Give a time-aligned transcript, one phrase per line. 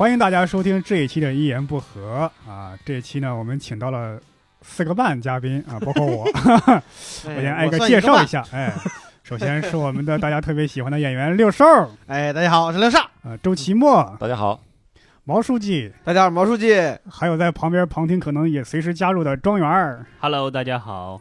[0.00, 2.72] 欢迎大家收听这一期的《一言不合》啊！
[2.86, 4.18] 这一期呢，我们请到了
[4.62, 6.82] 四个半嘉宾啊， 包括我， 我
[7.22, 8.42] 先挨个介绍一下。
[8.50, 8.72] 哎，
[9.22, 11.66] 首先是我们的大家特别喜欢的演员六兽，
[12.06, 12.98] 哎，大家好，我是六少。
[13.22, 14.58] 啊，周奇墨，大家好，
[15.24, 16.74] 毛书记，大家好，毛书记。
[17.06, 20.06] 还有在旁边旁听可能也随时加入的庄园儿。
[20.18, 21.20] Hello，大家好。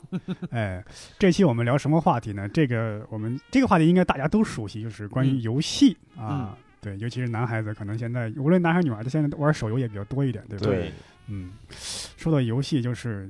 [0.52, 0.82] 哎，
[1.18, 2.48] 这期我们聊什么话题呢？
[2.48, 6.55] 这个我们这个话题应该大家都熟悉，就是关于游戏、啊。
[6.82, 10.66] 对，尤其是男孩子，可能现在无论男孩女孩，现在玩手游也比较多一点，对不？
[10.66, 10.92] 对，
[11.28, 11.52] 嗯，
[12.18, 13.30] 说到游戏，就是，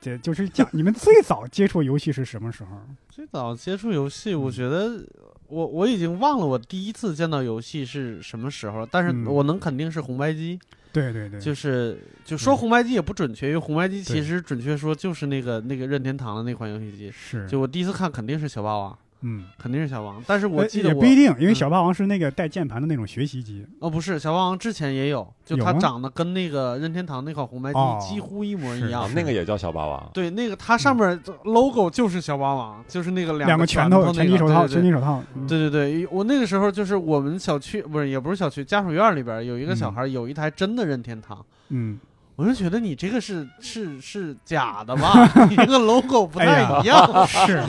[0.00, 2.80] 这就是讲你们最早接触游戏是什么时候？
[3.10, 5.04] 最早接触游戏，我觉得
[5.48, 10.58] 我我已经忘了我第一次见到游戏是什么时候，但是嗯我能肯定是红白机。
[10.90, 17.10] 对对对，就是就说红白机也不准确，因为红白机其实准确说就是那个那个任天堂的那款游戏机。
[17.10, 21.54] 是，就我第一次看肯定是小霸王，嗯，肯定是小霸王，但是我呃记得我也不一定，因为嗯。
[21.54, 23.66] 小霸王是那个带键盘的那种学习机。
[23.80, 27.98] 哦不是小霸王之前也有，就它长得跟那个任天堂那款红白机哦。
[28.00, 29.02] 几乎一模一样。
[29.02, 29.10] 啊。
[29.14, 35.20] 那个也叫小霸王，对，那个它上面 logo 就是小霸王，就是那个两个拳头，那个拳击手套，拳击手套。
[35.34, 35.46] 嗯。
[35.48, 41.98] 对对对，我那个时候就是我们小区不是也不是小区，家属院里边有一个小孩有一台真的任天堂，嗯，
[42.38, 45.28] 我就觉得你这个是是是假的吧？
[45.50, 47.60] 你这个 logo 不太一样， 是，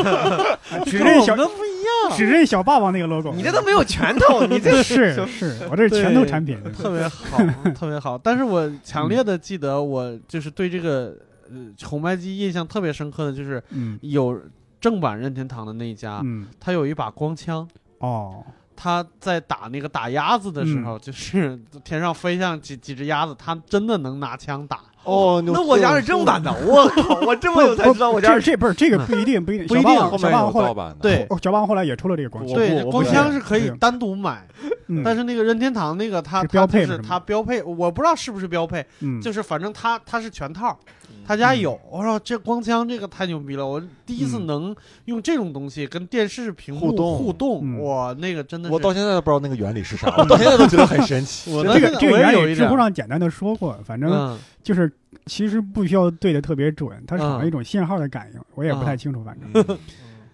[0.86, 3.34] 只认小们的不一样，只认小霸王那个 logo。
[3.34, 6.56] 你这都没有拳头，你这是是，我这是拳头产品。
[6.72, 7.40] 特别好，
[7.74, 8.16] 特别好。
[8.16, 11.18] 但是我强烈的记得，我就是对这个
[11.50, 14.40] 呃红白机印象特别深刻的就是嗯有
[14.80, 17.68] 正版任天堂的那一家，嗯它有一把光枪。
[17.98, 18.46] 哦，
[18.82, 24.80] 他在打那个打鸭子的时候，就是天上飞上几几只鸭子，他真的能拿枪打。
[25.04, 31.26] 哦，那我家是正版的， 我靠，我这么有才知道我家这是这不是这个不一定不一定，不一定 小霸王后面后来对。
[31.30, 32.56] 哦，小霸王后来也出了这个光枪。
[32.56, 34.46] 对，光枪是可以单独买，
[34.88, 35.02] 嗯。
[35.04, 40.78] 但是那个任天堂那个它标配它就是它标配，我不知道是不是标配，嗯，就是反正它它是全套，
[41.26, 41.80] 他家有。
[41.90, 44.76] 我说这光枪这个太牛逼了，我第一次嗯能
[45.06, 51.54] 用这种东西跟电视屏幕互动互动，嗯哇，那个真的是我到现在都不知道那个原理是啥， 我到现在都觉得很神奇。
[51.54, 54.92] 我这个这个原理知乎有一点，上简单的说过，反正嗯就是
[55.26, 59.50] 其实不需要对的特别准，它是好像嗯一种信号的感应，我也不太清楚，反正。
[59.54, 59.78] 嗯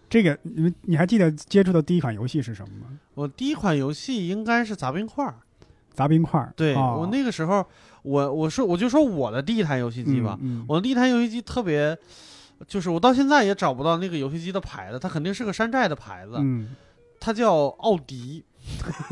[0.07, 2.99] 这个你们你还记得接触的第一款游戏是什么吗？
[3.15, 5.33] 我第一款游戏应该是砸冰块儿。
[5.91, 6.53] 砸冰块儿。
[6.55, 7.65] 对、哦我那个时候，
[8.05, 11.97] 我我说我就说我的第一台游戏机吧，嗯，嗯我的第一台游戏机特别，
[12.67, 16.75] 就是我到现在也找不到那个游戏机的牌子，它肯定是个山寨的牌子，嗯，
[17.19, 18.43] 它叫奥迪，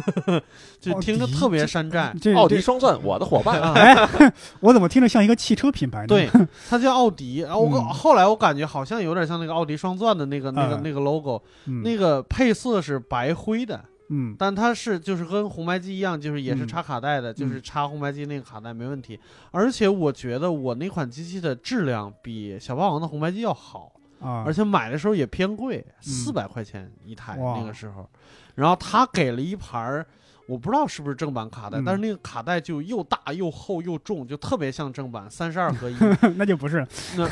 [0.79, 2.13] 就听着特别山寨。
[2.21, 6.07] 这奥迪双钻，我的伙伴，啊，哎，我怎么听着像一个汽车品牌呢？
[6.07, 6.29] 对，
[6.69, 7.39] 它叫奥迪。
[7.39, 19.19] 然后我、嗯后来我感觉好像有点像那个奥迪双钻的那个、那个、嗯那个 logo，、嗯，那个配色是白灰的，嗯但它是就是跟红白机一样，就是也是嗯插卡带的，就是插红白机那个卡带没问题。
[19.51, 28.09] 而且我觉得我那款机器的质量比小霸王的红白机要好，啊，而且买的时候也偏贵，四百块钱一台那个时候。
[28.55, 30.05] 然后他给了一盘儿。
[30.45, 35.95] 我不知道是不是正版卡带，嗯但是那个卡带就又大又厚又重，就特别像正版，三十二合一。
[36.35, 36.85] 那就不是，
[37.17, 37.27] 那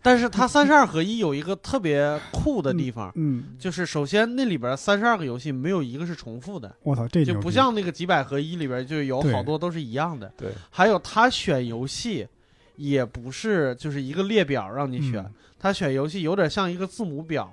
[0.00, 10.32] 但是它三十二合一有一个特别酷的地方，嗯，就是首先那里边三十二个游戏没有一个是重复的，我操，这就不像那个几百合一里边就有好多都是一样的。
[10.36, 12.26] 对，还有他选游戏
[12.76, 17.52] 也不是就是一个列表让你选，嗯他选游戏有点像一个字母表，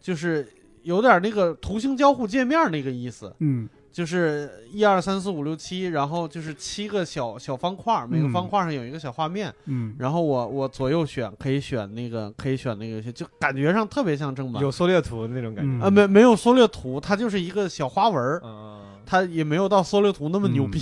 [0.00, 0.46] 就是
[0.82, 14.62] 有点那个图形交互界面那个意思，嗯就是一二三四五六七，然后就是七个小小方块，每个嗯方块上有一个小画面，嗯，然后我我左右选可以选那个可以选那个游戏，就感觉上特别像正版。
[14.62, 15.86] 有缩略图的那种感嗯觉。
[15.86, 20.80] 啊，没没有缩略图，它就是一个小花纹儿，嗯，它也没有到缩略图那么牛嗯逼。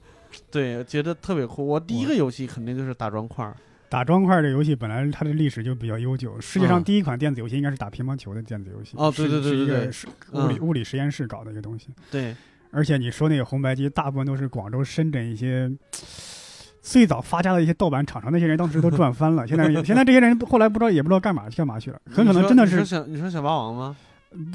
[0.50, 1.66] 对，觉得特别酷。
[1.66, 3.56] 我第一个游戏肯定就是打砖块儿。
[3.88, 8.96] 打砖块这游戏本来它的历史就比较悠久，世界上嗯第一款电子游戏应该是打乒乓球的电子游戏。
[8.96, 11.88] 哦对对对是是一对对个是物理嗯物理实验室搞的一个东西。
[12.10, 12.34] 对，
[12.70, 15.70] 而且你说那个红白机，大部分都是广州、深圳一些
[16.82, 19.46] 最早发家的一些盗版厂商，那些人当时都 赚翻了。
[19.46, 23.96] 现在现在这些人后来不知道也不知道干嘛干嘛去了，很可能真的你说是你说小霸王吗？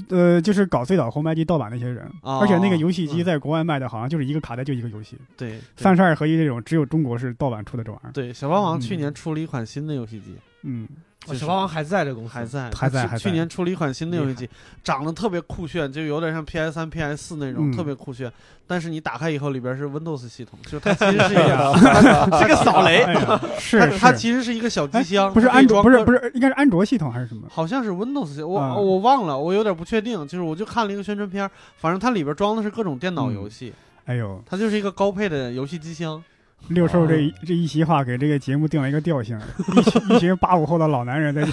[0.09, 2.05] 呃，就是搞最早红白机盗版那些人。
[2.21, 8.11] 哦而且那个游戏机嗯在国外卖的好像就是一个卡带就一个游戏，对，对三十二合一这种只有中国是盗版出的这玩意儿。
[8.11, 10.87] 对小霸王嗯去年出了一款新的游戏机，嗯，
[11.25, 14.49] 就是小霸王还在这公司，还在去还在去年出了一款新的游戏机，
[14.83, 18.31] 长得特别酷炫，就有点像 PS 三、PS 四那种，嗯特别酷炫。
[18.65, 21.75] 但是你打开以后，里边是 Windows 系统，就是它其实是一个，
[22.41, 27.47] 是个扫雷哎， 是它其实是一个小机箱，不是安卓，不是不是，应该是安卓系统还是什么？
[27.51, 30.25] 好像是 Windows，系我、啊我忘了，我有点不确定。
[30.27, 31.47] 就是我就看了一个宣传片，
[31.77, 33.73] 反正它里边装的是各种电脑游戏。
[34.05, 36.23] 哎呦，它就是一个高配的游戏机箱。
[36.67, 39.37] 六兽这一这一席话给这个节目定了一个调性，
[39.75, 41.41] 一群一群八五后的老男人在。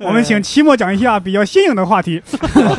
[0.00, 2.22] 我们请期末讲一下比较新颖的话题。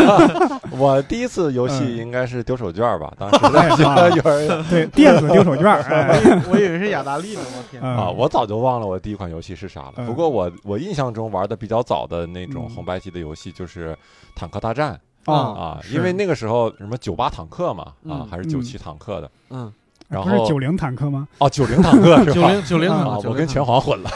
[0.71, 7.81] 我第一次游戏嗯应该是丢手绢吧，当时哎啊幼儿园对，电子丢手绢，哎，我以为是雅达利呢，我天！
[7.83, 9.93] 嗯啊，我早就忘了我第一款游戏是啥了。
[9.97, 13.95] 嗯不过我我印象中玩的比较早的那种嗯红白机的游戏就是
[14.35, 19.71] 坦克大战哦啊，是因为那个时候什么九八坦克嘛啊嗯，还是九七坦克的，嗯，
[20.11, 21.25] 然后不是九零坦克吗？
[21.37, 22.49] 哦九零坦克是九吧？
[22.49, 24.09] 零九零啊，我跟拳皇混了，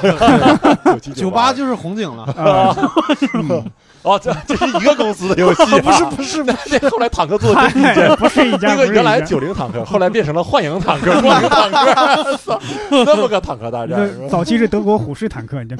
[1.15, 2.25] 九八就是红警了。
[4.03, 8.15] 哦，这这是一个公司的游戏， 不是不是，这后来坦克做的真。
[8.18, 12.59] 不是一家，那个原来九零坦克，后来变成了幻影坦克、 幻影坦克，操
[12.92, 15.75] 那么个坦克大战早期是德国虎式坦克，你这，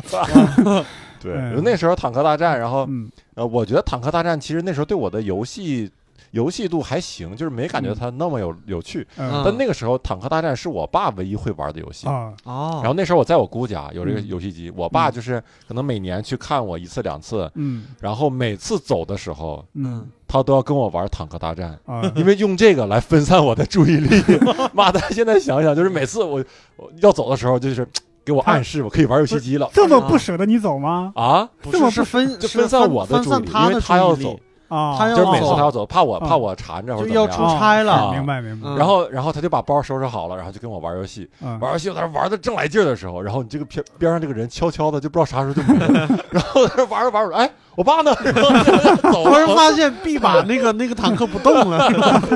[1.22, 5.92] 对，嗯那时候坦克大战，然后嗯呃，我觉得坦克大战其实那时候对我的游戏
[6.36, 9.08] 游戏度还行，就是没感觉它那么有有趣。
[9.18, 9.42] 嗯。
[9.44, 12.08] 但那个时候坦克大战是我爸唯一会玩的游戏。
[12.08, 12.80] 啊，哦。
[12.84, 14.28] 然后那时候我在我姑家有这个嗯。
[14.28, 17.86] 游戏机，我爸就是可能每年去看我一次两次，嗯。
[18.02, 20.06] 然后每次走的时候，嗯。
[20.28, 24.22] 他都要跟我玩坦克大战，啊，因为用这个来分散我的注意力。
[24.74, 26.44] 妈的，现在想想，就是每次我
[26.76, 27.88] 我要走的时候，就是
[28.26, 29.70] 给我暗示我可以玩游戏机了。
[29.72, 31.14] 这么不舍得你走吗？
[31.16, 31.48] 啊！
[31.72, 37.54] 这么是是分就分散我的分注意力因为散他要走注意力，啊，他要就是每次走他要走，怕我啊怕我缠着或者就要怎么样。
[37.54, 41.30] 出差了啊明白明白，嗯然后，然后他就把包收拾好了，然后就跟我玩游戏。
[41.42, 48.14] 嗯玩游戏，我在那玩的正来劲的时候，然后你这个边边上这个人悄悄的就不知道啥时候就没了， 然后在那玩着玩着，哎，我爸呢？
[49.02, 49.46] 突然。
[49.56, 51.78] 发现 B 把那个那个坦克不动了，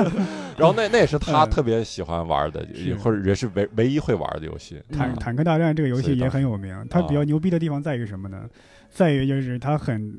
[0.56, 4.80] 然后那那也是他嗯特别喜欢玩的，是或者也是唯唯一会玩的游戏。
[4.96, 8.38] 坦嗯坦克大战这个游戏也很有名，它比较牛逼的地方在于什么呢？
[8.90, 10.12] 在于就是它很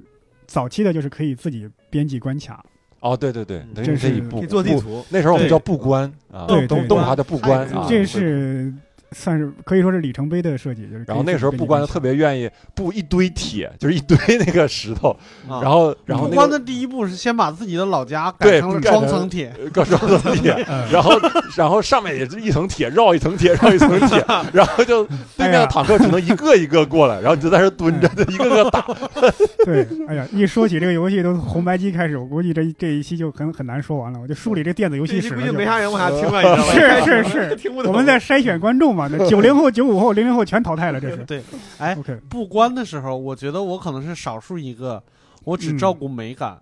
[0.51, 2.63] 早期的，就是可以自己编辑关卡，
[2.99, 7.85] 哦，对对对，嗯等于这是你可以布可以做地图，那时候我们叫布关啊，对动动画叫布关啊。
[7.87, 8.73] 这是
[9.11, 10.83] 算是可以说是里程碑的设计。
[10.87, 15.09] 就是然后那个时候布关特别愿意布一堆铁，就是一堆那个石头，
[15.47, 21.11] 啊然后然后不关那个的第一步是先把自己的老家改成了双层铁，搞双层铁，嗯 然后
[21.55, 24.23] 然后上面也是一层铁绕一层铁绕一层铁，
[24.53, 25.05] 然后就
[25.37, 28.85] 对面的坦克只能一个一个过来，然后你就在这蹲着，一个个打。
[29.65, 34.19] 对，哎呀，一说起这个游戏，都从红白机开始，我估计这这一期就很很难说完了。
[34.19, 37.03] 我就梳理这电子游戏史估计没啥人往下听了，你知道吗？
[37.05, 37.69] 是是是。
[37.85, 41.17] 我们在筛选观众嘛，那九零后、九五后、零零后全淘汰了，这是。
[41.25, 41.41] 对，
[41.77, 45.01] 哎，OK，不关的时候，我觉得我可能是少数一个，
[45.43, 46.57] 我只嗯照顾美感，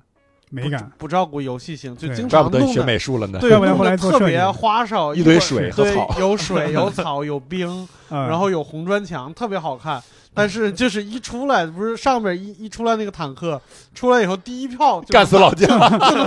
[0.50, 0.91] 美感。
[0.97, 2.86] 不照顾游戏性，就对经怪不得学常弄的。
[2.86, 3.39] 美术了呢。
[3.39, 10.01] 对，弄得特别花哨，一堆水和草，有水有草有冰， 嗯，然后有红砖墙，特别好看。
[10.39, 13.62] 但是就是一出来，不是上面一一出来那个坦克，
[13.94, 15.77] 出来以后第一炮就干死老将。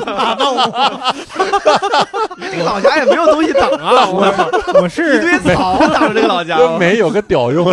[0.05, 1.15] 打到我，
[2.39, 6.59] 这个老家也没有东西挡啊，我操，我一是堆草挡着这个老家。
[6.59, 7.65] 跟没有个屌用。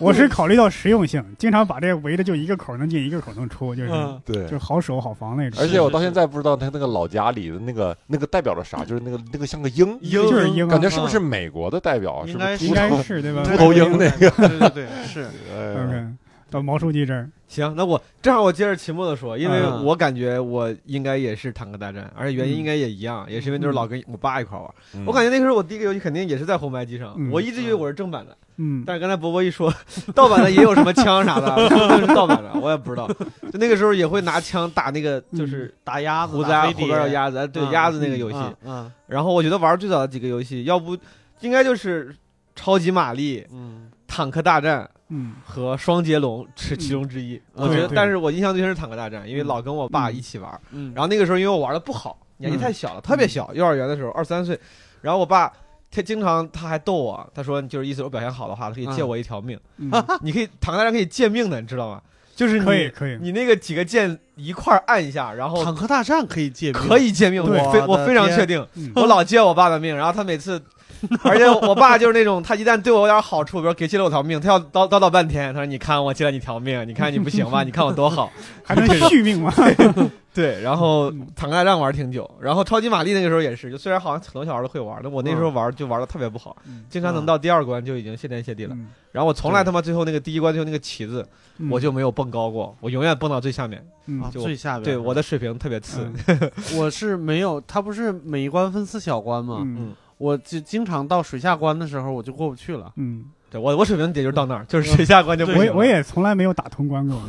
[0.02, 5.62] 我是考虑到实用性，经常把这个围的就一个口能进，一个口能出，就是嗯，对就，好守好防那种。
[5.62, 12.26] 而且我到现在不知道他那个老家里的那个那个代表着啥，就是那个那个像个鹰，鹰就是鹰啊感觉是不是美国的代表？
[12.26, 14.30] 是不是应该是应该是对吧秃头鹰那个？
[14.30, 16.08] 对对对，是， 哎
[16.50, 24.68] 到毛书记这儿，行，那我正好我接着秦墨的说，因为嗯我感觉我应该也是坦克大战，而且原因应该也一样，也是因为就是老跟我爸一块玩。
[24.94, 29.72] 嗯我感觉那个时候我第一个游戏肯定也是在红白机上，嗯我一直以为我是正版的，嗯，但是刚才博博一说
[30.14, 31.68] 盗版的也有什么枪啥的，
[32.00, 33.06] 是盗版的，我也不知道。
[33.52, 38.36] 就那个时候也会拿枪打那个就是打鸭子，胡子鸭后打飞碟边有鸭子，哎对嗯鸭子那个游戏。
[38.36, 40.96] 嗯嗯然后我觉得玩最早的几个游戏，要不
[41.40, 42.14] 应该就是
[42.54, 47.36] 超级玛丽、嗯，坦克大战嗯和双截龙是其中之一。
[47.54, 50.60] 嗯我觉得，但是我印象最深是坦克大战，因为老跟我爸一起玩。
[50.70, 54.58] 嗯，然后那个时候因为我玩的不好，年纪太小了，特别小，幼儿园的时候二三岁。
[55.02, 55.52] 然后我爸
[55.90, 59.58] 他经常他还逗我，他说就是意思我表现好的话，他可以借我一条命。
[59.76, 59.90] 嗯，
[60.22, 62.00] 你可以坦克大战可以借命的，你知道吗？
[62.36, 68.66] 就是你可以可以，你那个几个键一块儿按一下，然后坦克大战可以借命，可以借命，我非我非常确定。
[68.74, 70.60] 嗯我老借我爸的命，然后他每次，
[71.22, 77.62] 而且我爸就是那种，他一旦对我有点好处，比如给借了我条命，他要叨叨叨半天，他说：“你看我借了你条命，你看你不行吧？
[77.62, 78.30] 你看我多好。
[78.64, 79.52] 还能续命吗？”
[80.32, 88.74] 对，然后嗯坦克大战玩挺久，然后超级玛丽那个时候也是，就虽然好像很多小孩都会玩，但我那时候玩就玩的特别不好，嗯经常能到第二关就已经谢天谢地了。
[88.74, 91.26] 嗯然后我从来他妈最后那个第一关最后那个旗子，
[91.58, 93.84] 嗯我就没有蹦高过，我永远蹦到最下面。
[94.18, 94.84] 嗯啊，就最下边。
[94.84, 96.10] 对，我的水平特别次。
[96.26, 99.58] 嗯 我是没有，他不是每一关分四小关吗？
[99.62, 102.92] 嗯我就经常到水下关的时候，我就过不去了。
[102.96, 105.58] 嗯对我我水平也就是到那儿，就是水下关就不行。
[105.58, 107.20] 我也我也从来没有打通关过。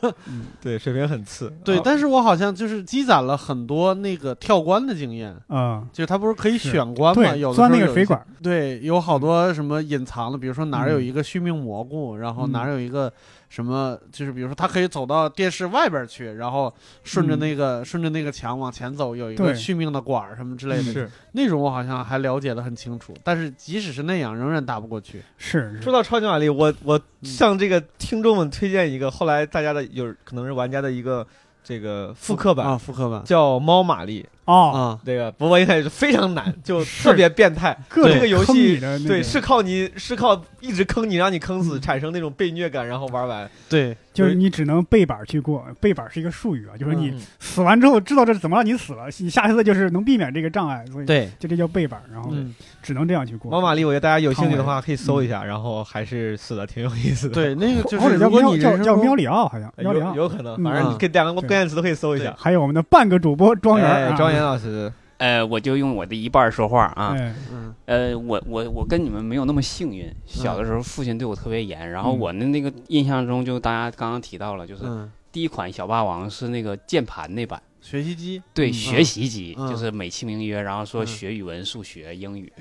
[0.60, 1.50] 对水平很次。
[1.64, 13.10] 对，啊但是我好像就是积攒了很多那个跳关的经验，嗯，就是它不是可以选关嘛，有的钻那个水管，对，有好多什么隐藏的，比如说哪儿有嗯一个续命蘑菇，然后嗯哪儿有一个
[13.50, 17.38] 什么，就是比如说他可以走到电视外边去，然后顺着嗯。
[17.40, 21.10] 那个、顺着那个墙往前走，有一个续命的管儿什么之类的，是。
[21.32, 25.20] 那种我好像还了解的很清楚，但是即使是那样，仍然打不过去。
[25.36, 25.82] 是是。
[25.82, 27.28] 说到超级玛丽，我我嗯。
[27.28, 31.26] 向这个听众们推荐一个，后来大家的有可能是玩家的一个
[31.64, 33.22] 这个复刻版，啊，复刻版。
[33.24, 34.24] 叫猫玛丽。
[34.46, 37.76] 哦，啊，这个不过一开始非常难，就特别变态。
[37.88, 43.48] 各这个游戏对是靠你是靠一直坑你，让你坑死，嗯产生那种被虐感，然后玩完。
[43.68, 53.50] 对，就是你只能背板去过，背板是一个术语啊，就是你嗯死完之后知道这是怎么让你死了，你下一次就是能避免这个障碍，所以对，就这叫背板，然后嗯，只能这样去过。
[53.50, 57.34] 猫玛丽，我觉得大家有兴趣的话可以搜一下，然后还是死的挺有意思的。
[57.34, 62.34] 对，那个 就或者叫是如果喵叫叫你人生中喵里奥，好像有，喵里奥，有可能，嗯反正你可以两个关键词都可以搜一下。
[62.36, 67.14] 还有我们的半个主播庄园啊，老师，呃，我就用我的一半说话啊。
[67.18, 67.74] 哎，嗯。
[67.86, 72.18] 呃，我我我跟你们没有那么幸运，小的时候父亲对我特别严，然后嗯。
[72.18, 78.72] 我的那个印象中，就大家刚刚提到了，就是嗯，第一款小霸王是那个键盘那版，学习机，对，嗯。
[78.72, 79.68] 学习机，嗯。
[79.68, 81.06] 就是美其名曰，然后说嗯。
[81.06, 82.52] 学语文、数学、英语，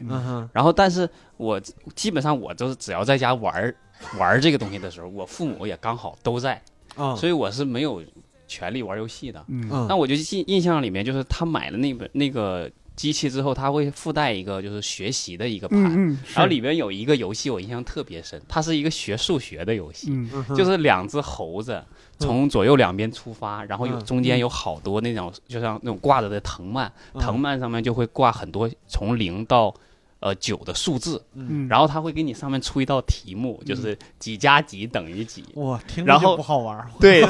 [0.52, 1.08] 然后但是
[1.38, 1.60] 我
[1.96, 3.74] 基本上我就是只要在家玩
[4.18, 6.62] 玩这个东西的时候，我父母也刚好都在，
[6.96, 8.02] 啊，所以我是没有
[8.50, 9.42] 权利玩游戏的。
[9.48, 9.70] 嗯。
[9.72, 9.86] 嗯。
[9.88, 20.12] 那我就印印象里面，就是他买了那本那个机器之后，他会附带一个就是学习的一个盘，然后里边有一个游戏我印象特别深，它是一个学数学的游戏，
[20.54, 21.82] 就是两只猴子
[22.18, 24.04] 从左右两边出发，然后有嗯。
[24.04, 27.22] 中间有好多那种就像那种挂着的藤蔓，嗯。
[27.22, 29.74] 藤蔓上面就会挂很多从零到。
[30.20, 35.46] 呃，九的数字，嗯，然后他会给你上面出一道题目，就是几加几等于几。
[35.54, 37.22] 哇，听着就然后不好玩，对，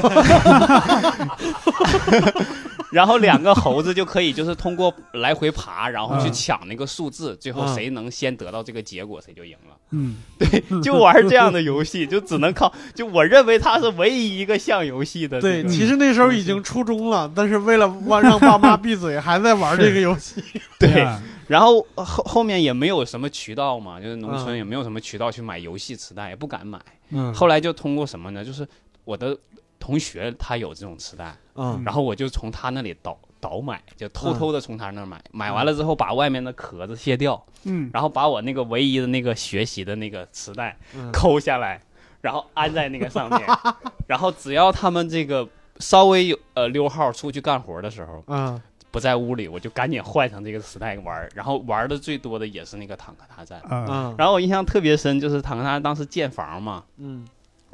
[2.92, 9.76] 然后两个猴子就可以就是通过来回爬，然后去嗯抢那个数字，最后嗯谁能先得到这个结果，谁就赢了。
[9.92, 20.44] 嗯，对就玩这样的游戏，就只能靠， 就我认为它是唯一一个像游戏的对，其实那时候已经初中了，但是为了让让爸妈闭嘴，还在玩这个游戏。
[20.80, 24.38] 对，啊然后后后面也没有什么渠道嘛，就是农嗯。
[24.38, 26.80] 村也没有什么渠道去买游戏磁带，也不敢买。
[27.10, 27.34] 嗯。
[27.34, 28.46] 后来就通过什么呢？
[28.46, 28.66] 就是
[29.04, 29.36] 我的
[29.80, 31.82] 同学他有这种磁带，嗯。
[31.84, 35.20] 然后我就从他那里倒倒买，就偷偷的从他那儿买。
[35.32, 41.12] 买完了之后，把外面的壳子卸掉，嗯，然后把我那个唯一的那个学习的那个磁带嗯。
[41.12, 41.82] 抠下来，
[42.22, 43.42] 然后安在那个上面，
[44.06, 45.48] 然后只要他们这个
[45.80, 53.60] 稍微有呃溜号出去干活的时候嗯不在屋里，我就赶紧换上这个磁带玩儿，然后玩的最多的也是那个坦克大战。
[53.62, 54.16] 啊，嗯。
[54.18, 57.26] 然后我印象特别深，就是坦克大战当时建房嘛，嗯。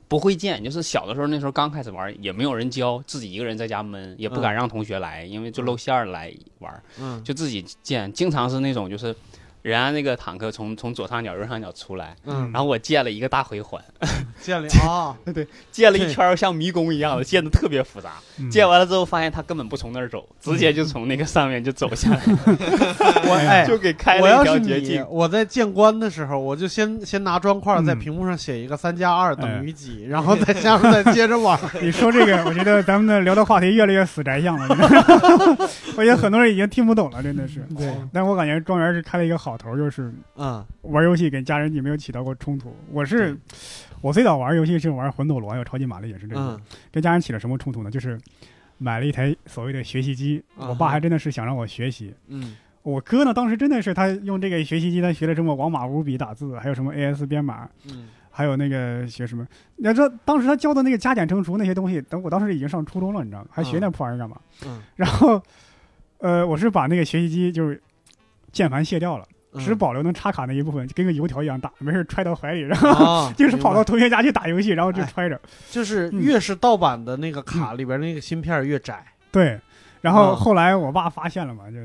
[0.07, 9.15] 不会建，就是小的时候那时候刚开始玩，也没有人教，自己一个人在家闷，也不敢让同学来，因为就露馅儿来玩，嗯，就自己建，经常是那种就是。
[9.71, 13.83] 人家那个坦克从从左上角、右上角出来，嗯，然后我建了一个大回环，
[14.39, 18.11] 建了啊， 对建了一圈像迷宫一样的，建的特别复杂。
[18.37, 22.21] 嗯建完了之后，发现他根本不从那儿走，直接就从那个上面就走下来，
[23.27, 23.65] 我哎。
[23.65, 31.59] 就给开我了一条捷径。，我在建关的时候，我就先先拿砖块在嗯屏幕上写一个三加二等哎于几，然后再下面再接着往。
[31.81, 34.67] 你说这个，我觉得咱们的聊的话题越来越死宅向了。
[35.97, 37.65] 我觉得很多人已经听不懂了，真的是。
[37.75, 42.75] 对，但我感觉庄园是开了一个好头，就是嗯玩游戏跟家人也没有起到过冲突。
[42.91, 43.37] 我是
[44.01, 46.43] 我最早玩游戏是玩魂斗罗，还有超级玛丽，也是这种。
[46.43, 46.59] 嗯
[46.91, 47.91] 跟家人起了什么冲突呢？
[47.91, 48.19] 就是
[48.77, 52.13] 买了一台所谓的学习机，啊我爸还真的是想让我学习。
[52.27, 59.47] 嗯我哥呢，当时真的是他用这个学习机，他学了什么王马五笔打字，还有什么 AS 编码，嗯还有那个学什么？
[59.77, 63.47] 你要知道，当时他教的那个加减乘除那些东西，等我当时已经上初中了，你知道吗？
[63.49, 64.37] 还学那破玩意儿干嘛？
[64.65, 65.41] 嗯，然后，
[66.17, 67.81] 呃，我是把那个学习机就是
[68.51, 75.39] 键盘卸掉了，嗯只保留能插卡那一部分，跟个油条一样大，没事揣到怀里，然后啊， 就是跑到同学家去打游戏，然后就哎揣着。
[75.69, 76.21] 就是嗯。
[76.21, 79.05] 越是盗版的那个卡里边那个芯片越窄。
[79.31, 79.59] 对，
[80.01, 81.77] 然后啊后来我爸发现了嘛，就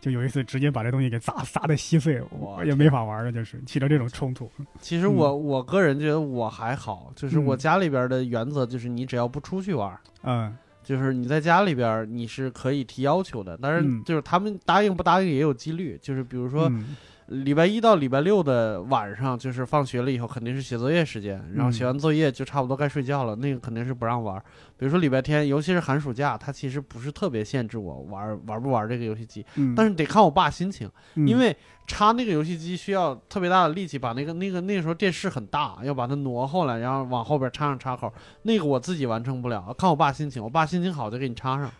[0.00, 4.50] 就有一次直接把这东西给砸砸的稀碎，我我也没法玩了，就是起了这种冲突。
[4.80, 7.58] 其实我我个人觉得我还好，就是我嗯。
[7.58, 10.56] 家里边的原则就是你只要不出去玩，嗯
[10.88, 14.02] 就是你在家里边你是可以提要求的，当然嗯。
[14.06, 16.96] 就是他们答应不答应也有几率，就是比如说嗯
[17.28, 24.42] 礼拜一到礼拜六的晚上，就是放学了以后肯定是写作业时间，然后嗯写完作业就差不多该睡觉了，那个肯定是不让玩。
[24.78, 31.54] 比如说礼拜天，尤其是寒暑假，他其实不是特别限制我玩玩不玩这个游戏机，嗯，但是得看我爸心情，嗯因为
[31.86, 38.10] 插那个游戏机需要特别大的力气，把那个那个那个时候电视很大，要把它挪后来，然后往后边插上插口，
[38.44, 41.70] 那个我自己完成不了，看我爸心情，我爸心情好就给你插上。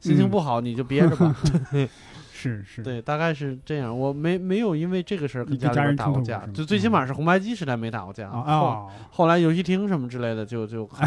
[0.00, 1.34] 心情嗯不好你就憋着吧，
[2.50, 3.98] 是是，对，大概是这样。
[3.98, 8.28] 我没没有因为这个事儿跟家里人边打过架就最起码是红白机时代没打过架。
[8.28, 11.06] 啊后来游戏厅什么之类的就就哈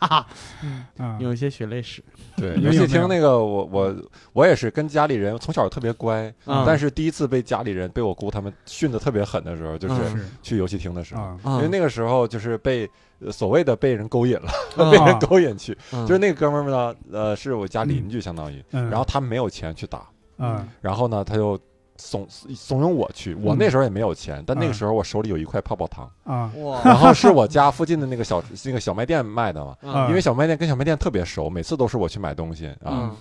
[0.00, 0.26] 哈
[0.98, 2.02] 啊，有一些血泪史。
[2.36, 3.96] 对，游戏厅那个我我
[4.32, 9.94] 我也是跟家里人从小特别乖，嗯但是第一次被家里人被我姑他们训的特别狠的时候，就是
[10.42, 12.88] 去游戏厅的时候，啊，因为那个时候就是被
[13.20, 14.90] 呃所谓的被人勾引了，嗯。
[14.90, 16.06] 被人勾引去，嗯。
[16.06, 20.06] 就是那个哥们儿们呢，呃，是我家邻居相当于，嗯，然后他没有钱去打，
[20.40, 20.66] 嗯。
[20.80, 21.58] 然后呢他就
[21.96, 23.58] 怂怂恿我去，我嗯。
[23.58, 24.74] 那时候也没有钱，但那个嗯。
[24.74, 26.50] 时候我手里有一块泡泡糖，啊，
[26.84, 33.16] 然后是我家附近的那个小那个小卖店卖的嘛，啊因为小卖店跟小卖店特别熟，每次都是我去买东西啊，嗯。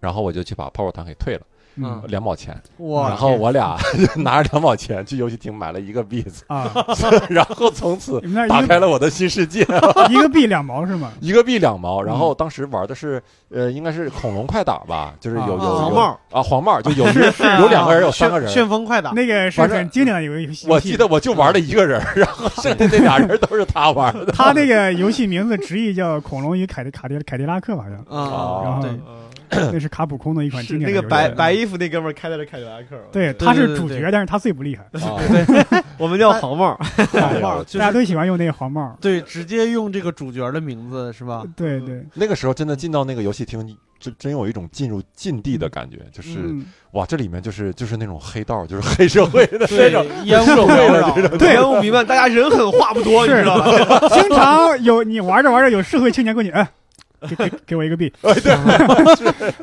[0.00, 1.42] 然后我就去把泡泡糖给退了，
[1.80, 3.76] 嗯两毛钱，哇，然后我俩
[4.14, 6.70] 就 拿着两毛钱去游戏厅买了一个币子，啊，
[7.28, 9.60] 然后从此打开了我的新世界，
[10.10, 11.12] 一个币两毛是吗？
[11.20, 18.48] 一个币两毛，然后当时玩的是呃，应该是恐龙快打吧，就是有有黄帽啊黄帽，就有是有是啊有两个人，有三个人。
[18.50, 24.32] 旋风快打，那个是很经典的一个游戏，我记得我就玩了一个人，然后 剩下那俩人都是他玩的。
[24.32, 28.90] 他那个游戏名字直译叫《恐龙与凯迪卡迪凯迪拉克》，好像啊，然后对，
[29.50, 31.02] 那是卡普空的一款经典的游戏。
[31.02, 34.84] 个白白衣服那哥们儿开的是凯迪拉克，对，他是对对主角，但是他最不厉害。
[35.00, 35.16] 啊
[35.98, 36.78] 我们叫黄帽，
[37.10, 38.96] 黄帽就大家都喜欢用那个黄帽。
[39.00, 41.42] 对，直接用这个主角的名字是吧？
[41.56, 51.36] 对对，那个时候真的进到那个游戏厅，真真有一种进入禁地的感觉，就是嗯，哇，这里面就是就是那种黑道，就是黑社会的那种，烟雾社会的这种。
[51.38, 54.08] 对烟雾弥漫，大家人狠话不多，你知道吧？
[54.10, 56.68] 经常有你玩着玩着有社会青年过去，哎，
[57.26, 58.12] 给给给我一个币。
[58.22, 58.34] 哎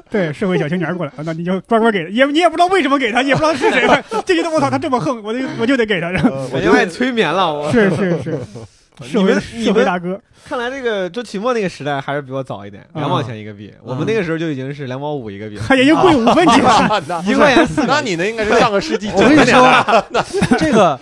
[0.09, 3.87] 对， 社会小青年过来，啊那你就乖乖给，也你也不知道为什么给他，也不知道是谁，
[4.25, 6.09] 就觉得我操，他这么横，我就我就得给他。
[6.09, 7.71] 然后我就爱催眠了，我。
[7.71, 8.39] 是是是，
[9.03, 12.99] 社会社会大哥，看来这个周奇墨那个时代还是比我早一点，啊。
[13.01, 15.57] 两毛钱一个币，我们那个时候就已经是两毛五一个币。
[15.75, 16.63] 也就贵五分钱。
[17.07, 17.87] 那 一块钱四个。
[17.87, 20.23] 那你那应该是上个世纪 我跟你九十年代。
[20.23, 20.99] 说，这个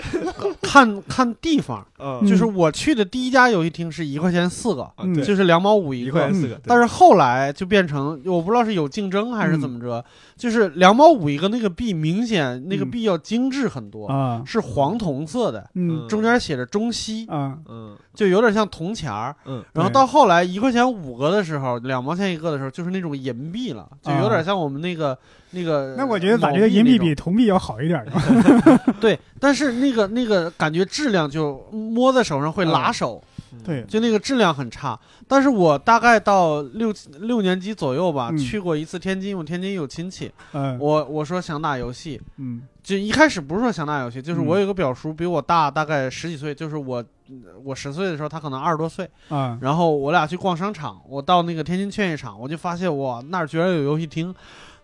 [0.62, 2.26] 看看地方，嗯。
[2.26, 6.14] 就是我去的第一家游戏厅是一块钱四个，嗯就是两毛五一一个。
[6.14, 10.04] 块钱四个，但是后来就变成，我不知道是有竞争还是怎么着，
[10.38, 16.08] 就是两毛五一个那个币，明显那个嗯币要精致很多，啊，是黄铜色的，嗯。
[16.08, 17.98] 中间写着中西，啊，嗯。
[18.14, 19.33] 就有点像铜钱儿。
[19.46, 25.18] 嗯然后到后来一块钱五个的时候，两毛钱一个的时候，就是那种银币了，就有点像我们那个
[25.52, 25.96] 那个。
[25.98, 28.12] 那我觉得咋觉得银币比铜币要好一点呢？
[29.00, 33.24] 对，但是那个那个感觉质量就摸在手上会拉手，
[33.64, 34.98] 对，就那个质量很差。
[35.28, 38.38] 但是我大概到六六年级左右吧，嗯。
[38.38, 40.78] 去过一次天津，我天津有亲戚，嗯。
[40.80, 42.62] 我我说想打游戏，嗯。
[42.82, 44.46] 就一开始不是说想打游戏，就是嗯。
[44.46, 47.04] 我有个表叔比我大大概十几岁，就是我
[47.64, 49.10] 我十岁的时候，他可能二十多岁。
[49.30, 49.58] 啊。
[49.62, 54.34] 然后我俩去逛商场，我到那个天津劝业场，我就发现哇，那儿居然有游戏厅，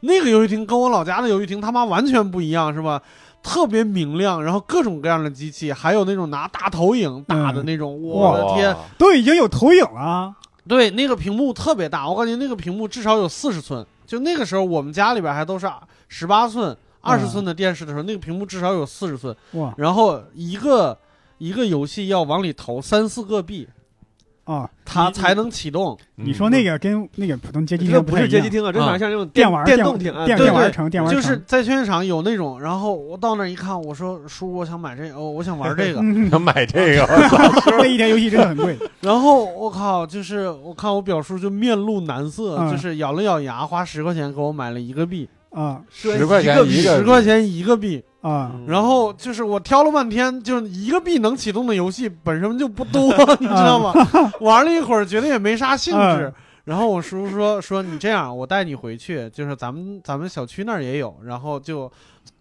[0.02, 3.02] 那个游戏厅跟我老家的游戏厅他妈完全不一样，是吧？
[3.41, 8.73] 特别明亮，然后各种各样的机器，还有那种拿大投影打的那种，我的天！
[8.73, 10.34] 哇都已经有投影了。
[10.67, 13.86] 对，那个屏幕特别大，我感觉那个屏幕至少有四十寸。
[14.06, 15.67] 就那个时候，我们家里边还都是
[16.08, 19.36] 十八寸、二十寸的电视的时候，那个屏幕至少有四十寸。
[19.54, 20.97] 哇然后一个
[21.38, 23.67] 一个游戏要往里投三四个币，
[24.50, 24.68] 啊！
[24.84, 25.96] 它才能启动。
[26.16, 36.00] 你说那个跟那个普通街机厅太一样是街机厅啊，这反正像这种电玩电电动厅啊，电对对电玩城电玩城就是在劝业场有那种，然后我到那一看，我说叔，我想买这个，哦，我想玩这个。
[36.02, 37.06] 嗯想买这个，
[37.78, 38.76] 那一天游戏真的很贵。
[39.02, 48.04] 然后我靠，就是我看我表叔就面露难色，嗯就是咬了咬牙，花十块钱给我买了一个币，啊十块钱一个十块钱一个币。
[48.22, 53.08] 啊嗯然后就是我挑了半天，就是一个币能启动的游戏本身就不多，
[53.40, 53.94] 你知道吗？
[54.42, 56.34] 玩了一会儿，觉得也没啥兴致嗯。
[56.66, 61.90] 然后我叔叔说说你这样，我带你回去，就是咱们咱们小区那儿也有，然后就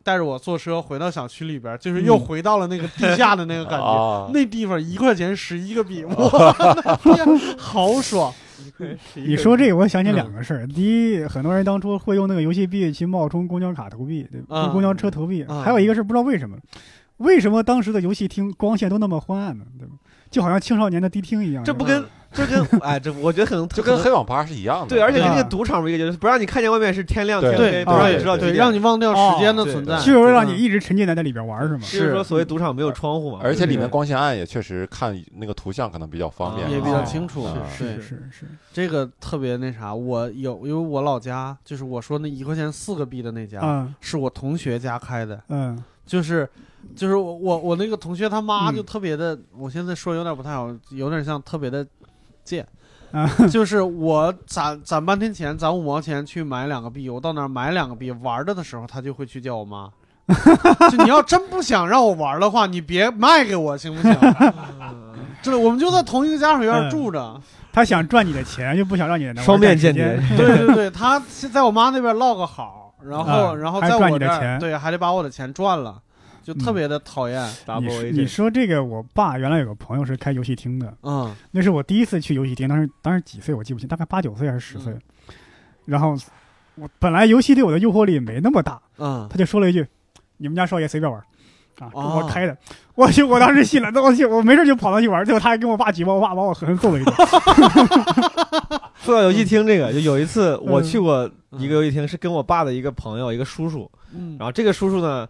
[0.03, 3.87] 带着我坐车回到小区里边，就是又嗯回到了那个地下的那个感觉。
[3.87, 8.35] 啊那地方一块钱十一个币， 我的天，好爽！
[9.15, 10.67] 你说这个，我想起嗯两个事儿。
[10.67, 10.83] 第
[11.15, 14.57] 一，很多人当初会用那个游戏币去冒充公交卡投币，对吧？
[14.57, 15.43] 啊公交车投币。
[15.45, 16.57] 啊还有一个是不知道为什么，
[17.19, 19.65] 为什么当时的游戏厅光线都那么昏暗呢？
[19.79, 19.95] 对吧？
[20.31, 21.65] 就好像青少年的迪厅一样。
[21.65, 24.89] 这不跟这跟哎，这我觉得可能就跟黑网吧是一样的。
[24.89, 31.81] 对，而且跟那个啊赌场不一个，就是不让你看见外面是天亮对天黑，对不让你知道对让你忘掉时间的哦存在，就是为了让你嗯一直沉浸在那里边玩是吗？
[31.81, 37.95] 就是说所谓赌场没有窗户嘛，而且里面光线暗，也确实看那个图像可能比较方便，啊也比较哦清楚是。
[37.97, 46.49] 是，是是，这个特别那啥，我有，因为我老家就是我说那一块钱四个币的那家，嗯是我同学家开的，嗯就是
[46.97, 51.87] 就是我我我那个同学他妈嗯就特别的，我现在说有点不太好，有点像特别的
[52.49, 52.67] 贱。
[53.11, 59.89] 啊 就是我攒攒半天钱，攒五毛钱去买两个币，我到那儿买两个币玩着的时候，他就会去叫我妈。
[60.91, 64.15] 就你要真不想让我玩的话，你别卖给我行不行？
[65.41, 67.41] 这 我们就在同一个家属院嗯住着。
[67.73, 70.37] 他想赚你的钱，又不想让你能双面间间谍。
[70.37, 75.99] 对对对，他是在我妈那边落个好，然后、然后在我这对，还得把我的钱赚了，
[76.49, 77.47] 就特别的讨厌。
[77.47, 84.93] 你 double 说 A 你说这个，我爸原来有个朋友是开游戏厅的，嗯那是我第一次去游戏厅，当时当时几岁我记不清，大概八九岁还是十岁。
[84.95, 85.01] 嗯
[85.85, 86.15] 然后
[86.75, 89.87] 我本来游戏对我的诱惑力没那么大，嗯，他就说了一句
[90.37, 91.19] ：“你们家少爷随便玩。”
[91.81, 92.57] 啊，哦我开的，
[92.95, 97.15] 我去，我当时信了，那我去，我没事就跑那去玩，结果他还跟我爸举报，我爸把我狠狠揍了一顿。
[99.01, 103.91] 说到游戏厅这个，就有一次我嗯去过一个游戏厅，是跟我爸的一个朋友，一个叔叔。
[104.13, 105.27] 嗯然后这个叔叔呢，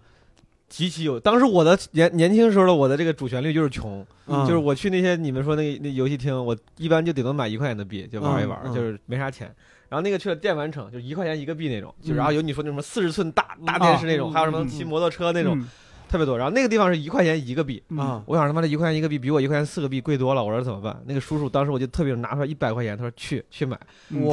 [0.68, 9.52] 极其有，当时我的年年轻时候的我的这个主旋律就是穷，嗯就是我去那些你们说那那游戏厅，我一般就顶多买一块钱的币就玩一玩，就是没啥钱。
[9.88, 15.66] 然后那个去了电玩城，就一块钱一个币那种，就嗯然后有你说那什么四十寸大大电视那种，嗯还有什么嗯骑摩托车那种，嗯
[16.11, 16.37] 特别多。
[16.37, 17.83] 然后那个地方是一块钱一个币，
[18.26, 21.02] 我想他妈的一块钱一个币比我一块钱四个币贵多了，我说怎么办？
[21.07, 23.78] 那个叔叔当时我就特别拿出来一百块钱，他说去去买，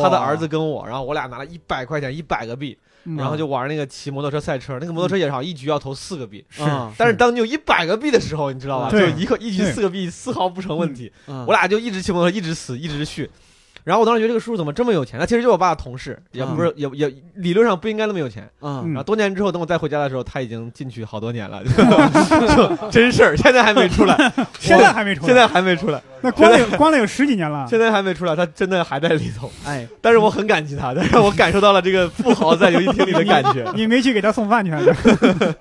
[0.01, 6.43] 他的儿子跟我，然后我俩拿了一百块钱一百个币，嗯然后就玩那个骑摩托车赛车，那个摩托车也是好一局要投四个币。
[6.49, 8.89] 是嗯，但是当你有一百个币的时候，你知道吧？
[8.89, 11.11] 就对一个一局对四个币，丝毫不成问题。
[11.27, 13.29] 嗯我俩就一直骑摩托车，一直死，一直续。
[13.85, 15.17] 然后我当时觉得这个叔叔怎么这么有钱？
[15.17, 18.43] 他其实就是我爸的同事，也不是也也理论上不应该那么有钱。
[18.61, 24.17] 嗯嗯然后多年之后，等我再回家的时候，他已经进去好多年了，就 真事儿， 现在还没出来，
[24.59, 27.65] 现在还没出来，现在还没出来，那关了有关了有十几年了。
[27.69, 29.51] 现在还没出来，他真的还在里头。
[29.63, 33.71] 哎，但是我很感激他，但是我感受到了这个富豪在游戏厅里的感觉。
[33.75, 34.93] 你没去给他送饭去还是？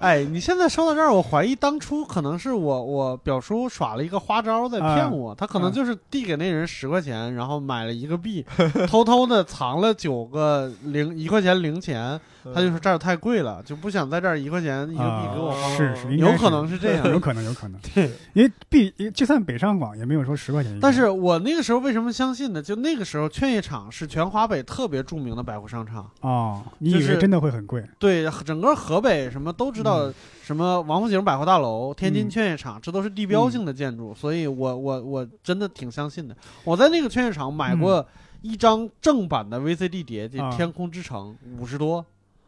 [0.00, 8.44] 哎，你现在说到这儿，我怀疑当初可能是我我表叔耍了一个花招在骗我，他可能就是递给那人十块钱，然后买了一个币，
[8.88, 12.20] 偷偷的藏了九个零一块钱零钱，
[12.52, 17.09] 他就说这儿太贵了，就不想在这儿一块钱一个币给我是是，有可能是这样。
[17.09, 17.80] 有可能有可能。
[17.94, 20.78] 对因为币就算北上广也没有说十块钱。
[20.80, 22.62] 但是我那个时候为什么相信呢？
[22.62, 26.11] 就那个时候，劝业场是全华北特别著名的百货商场。
[26.20, 27.85] 哦，你以为真的会很贵？
[27.98, 36.37] 对，整个河北什么都知道，什么王府井百货大楼、天津嗯劝业场，这都是地标性的建筑，所以我我我真的挺相信的。
[36.64, 38.07] 我在那个劝业场买过
[38.42, 42.04] 一张正版的 VCD 碟，就啊《天空之城》，五十多。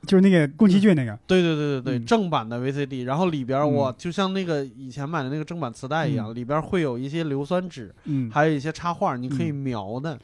[0.07, 10.19] 就是那个宫崎骏那个，对对对对对，嗯正版的 VCD，然后里边嗯我就像那个以前买的那个正版磁带一样，里边会有一些硫酸纸，嗯，还有一些插画，你可以嗯描的，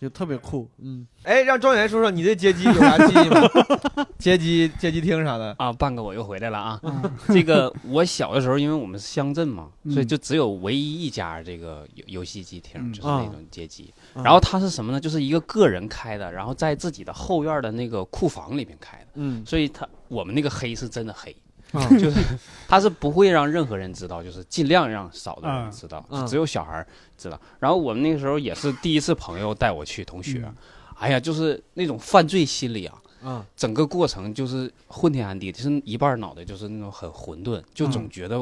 [0.00, 0.68] 就特别酷。
[0.78, 3.40] 嗯，哎，让庄园说说你对街机有啥记忆吗？
[4.18, 5.54] 街机、街机厅啥的。
[5.58, 6.80] 啊，半个我又回来了啊。
[6.82, 13.92] 嗯 这个我小的时候，因为我们是乡镇嘛，嗯所以就只有唯一一家这个游游戏机厅，嗯就是那种街机。
[14.18, 15.00] 啊然后它是什么呢？
[15.00, 19.06] 就是一个个人开的，然后在自己的后院的那个库房里面开的。
[19.14, 21.34] 嗯所以它我们那个黑是真的黑，
[21.72, 22.20] 啊 就是
[22.66, 27.40] 他是不会让任何人知道，就是尽量让少的人知道，嗯只有小孩儿知道。
[27.58, 30.54] 然后我们那个时候也是第一次朋友带我去，同学，嗯
[30.96, 33.00] 哎呀，就是那种犯罪心理啊。
[33.22, 38.36] 嗯整个过程就是昏天暗地，就是一半脑袋就是那种很混沌，就总觉得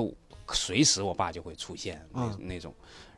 [0.53, 2.75] 随时我爸就会出现那、嗯那种。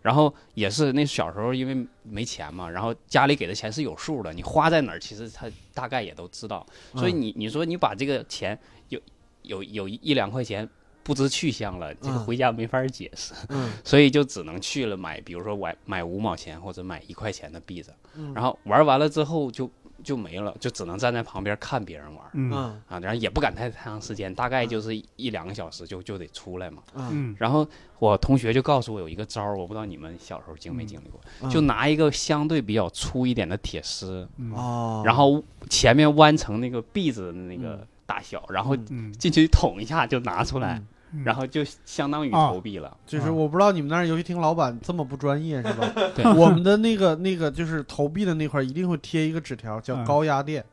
[0.09, 6.67] 然后也是那小时候因为没钱嘛，然后家里给的钱是有数的，你花在哪儿，其实他大概也都知道。
[6.95, 8.99] 所以你你说你把这个钱有
[9.43, 10.67] 有有一两块钱
[11.03, 12.25] 不知去向了，这个嗯。
[12.25, 13.71] 回家没法解释，嗯。
[13.85, 19.71] 所以就只能去了买，比如说买买五毛钱或者买一块钱的币子，嗯，然后玩完了之后就
[20.03, 22.25] 就没了，就只能站在旁边看别人玩。
[22.35, 22.51] 嗯。
[22.53, 22.83] 嗯。
[22.89, 26.83] 啊，然后也不敢太太长时间，大概就是一两个小时就就得出来嘛。
[26.95, 27.09] 嗯。
[27.13, 27.37] 嗯。
[27.39, 27.67] 然后
[27.99, 31.51] 我同学就告诉我有一个招儿，我不知道你们小时候经没经历过，嗯。
[31.51, 34.53] 就拿一个相对比较粗一点的铁丝，嗯。
[34.53, 40.87] 哦，然后前面弯成那个篦子的那个大小，然后嗯，进去捅一下就拿出来，嗯
[41.25, 42.97] 然后就相当于哦投币了。
[43.07, 45.93] 就是我不知道你们那儿游戏厅老板这么不专业是吧？
[46.15, 50.65] 对 我们的那个 那个就是投币的那块儿一定会贴一个纸条，叫嗯高压电。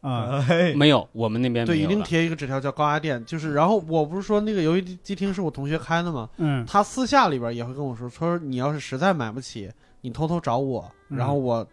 [0.00, 3.24] 啊，哎， 没有，我们那边对，一定贴一个纸条叫高压电。
[3.24, 6.28] 就是，然后我不是说那个游戏机厅是我同学开的吗？
[6.38, 11.64] 嗯他私下里边也会跟我说，说你要是实在买不起，你偷偷找我，嗯然后我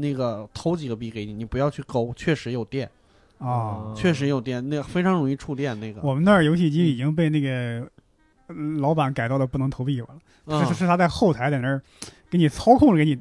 [0.00, 2.90] 那个偷几个币给你，你不要去勾，确实有电，
[3.38, 6.00] 啊，确实有电，那个非常容易触电那个。
[6.02, 7.86] 我们那儿游戏机已经被那个
[8.46, 10.08] 呃老板改到了不能投币了，
[10.46, 10.64] 嗯。
[10.66, 11.80] 是是他在后台在那儿
[12.30, 13.18] 给你操控着给你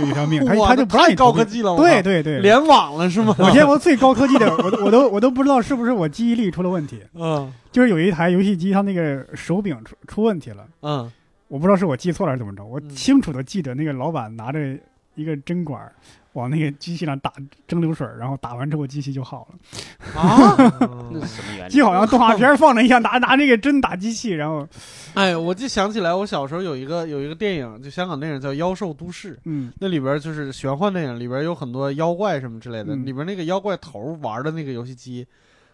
[0.00, 1.26] 有一条命，他 他就不让你投。
[1.26, 3.34] 高科技了，对对对，联网了是吗？
[3.38, 7.52] 我见过最高科技的，我都我都我都不知道是不是我记忆力出了问题，嗯。
[7.70, 11.12] 就是有一台游戏机它那个手柄出出问题了，嗯，
[11.48, 12.88] 我不知道是我记错了还是怎么着，我嗯。
[12.88, 14.76] 清楚的记得那个老板拿着
[15.14, 15.92] 一个针管儿
[16.38, 17.32] 往那个机器上打
[17.66, 20.54] 蒸馏水，然后打完之后机器就好了，啊，
[21.12, 21.72] 那是什么原理？
[21.72, 24.66] 就好像动画片放着一样，拿拿那个针打机器，然后
[25.14, 35.26] 哎，我就想起来，我小时候有一个有一个电影，就香港电影叫《妖兽都市》，嗯那里边就是玄幻电影，里边有很多妖怪什么之类的，嗯里边那个妖怪头玩的那个游戏机，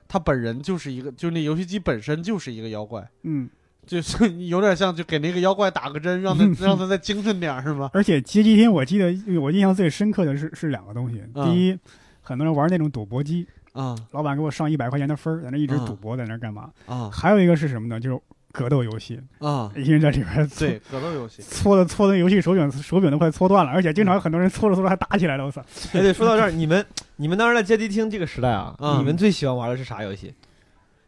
[0.09, 3.48] 他本人就是一个，就那游戏机本身就是一个妖怪，嗯，
[3.87, 7.90] 就是 有点像就给那个妖怪打个针，让他让他再精神点是吗？
[7.92, 11.79] 而且街机厅我记得我印象最深刻的是是两个东西，嗯第一，
[12.23, 16.70] 很多人玩那种赌博机，啊老板给我上一百块钱的分儿，在那一直嗯赌博，在那干嘛？
[16.87, 17.99] 啊还有一个是什么呢？
[18.01, 18.18] 就是
[18.53, 19.68] 格斗游戏，啊！
[19.75, 25.61] 一人在里边对，格斗游戏，搓的搓的游戏手柄手柄都快搓断了，而且经常很多人搓着搓着还打起来了，我操！
[25.92, 30.33] 哎，对，说到这儿， 你们你们当时在街机厅这个时代啊，嗯你们最喜欢玩的是啥游戏？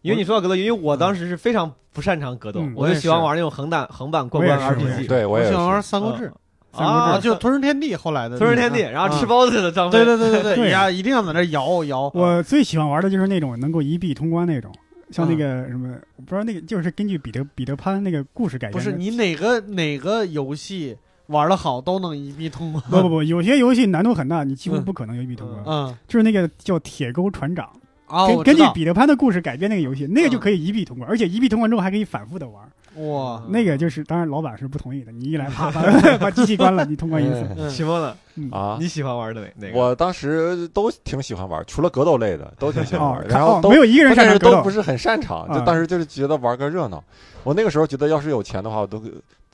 [0.06, 5.08] 因为你说到格斗，因为我当时是非常不擅长格斗，嗯我就喜欢玩那种横版横版过关我也是我也 RPG。
[5.08, 6.28] 对我也我喜欢玩《，三国志》
[6.72, 10.04] 三国志啊，就《吞食天地》后来的吞食天地，嗯然后吃包子的张飞。
[10.04, 12.10] 对对对对对呀，一定要在那摇摇。
[12.14, 14.70] 我最喜欢玩的就是那种能够一币通关那种，
[15.10, 15.38] 像那嗯。
[15.38, 18.78] 个什么，我不知道那个就是根据彼得彼得潘那个故事改编的。
[18.78, 20.96] 不是你哪个哪个游戏
[21.28, 22.82] 玩的好都能一币通关。
[22.90, 24.84] 不不不，有些游戏难度很大，你几乎嗯。
[24.84, 25.62] 不可能有一币通关。
[25.66, 25.96] 嗯。
[26.06, 27.68] 就是那个叫铁钩船长，
[28.06, 32.62] 啊，根根据彼得潘的故事改编那个游戏，那个就嗯可以一币通关，而且一币通关之后还可以反复的玩。
[32.96, 35.82] 哇，那个就是，当然老板是不同意的，你一来啪 把
[36.18, 37.46] 把机器关了，你通关一次。
[37.56, 38.16] 嗯启蒙了，
[38.50, 39.78] 啊你喜欢玩的哪哪个？
[39.78, 44.70] 我当时都挺喜欢玩，除了格斗类的都挺喜欢玩，，然后都没有一个人擅长都不。
[44.70, 47.02] 是很擅长，就啊当时就是觉得玩个热闹。
[47.44, 49.02] 我那个时候觉得要是有钱的话，我都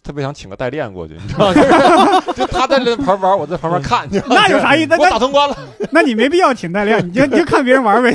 [0.03, 1.55] 特别想请个代练过去， 你知道吗？
[1.55, 4.93] 就是就他在那旁玩，我在旁边看，那有啥意思？
[4.99, 5.57] 我那打通关了。
[5.93, 8.11] 那你没必要请代练，你就你就看别人玩呗。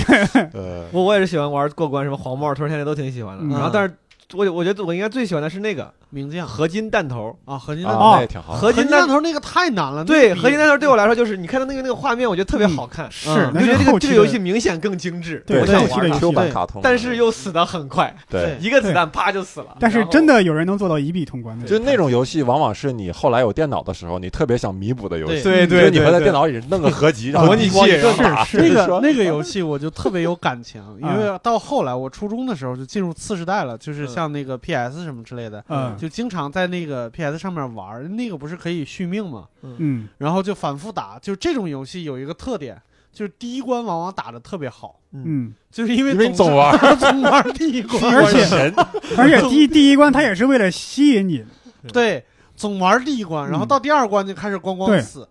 [0.54, 3.44] 呃，我我也是喜欢玩过关，什么黄帽、吞食天地都挺喜欢的。
[3.44, 3.94] 嗯然后，但是
[4.34, 7.38] 我我觉得我应该最喜欢的是那个名将合金弹头。
[7.46, 8.54] 啊，合金啊弹，哦那也挺好。
[8.54, 10.04] 合金合金弹弹头那个太难了。
[10.06, 13.08] 对，合金弹头对我来说就是你看到那个那个画面，我觉得特别好看。
[13.12, 16.20] 是嗯，我觉得这个这个游戏明显更精致，对我想后期的游戏玩它。
[16.20, 19.76] Q 版卡通，但是又死的很快，对，一个子弹啪就死了。
[19.80, 25.44] 但是真的有人能做到一臂通关的，就那种游戏，往往是你后来有电脑的时候，你特别想弥补的游戏。
[25.44, 28.44] 对对就是你会在对电脑里弄个合集，然后模拟器咣一顿打。
[28.44, 38.16] 是那个那个游戏我就特别有感情，因啊为到后来我初中的时候就进入次时代了，就是嗯像那个 PS 什么之类的，嗯就经常在那个 PS 上面玩。
[38.16, 39.48] 那个不是可以续命吗？
[39.64, 41.18] 嗯然后就反复打。
[41.20, 42.82] 就这种游戏有一个特点，
[43.12, 48.74] 就是第一关往往打的特别好，嗯，就是因为总总玩，总玩第一关，而且神
[49.18, 51.44] 而且第第一关它也是为了吸引你，
[51.92, 52.24] 对。
[52.58, 53.68] 总玩第一关，然后嗯。
[53.68, 55.00] 到第二关就开始咣咣对。
[55.00, 55.26] 死，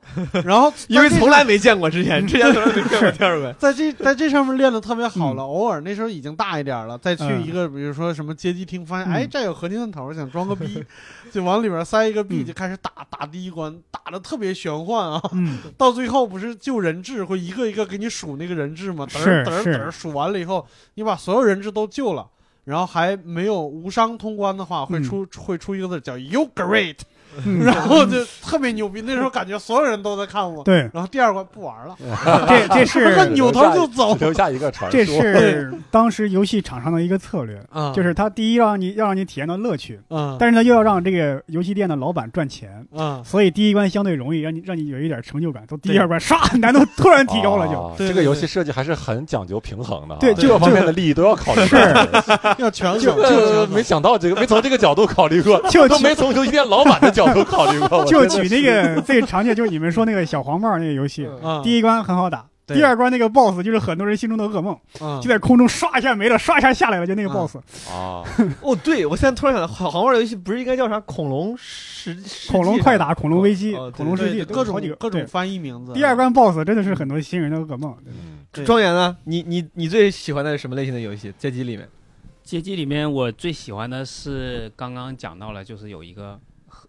[0.45, 3.55] 然后 因为从来没见过之前，之前从来没见过第二关。
[3.59, 9.13] 在这在这上面练的特别好了，偶尔那时候已经大一点了，再去嗯一个比如说什么街机厅，发现嗯。
[9.13, 10.83] 哎这有合金弹头，想装个逼，
[11.33, 12.47] 就往里边塞一个币，嗯。
[12.47, 15.21] 就开始打打第一关，打的特别玄幻啊。
[15.33, 19.05] 嗯，到最后不是救人质会一个一个给你数那个人质吗？
[19.11, 22.29] 嘚嘚嘚数完了以后，你把所有人质都救了。
[22.67, 27.05] 然后还没有无伤通关的话，会出、会出一个字叫 “You great”，、嗯
[27.65, 29.03] 然后就特别牛逼。
[29.03, 30.63] 那时候感觉所有人都在看我。
[30.65, 31.97] 对，然后第二关不玩了，
[32.49, 34.15] 这这是 扭头就走。
[34.17, 34.99] 留下一个传说。
[34.99, 45.65] 这是当时游戏厂商的一个策略，啊就是他第一让你要让你体验到乐趣，嗯但是呢又要让这个游戏店的老板赚钱，嗯，所以第一关相对容易，让你让你有一点成就感。
[45.67, 51.67] 到第对二关，唰，难度突然提高了，就这个游戏设计还是很讲究平衡的啊，对就各方面的利益都要考虑。
[51.67, 51.77] 是
[52.59, 58.05] 要全就，就没想到这个，没从这个角度考虑过，就都没从游戏店老板的角度考虑过。
[58.05, 62.47] 就举那个最常见，就是你们说那个小黄帽那个游戏， 嗯第一关很好打。
[62.67, 67.57] 第二关那个 BOSS 就是很多人心中的噩梦，嗯就在空中刷一下没了，刷一下下来了，就那个嗯 BOSS，
[67.89, 68.25] 啊，
[68.61, 72.19] 哦，对，我现在突然想到，好好玩的游戏不是应该叫啥恐龙世
[72.51, 75.93] 恐龙快打、恐龙危机恐龙世纪，各种好几个各种翻译名字。
[75.93, 77.95] 第二关 BOSS 真的是很多新人的噩梦。
[78.05, 79.17] 嗯庄园呢？
[79.23, 81.33] 你你你最喜欢的是什么类型的游戏？
[81.39, 81.89] 街机里面
[82.43, 86.37] 街机里面我最喜欢的是刚刚讲到了，就是有一个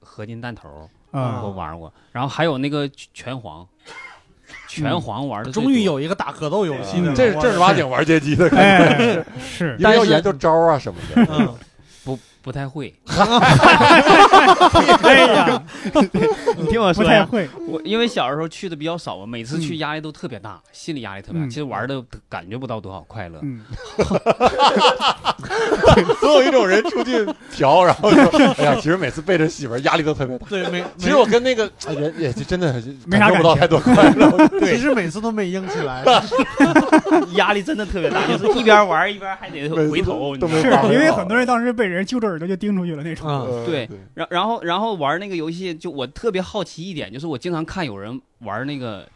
[0.01, 1.41] 合合金弹头，啊。
[1.43, 3.67] 我玩过，然后还有那个拳皇，
[4.67, 9.77] 拳皇玩的终于有一个打格斗游戏的了，嗯这是正儿八经玩街机的感觉，哎，是。
[9.79, 11.27] 因为要研究招啊什么的。
[11.31, 11.55] 嗯
[12.47, 12.93] 不太会，
[15.03, 15.61] 哎呀，
[16.55, 17.49] 你听我说呀，太会。
[17.67, 21.45] 我因为小时候去的比较少嘛，每次去嗯压力都特别大，心理压力特别大。
[21.45, 23.39] 嗯其实玩的感觉不到多少快乐。
[23.41, 23.59] 嗯，
[26.21, 28.23] 总有一种人出去嫖，然后说
[28.59, 30.45] ：“哎呀，其实每次背着媳妇儿压力都特别大。
[30.47, 34.29] 对，没，其实我跟那个哎人也就真的没啥感情感受不到太多快乐。
[34.61, 36.05] 没其实每次都没硬起来。
[37.35, 40.39] 压力真的特别大，就是一边玩一边还得回头，是
[40.93, 43.65] 因为很多人当时被人揪着耳朵就盯出去了那种。
[43.65, 49.07] 对然然后然后玩那个游戏，就我特别好奇一点，就是我经常看有人玩那个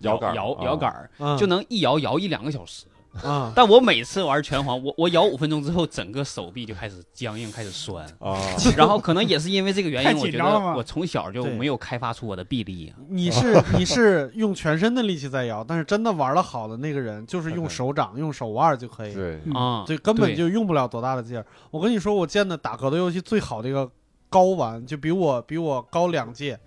[0.00, 2.86] 摇杆摇啊摇杆就能一摇摇一两个小时。
[3.22, 8.06] 啊， 但我每次玩拳皇，我我摇五分钟之后，整个手臂就开始僵硬，开始酸。
[8.18, 8.38] 啊，
[8.76, 10.44] 然后可能也是因为这个原因，我觉得
[10.74, 12.92] 我从小就没有开发出我的臂力。
[13.08, 21.44] 你是 你是用全身的力气在摇，但是真的玩的好的那个人，就是用手掌、用手腕就可以，对，嗯啊，对，根本就用不了多大的劲儿。
[21.70, 23.90] 我跟你说，我见的打格斗游戏最好的一个
[24.28, 26.58] 高玩，就比我比我高两届，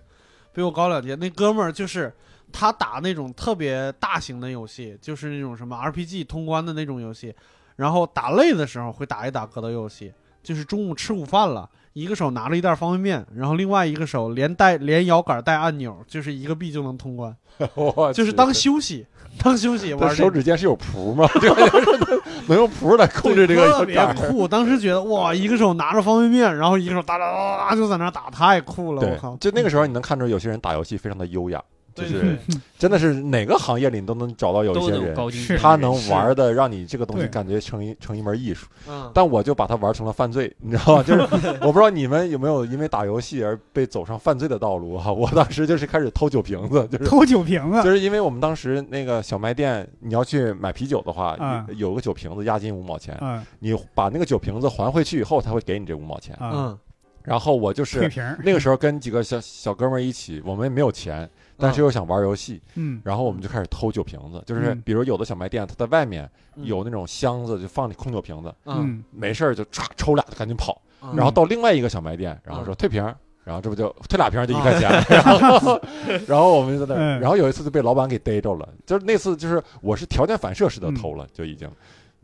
[0.52, 1.14] 比我高两届。
[1.14, 2.12] 那哥们儿就是
[2.52, 7.34] 他打那种特别大型的游戏，就是那种什么 RPG 通关的那种游戏，
[7.76, 10.12] 然后打累的时候会打一打格斗游戏，
[10.42, 11.68] 就是中午吃午饭了。
[11.94, 17.36] 一个手拿着一袋方便面，然后另外一个手连带连摇杆带按钮，就是一个币就能通关，
[18.14, 19.06] 就是当休息，
[19.42, 20.16] 当休息玩。
[20.16, 21.28] 手指间是有谱吗？
[21.38, 24.02] 这个就是能用谱来控制这个特别。
[24.14, 24.48] 酷。
[24.48, 29.02] 当时觉得哇，一个手拿着方便面，然后一个手哒哒哒哒就在那打，太酷了！
[29.02, 31.62] 我靠，，就那个时候你能看出有些人打游戏非常的优雅，
[31.94, 32.38] 就是
[32.78, 38.66] 真的是哪个行业里你都能找到有一些人，他能玩的让你这个东西感觉成一成一门艺术。
[38.88, 41.02] 嗯，但我就把它玩成了犯罪，你知道吗？
[41.02, 41.20] 就是
[41.60, 45.12] 我不知道你们有没有因为打游戏而被走上犯罪的道路哈。
[45.12, 56.34] 我当时就是开始偷酒瓶子，就是偷酒瓶子，就是因为我们当时那个小卖店，你要去买啤酒的话，啊有有个酒瓶子押金五毛钱，嗯你把那个酒瓶子还回去以后，他会给你这五毛钱。
[56.36, 56.78] 啊，嗯
[57.22, 58.10] 然后我就是
[58.42, 61.28] 那个时候跟几个小小哥们儿一起，我们也没有钱，
[61.62, 63.00] 但是又想玩游戏，嗯。
[63.04, 64.82] 然后我们就开始偷酒瓶子，就是嗯。
[64.84, 66.64] 比如有的小卖店，它在外面嗯。
[66.66, 71.14] 有那种箱子，就放你空酒瓶子，嗯，嗯没事儿就唰抽俩就赶紧跑，嗯。
[71.16, 72.76] 然后到另外一个小卖店，然后说嗯。
[72.76, 75.80] 退瓶儿，然后这不就退俩瓶儿就一块钱，然后
[76.26, 81.70] 然后我们就在那然后有一次就被老板给逮着了，就是那次就是我是条件反射式的偷了，就已经。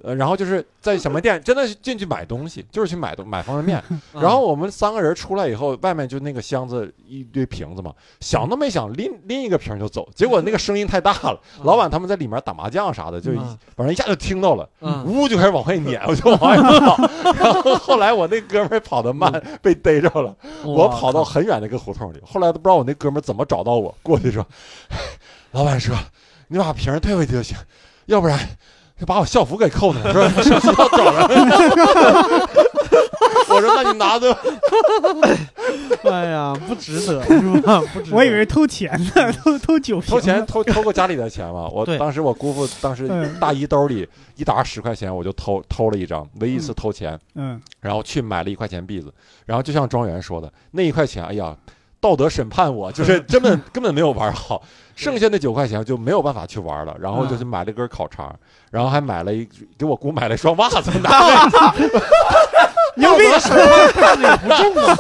[0.03, 3.83] 呃，然后就是在小卖店，真的是进去买东西，就是去买东买方便面。
[4.15, 13.33] 嗯然后我们三个人出来以后，外面就那个箱子一堆瓶子嘛，想都没想拎拎一个瓶就走，结果那个声音太大了， 老板他们在里面打麻将啥的，就
[13.77, 16.97] 反正一下就听到了，嗯呜就开始往外撵，我就往外跑。
[17.39, 19.33] 然后后来我那哥们儿跑得慢，
[19.63, 20.35] 被逮着了，
[20.65, 22.21] 我跑到很远的一个胡同里。
[22.25, 24.47] 后来都不知道我那哥们儿怎么找到我，过去说
[25.53, 25.97] ：“老板说，
[26.49, 27.57] 你把瓶儿退回去就行，
[28.07, 28.39] 要不然
[28.99, 31.29] 就把我校服给扣了。”说上学校找人。
[33.51, 34.37] 我说：“那你拿着。
[36.05, 37.81] 哎呀，不值得 是吧？
[37.93, 38.17] 不值得。
[38.17, 41.67] 我以为是偷钱呢，偷偷酒瓶，偷钱偷偷过家里的钱嘛。
[41.69, 44.07] 我当时我姑父当时嗯大衣兜里
[44.37, 47.19] 一沓十块钱，我就偷偷了一张，唯一一次偷钱。
[47.35, 49.13] 嗯然后去买了一块钱币子，
[49.47, 51.57] 然后就像庄园说的，那一块钱，哎呀，
[52.01, 54.63] 道德审判我，就是 根本根本没有玩好，
[54.95, 58.35] 剩下那九块钱就没有办法去玩了，然后就去买了根烤肠，
[58.71, 61.11] 然后还买了一给我姑买了一双袜子， 拿
[62.99, 63.25] 牛逼，
[63.93, 64.97] 看着也不重啊。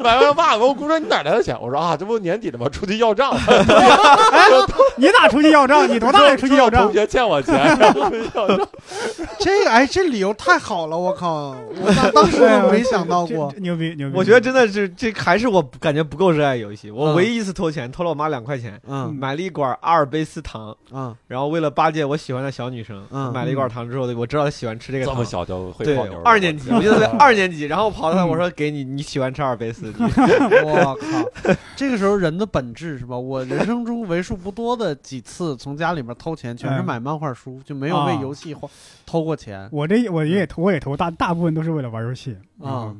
[0.00, 1.56] 买完袜子，我姑说你哪来的钱？
[1.60, 2.68] 我说啊，这不年底了吗？
[2.68, 3.34] 出去要账，
[4.96, 5.88] 你咋出去要账？
[5.88, 6.92] 你多大了出去要账同？
[6.92, 8.00] 学欠我钱，然后
[8.34, 8.68] 要账。
[9.38, 11.54] 这个哎，这理由太好了，我靠！
[11.80, 13.52] 我当当时我没想到过。
[13.58, 14.16] 牛逼牛逼！
[14.16, 16.90] 我觉得真的是这还是我感觉不够热爱游戏。
[16.90, 25.24] 我嗯唯一一次偷钱，偷了我妈两块钱，嗯买了一管阿尔卑斯糖，嗯然后为了巴结我喜欢的小女生，嗯买了一管糖之后，我知道她喜欢吃这个糖这么。
[25.26, 30.04] 小就会对泡妞，二年级，我记得在 二年级，然后跑到那，嗯我说给你，你喜欢吃阿尔卑斯，你
[30.66, 31.54] 我靠！
[31.76, 33.16] 这个时候人的本质是吧？
[33.16, 38.68] 我人生中为数不多的几次从家里面偷钱，全是嗯买漫画书，就没有为啊游戏花
[39.04, 39.68] 偷过钱。
[39.70, 42.92] 我这我也投我也投，大大部分都是为了玩游戏啊。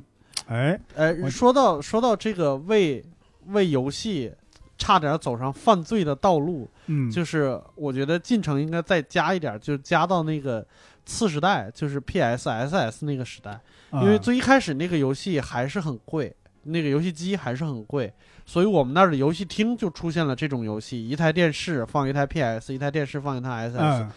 [0.46, 3.04] 哎，哎，说到说到这个为
[3.46, 4.32] 为游戏
[4.78, 10.64] 差点走上犯罪的道路，嗯，就是我觉得进程应该再加一点，就加到那个
[11.06, 13.52] 次时代，就是 PS、SS 那个时代，
[13.90, 18.12] 啊因为最一开始那个游戏还是很贵，那个游戏机还是很贵，
[18.44, 24.10] 所以我们那儿的游戏厅就出现了这种游戏：一台电视放一台 PS，一台电视放一台 SS，嗯。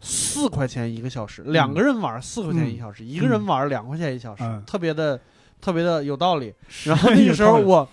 [0.00, 4.62] 四块钱一个小时，两个人玩四块钱一小时，一个人玩两块钱一小时，嗯。
[4.66, 5.20] 特别的
[5.60, 6.54] 特别的有道理。
[6.84, 7.88] 然后那个时候我。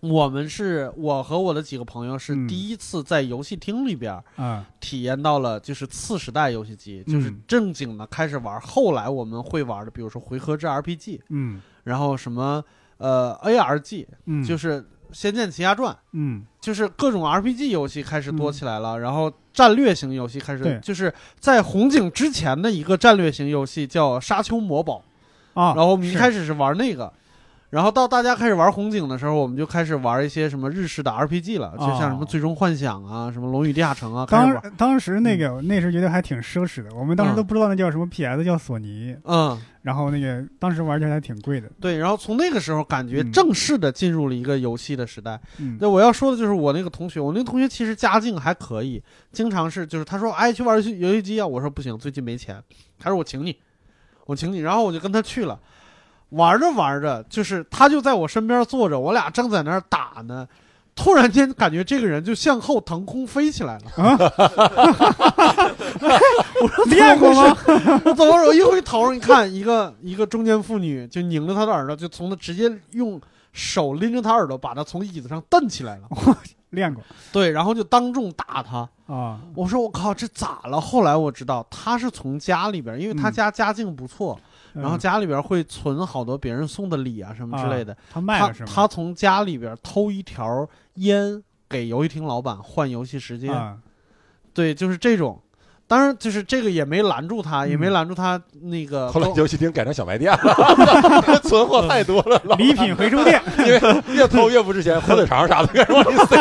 [0.00, 2.48] 我们是我和我的几个朋友是嗯。
[2.48, 4.66] 第一次在游戏厅里边啊。
[4.80, 8.60] 体验到了就是次时代游戏机，就是嗯正经的开始玩。
[8.60, 11.60] 后来我们会玩的，比如说回合制 RPG，嗯。
[11.84, 12.62] 然后什么
[12.98, 14.80] 呃 ARG，嗯，就是
[15.12, 15.92] 《仙剑奇侠传》。
[16.12, 16.44] 嗯。
[16.60, 20.72] 就是各种 RPG 游戏开始多起来了，然后战略型游戏开对。
[20.74, 25.02] 始，就是在红警之前的一个战略型游戏叫《沙丘魔堡》，
[25.60, 27.10] 啊，然后我们一开始是玩那个，
[27.70, 34.26] 然后到大家开始玩红警的时候，我们就开始玩一些什么日式的 RPG 了，就像什么哦最终幻想啊，什么龙与地下城啊。
[34.28, 37.36] 当当时那个那时觉得还挺奢侈的，我们当时嗯。
[37.36, 41.70] 都不知道那叫什么 PS，叫索尼，嗯，然后那个当时玩起来还挺贵的。
[41.80, 45.40] 对，然后从那个时候感觉嗯正式的进入了一个游戏的时代。
[45.58, 45.78] 嗯。
[45.78, 49.00] 对，我要说的就是我那个同学，我那个同学其实家境还可以，
[49.30, 52.60] 经常是就是他说哎去玩游戏游戏机啊，我说不行，最近没钱，
[52.98, 53.56] 他说我请你，
[54.26, 55.58] 我请你，然后我就跟他去了，
[56.30, 60.46] 玩着玩着，就是他就在我身边坐着，我俩正在那儿打呢。
[60.96, 63.82] 突然间感觉这个人就向后腾空飞起来了，
[66.60, 67.56] 我说练过吗？
[68.04, 73.18] 我怎么我一回头，一看一个一个中年妇女就拧着他的耳朵，就从他直接用
[73.52, 76.02] 手拎着他耳朵，把他从椅子上蹬起来了。
[76.70, 77.02] 练过
[77.32, 78.88] 对，然后就当众打他。
[79.06, 80.80] 啊，我说我靠，这咋了？
[80.80, 84.38] 后来我知道他是从家里边，因为他嗯家家境不错，
[84.74, 87.96] 然后嗯家里边会存好多别人送的礼啊什么之类的。
[88.10, 88.70] 他卖他了是吗？
[88.72, 93.54] 他从家里边偷一条烟给游戏厅老板换游戏时间。
[93.54, 93.78] 啊，
[94.52, 95.40] 对，就是这种。
[95.90, 99.10] 当然，就是这个也没拦住他，也没嗯拦住他那个。
[99.10, 106.40] 后来游戏厅改成小卖店了， 存货太多了，礼品回收店， 因为越偷越不值钱， 火腿肠啥的开始往里塞。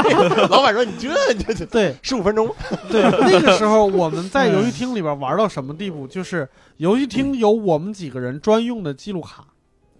[0.50, 1.96] 老板说：“你这你这这对。
[2.04, 2.48] 十五分钟，
[2.92, 6.06] 对，那个时候我们在游戏厅里边玩到什么地步？
[6.06, 6.48] 就是
[6.78, 9.44] 游戏厅有我们几个人专用的记录卡，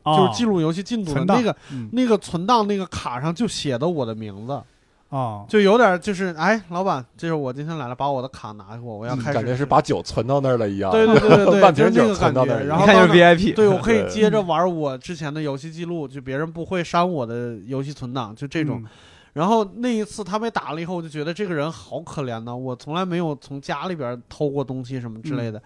[0.06, 1.90] 就是记录录游戏进度的那个嗯。
[1.92, 4.62] 那个存档那个卡上就写的我的名字，
[5.10, 9.34] 哦，就有点就是哎，老板，这是我今天来了，把我的卡拿给我，我要开始。
[9.34, 10.92] 感觉是把酒存到那儿了一样。
[10.92, 12.14] 对对对对对，半 就是瓶酒。
[12.14, 18.82] 存到那儿，然后一看就是到那 VIP，对，我可以对接着玩我之前的游戏记录，就别人不会删我的游戏存档，就这种。
[18.84, 18.90] 嗯
[19.34, 22.54] 然后那一次他被打了以后，我就觉得这个人好可怜呐！
[22.54, 25.62] 我从来没有从家里边偷过东西什么之类的，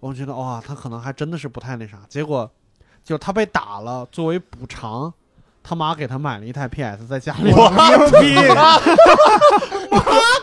[0.00, 2.00] 我觉得哇，他可能还真的是不太那啥。
[2.08, 2.50] 结果
[3.04, 5.10] 就他被打了，作为补偿，
[5.68, 7.56] 他妈给他买了一台 PS，在家里牛
[8.20, 8.36] 逼！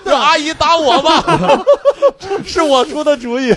[0.04, 1.24] 这阿姨打我吧，
[2.43, 3.54] 是我出的主意。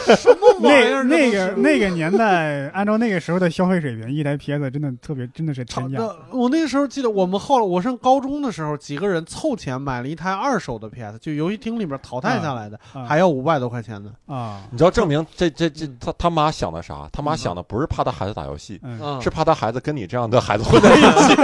[0.61, 5.99] 那那个那个年代，按照那个时候的消费水平，一台 PS 真的特别，真的是天价。
[6.31, 14.11] 我那个时候记得，我们后来我上高中的时候，几个人凑钱买了一台二手的 PS，就游戏厅里面淘汰下来的，啊还要五百多块钱呢。
[14.27, 17.09] 啊，你知道证明这这这他他妈想的啥？
[17.13, 18.81] 他妈想的不是怕他孩子打游戏，
[19.21, 21.35] 是怕他孩子跟你这样的孩子混在一起，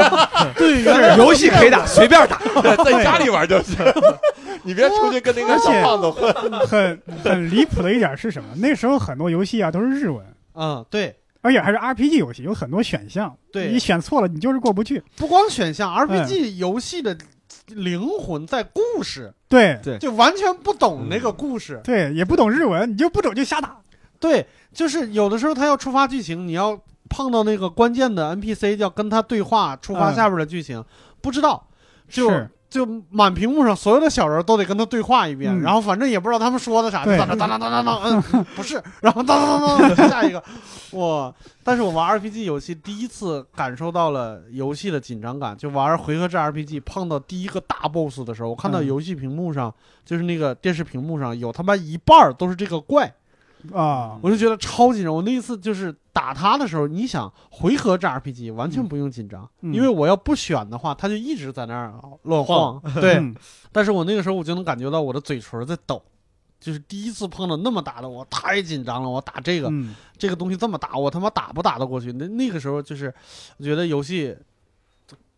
[0.57, 2.41] 对， 游戏可以打，随便打。
[2.85, 3.77] 在家里玩就行。
[4.65, 6.33] 你别出去跟那个小胖子混。
[6.67, 8.49] 很很离谱的一点是什么？
[8.57, 15.03] 那时候很多游戏啊都是日文，嗯，对而且还是 RPG 游戏，有很多选项，对你选错了你就是过不去。
[15.17, 17.17] 不光选项，RPG 游戏的
[17.67, 21.81] 灵魂在故事，对对就完全不懂那个故事。
[21.83, 23.77] 对，也不懂日文，你就不懂就瞎打。
[24.21, 30.85] 对，就是有的时候他要触发剧情，你要碰到那个关键的 NPC，要跟他对话，触发嗯下边的剧情，
[31.21, 31.67] 不知道，
[32.09, 40.43] 就是就满屏幕上所有的小人都得跟他对话一遍，嗯然后反正也不知道他们说的啥，对当当当当当当当，嗯， 不是，然后当当当当，下一个，
[40.99, 41.31] 哇！
[41.63, 53.13] 但是我玩 RPG 游戏第一次感受到了游戏的紧张感，就玩回合制 RPG 碰到第一个大 BOSS 的时候，我看到嗯游戏屏幕上，就是那个电视屏幕上有他妈一半儿都是这个怪。
[53.73, 55.15] 啊，我就觉得超紧张。
[55.15, 62.81] 我那一次就是打他的时候，你想回合制 RPG 完全不用紧张，嗯因为我要不选的话，他就一直在那儿乱晃。
[63.01, 63.35] 对，嗯
[63.71, 66.03] 但是我那个时候我就能感觉到我的嘴唇在抖。
[66.61, 69.09] 就是第一次碰到那么大的，我太紧张了。
[69.09, 72.13] 我打这个、嗯这个东西这么大，我他妈打不打得过去？
[72.13, 73.13] 那那个时候就是，
[73.57, 74.37] 我觉得游戏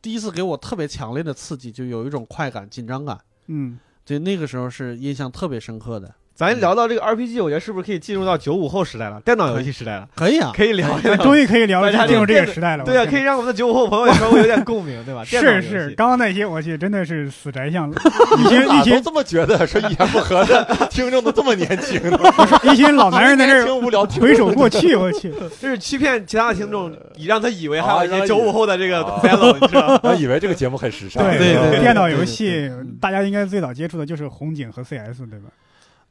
[0.02, 3.18] 第一次给我特别强烈的刺激，就有一种快感、紧张感。
[3.46, 6.14] 嗯，对，那个时候是印象特别深刻的。
[6.37, 10.09] 咱聊到这个 RPG，我觉得是不是可以进入到九五后时代了，电脑游戏时代了？
[10.16, 11.16] 可以 啊，可以聊一聊。
[11.22, 12.82] 终于可以聊大家进入这个时代了。
[12.82, 15.22] 对啊，可以让我们的九五后朋友稍微有点共鸣，对吧？
[15.24, 19.64] 是是，刚刚那些我去真的是死宅向，一群一群这么觉得？
[19.64, 22.18] 说一言不合的听众都这么年轻呢？
[22.64, 30.01] 一群老男人在这儿听无聊，听回首过去，我去，这是欺骗其他的听众，以让他以为还有一啊些九五后的这个啊 fellow，你知道吗？
[30.03, 31.22] 我以为这个节目很时尚。
[31.22, 32.68] 对对对电脑游戏
[33.01, 35.47] 大家应该最早接触的就是红警和 CS，对吧？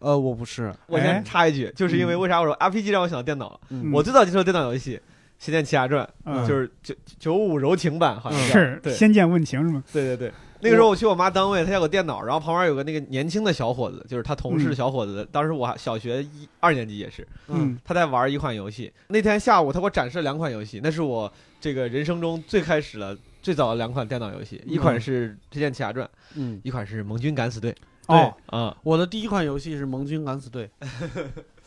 [0.03, 3.59] 呃，我不是，我先插一句，就是因为为啥我说 RPG 让我想到电脑？
[3.69, 4.97] 嗯我最早接触的电脑游戏
[5.39, 9.83] 《仙剑奇侠传》，嗯，就是九九五柔情版，好像是仙剑问情是吗？
[9.93, 10.31] 对对对。
[10.59, 15.27] 那个时候我去我妈单位，她有个电脑，然后旁边有个那个年轻的小伙子，就是他同事小伙子。
[15.29, 18.91] 当时我还小学一二年级也是，嗯他在玩一款游戏。
[19.07, 27.71] 那天下午他给我展示了两款游戏，那是我这个人生中最开始了最早的两款电脑游戏，一款是《仙剑奇侠传》，嗯，一款是《盟军敢死队》
[28.07, 28.75] 哦，嗯。
[28.83, 30.69] 我的第一款游戏是《盟军敢死队》，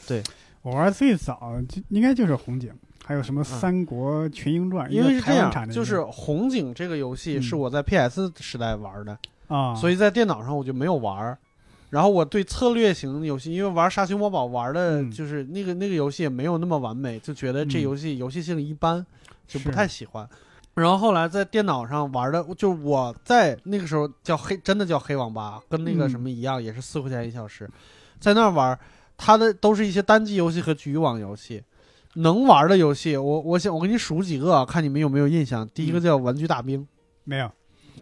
[0.06, 0.22] 对
[0.62, 2.72] 我玩最早就应该就是红警，
[3.04, 9.16] 还有什么《三国群英传》，嗯因为是这样，就是红警这个游戏嗯是我在 PS 时代玩的，
[9.48, 11.36] 啊，所以在电脑上我就没有玩。
[11.88, 19.06] 然后我对策略型游戏，因为玩《沙丘魔堡》玩的嗯就是那个那个游戏也没有那么完美，就觉得这嗯游戏游戏性一般，
[19.46, 20.28] 就不太喜欢。
[20.76, 27.68] 然后后来在电脑上玩的，就是我在那个时候叫黑，真的叫黑网吧，跟那个嗯什么一样，也是四块钱一小时，
[28.20, 28.78] 在那玩，
[29.16, 31.62] 它的都是一些单机游戏和局域网游戏。
[32.16, 35.68] 能玩的游戏，我我想我给你数几个啊，看你们有没有印象。
[35.74, 36.80] 第一个嗯叫《玩具大兵》，
[37.24, 37.50] 没有，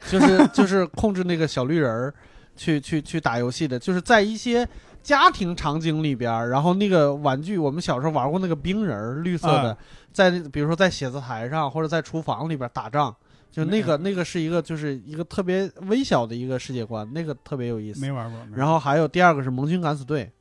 [0.09, 2.15] 就是就是控制那个小绿人儿
[2.57, 4.69] 去去去打游戏的，就是在一些
[5.05, 9.79] 家庭场景里边，然后那个玩具，我们小时候玩过那个冰人儿，绿色的，啊
[10.11, 13.15] 在比如说在写字台上或者在厨房里边打仗，
[13.53, 18.01] 就那个那个是一个就是一个特别微小的一个世界观，那个特别有意思。
[18.01, 18.45] 没玩过。
[18.47, 20.33] 没然后还有第二个是盟军敢死队，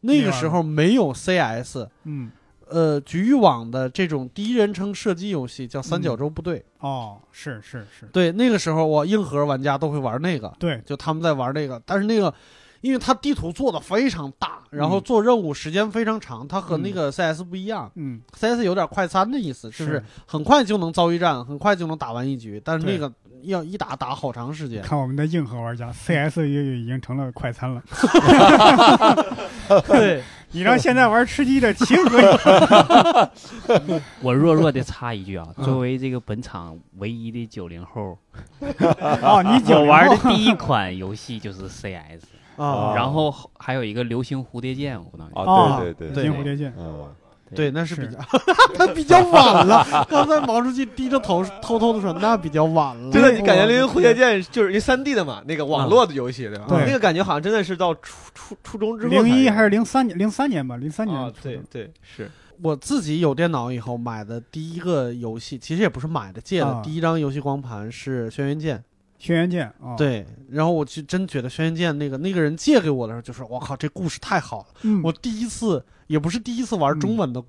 [0.00, 2.32] 那个时候没有 CS，嗯，
[2.68, 6.64] 呃，局域网的这种第一人称射击游戏叫三角洲部队。
[6.80, 10.52] 哦，是是是，对，那个时候我硬核玩家都会玩那个。
[10.58, 12.32] 对，就他们在玩那个，但是那个，
[12.80, 23.10] 因为它地图做的非常大，然后嗯做任务时间非常长，它和那个 CS 不一样、嗯，c s 有点快餐的意思，就是很快就能遭遇战，很快就能打完一局，但是那个
[23.42, 24.82] 要一打打好长时间。
[24.82, 27.82] 看我们的硬核玩家， CS 也已经成了快餐了。
[29.86, 30.22] 对，
[30.52, 33.30] 你让现在玩吃鸡的情何以堪？
[34.20, 38.18] 我弱弱的插一句啊，嗯作为这个本场唯一的九零后，
[39.22, 42.22] 哦，你我九玩的第一款游戏就是 CS，
[42.62, 47.06] 啊，然后还有一个流星蝴蝶剑，我不知道你哦啊，对对对，流星蝴蝶剑，嗯，
[47.54, 48.20] 对，那是是比较，
[48.76, 50.06] 他比较晚了。
[50.08, 53.10] 刚才毛书记低着头偷偷的说，那比较晚了。
[53.10, 56.66] 真的，你感觉《流星蝴蝶剑》就是一三 D 的嘛，那个网络的游戏，对吧？
[56.68, 59.10] 对那个感觉好像真的是到初初初中之后。
[59.10, 60.16] 零一还是零三年？
[60.16, 61.32] 零三年吧，零三年啊？
[61.42, 62.30] 对对是，
[62.62, 66.66] 我自己有电脑以后买的第一个游戏，其实也不是买的，借的。
[66.66, 68.78] 啊第一张游戏光盘是《轩辕剑》。
[69.20, 74.66] 轩辕剑啊，，对，然后我就真觉得《轩辕剑》那个那个人借给我的时候，就说：“我靠，这故事太好了！
[74.82, 77.40] 嗯，我第一次也不是第一次玩中文的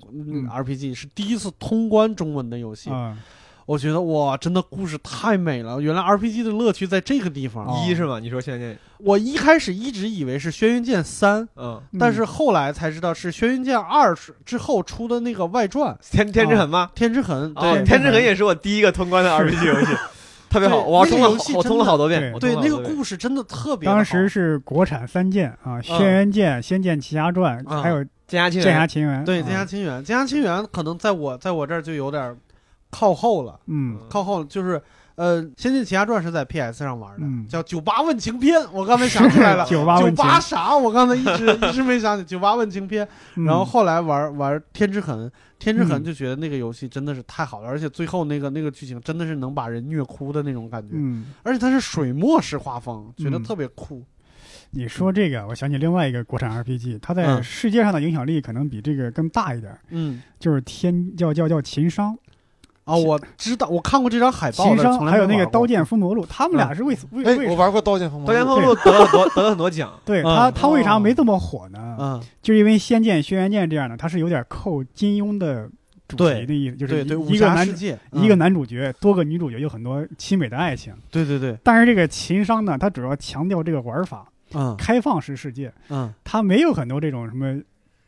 [0.54, 2.90] RPG，是第一次通关中文的游戏。
[2.90, 3.18] 啊，
[3.66, 5.80] 我觉得哇，真的故事太美了！
[5.80, 7.66] 原来 RPG 的乐趣在这个地方。
[7.66, 8.20] 哦一是吗？
[8.20, 14.14] 你说轩辕剑我一开始一直以为是《轩辕剑三》，嗯，嗯但是后来才知道是《轩辕剑二》
[14.46, 16.92] 之后出的那个外传《天天之痕吗？
[16.94, 17.56] 天之痕》。
[17.60, 19.92] 哦，对天之痕也是我第一个通关的 RPG 游戏，
[20.52, 22.38] 特别好，对我通了那个游戏我通了好多遍。
[22.40, 23.96] 对，那个故事真的特别好。
[23.96, 32.36] 当时是国产三剑啊，嗯轩辕剑、仙剑奇侠传，嗯还有剑侠情剑侠缘，情缘，对《啊剑侠情缘》，《剑侠情缘》可能在我在我这儿就有点
[32.90, 34.82] 靠后了，嗯，靠后就是。
[35.16, 39.66] 呃，《仙剑奇侠传》是在 PS 上玩的，嗯叫《九八问情篇》，我刚才想起来了。
[39.70, 40.76] 九八九，八啥？
[40.76, 43.06] 我刚才一直一直没想起《九八问情篇》，
[43.36, 45.28] 嗯然后后来玩玩《天之痕》，
[45.60, 54.04] 《天之痕》嗯就觉得那个游戏真的是太好了，而且最后那个那个剧情真的是能把人虐哭的那种感觉，嗯，而且它是水墨式画风，觉得嗯特别酷。
[54.74, 62.18] 你说这个，我想起另外一个国产 RPG，它在嗯世界上的影响力可能比这个更大一点，嗯，就是天叫叫叫秦商，
[62.92, 70.36] 啊，我知道，我看过这张海报，秦商还有那个《刀剑封魔录》，他们俩是为为哎，为我玩过《刀剑锋刀剑锋录得了很多得了很多奖，对嗯。
[70.36, 71.96] 他他为啥没这么火呢？
[72.00, 75.70] 嗯，就是因为《仙剑》《轩辕剑》这样的，他是有点扣金庸的
[76.08, 78.38] 主题的意思，就是对对，武一个男侠世界，一个嗯。
[78.40, 80.94] 男主角，多个女主角，有很多凄美的爱情。
[81.10, 84.76] 对对对，但是这个秦商呢，他主要强调这个玩法，嗯。
[84.78, 86.14] 开放式世界，嗯。
[86.24, 87.58] 他没有很多这种什么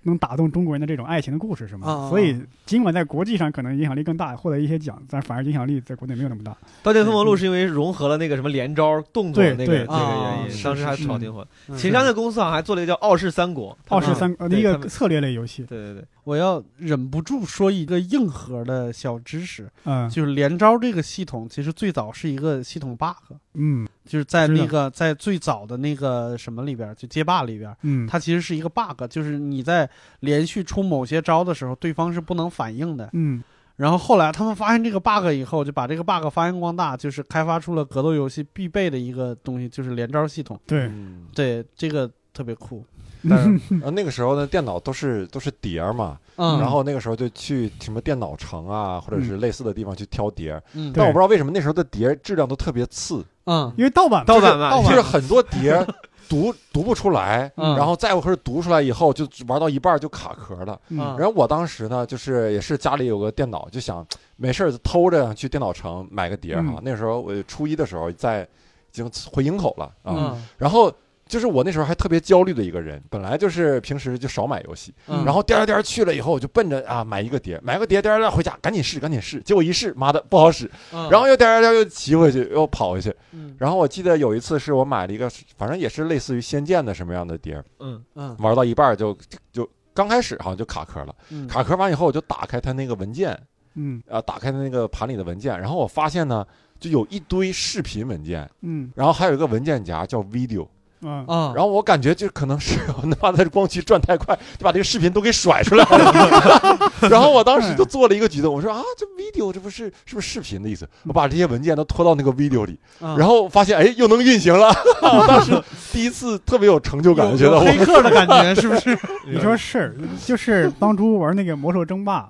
[0.04, 2.08] 能打动中国人的这种爱情的故事，是吗？
[2.10, 6.52] 所以尽管在国际上可能影响力更大，获得一些奖，但反而影响力在国内没有那么大。
[6.82, 11.48] 《刀剑风魔录》是因为融合了那个什么连招动作对对那个那个啊原因，是当时还是炒挺火。
[11.68, 11.78] 嗯。
[11.78, 20.10] 秦山的公司好像还做了一个叫《傲视三国》，傲视三呃一对他们个策略类游戏，对对对，我要忍不住说一个硬核的小知识，嗯。
[20.10, 29.90] 就是连招这个系统其实最早是一个系统 bug，嗯就是在那个在最早的那个什么里边，就街霸里边，嗯，它其实是一个 bug，就是你在
[30.20, 33.10] 连续出某些招的时候，对方是不能反应的。
[33.14, 33.44] 嗯
[33.76, 40.60] 然后后来他们发现这个 bug 以后，就把这个 bug 发扬光大，就是开发出了格斗游戏必备的一个东西，就是连招系统。
[40.68, 42.86] 对，嗯，对，这个特别酷。
[43.30, 50.92] 但是 呃，那个时候呢，电脑都是都是碟儿嘛，嗯，然后那个时候就去什么电脑城啊，或者是类似的地方去挑碟儿，嗯。
[50.94, 53.72] 但我不知道为什么那时候的碟儿质量都特别次，嗯。
[53.78, 55.88] 因为盗版盗版嘛，就是很多碟儿
[56.30, 57.76] 读读不出来，嗯。
[57.78, 60.80] 然后再一会儿读出来以后，就玩到一半就卡壳了。
[60.90, 60.98] 嗯。
[61.18, 64.06] 然后我当时呢，就是也是家里有个电脑，就想
[64.36, 66.74] 没事儿偷着去电脑城买个碟儿哈。
[66.78, 66.82] 嗯。
[66.84, 68.48] 那时候我初一的时候在已
[68.92, 70.44] 经回营口了啊，嗯。
[70.58, 70.92] 然后
[71.34, 75.26] 就是我那时候还特别焦虑的一个人，本来就是平时就少买游戏，嗯。
[75.26, 81.10] 然后颠儿颠儿去了以后，我就奔着啊买一个碟，买个碟颠儿颠儿回家，赶紧试赶紧试，结果一试，妈的不好使，嗯。
[81.10, 83.12] 然后又颠儿颠儿又骑回去，又跑回去。
[83.32, 85.28] 嗯然后我记得有一次是我买了一个，
[85.58, 88.00] 反正也是类似于《仙剑》的什么样的碟儿，嗯。
[88.14, 88.36] 嗯。
[88.38, 89.18] 玩到一半儿就
[89.52, 91.48] 就刚开始好像就卡壳了，嗯。
[91.48, 93.36] 卡壳完以后我就打开它那个文件，
[93.74, 94.00] 嗯。
[94.08, 96.46] 啊，打开它那个盘里的文件，然后我发现呢，
[96.80, 98.92] 就有一堆视频文件，嗯。
[98.96, 100.68] 然后还有一个文件夹叫 video，
[101.06, 106.80] 啊啊，然后我感觉就可能是我他妈的光驱转太快，就把这个视频都给甩出来了。
[107.10, 110.88] 然后我当时就做了一个举动，我说啊，这 video 这不是是不是视频的意思？
[111.06, 114.70] 我把这些文件都拖到那个 video 里，嗯然后发现哎又能运行了。
[115.02, 118.98] 我 当时第一次特别有成就感，有觉得我有黑客的感觉是不是？
[119.28, 119.96] 你说是，
[120.26, 122.30] 就是当初玩那个魔兽争霸，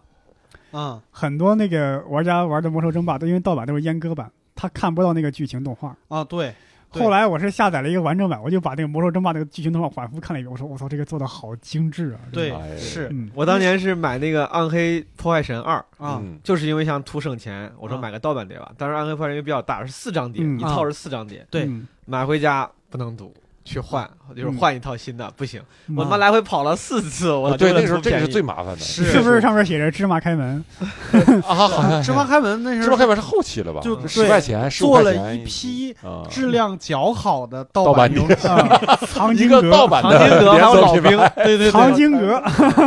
[0.71, 5.95] 啊很多那个玩家玩的魔兽争霸都因为盗版都是阉割版，他看不到那个剧情动画。
[6.07, 6.53] 啊，对
[6.93, 10.51] 后来我是下载了一个完整版，我就把那个魔兽争霸那个剧情动画反复看了一遍。
[10.51, 12.19] 我说我操，这个做的好精致啊！
[12.31, 13.09] 对，哎是。
[13.11, 13.29] 嗯。
[13.33, 16.39] 我当年是买那个《暗黑破坏神二》，啊，嗯。
[16.43, 18.01] 就是因为想图省钱，我说啊。
[18.01, 18.71] 买个盗版碟吧。
[18.77, 20.59] 当时《暗黑破坏神》比较大，是四张碟，嗯。
[20.59, 21.87] 一套是四张碟，对嗯。
[22.05, 23.33] 买回家不能读，
[23.65, 25.61] 去换，就是嗯换一套新的，不行。
[25.87, 30.63] 嗯我他妈来回跑了四次，我啊对，了那个时候这个是图便宜最麻烦的，是是不是上面写着芝麻开门？
[31.47, 33.79] 啊，好像 芝麻开门那时候芝麻开门是后期了吧？
[33.81, 42.43] 就十块钱，做了一批啊质量较好的 盗盗版游戏，啊，藏一经阁，个盗版藏经阁还有老兵，对对对藏经阁，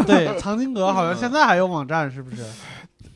[0.07, 2.43] 对，藏经阁好像现在还有网站是不是？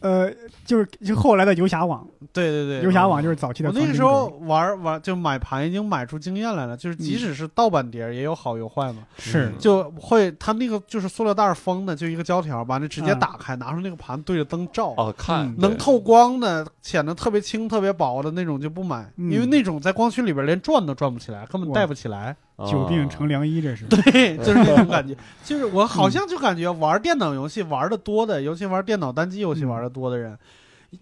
[0.00, 0.32] 呃，
[0.64, 3.74] 就是就后来的游侠网，对对对，游侠网就是早期的我。
[3.74, 14.94] 那个时候玩玩就买盘已经买出经验来了，就是即使是盗版碟也有好有坏嘛，是嗯就会它那个就是塑料袋封的，就一个胶条，把那直接嗯打开，拿出那个盘对着灯照。
[14.96, 22.36] 哦，看嗯能透光的、显得特别轻、特别薄的那种就不买，嗯因为那种在光驱里边连转都转不起来，根本带不起来。
[22.66, 23.84] 久病成良医，这是。
[23.86, 25.14] 对， 就是这种感觉。
[25.44, 30.36] 就是我好像就感觉玩电脑游戏玩的多的，尤其玩电脑单机游戏玩的多的人，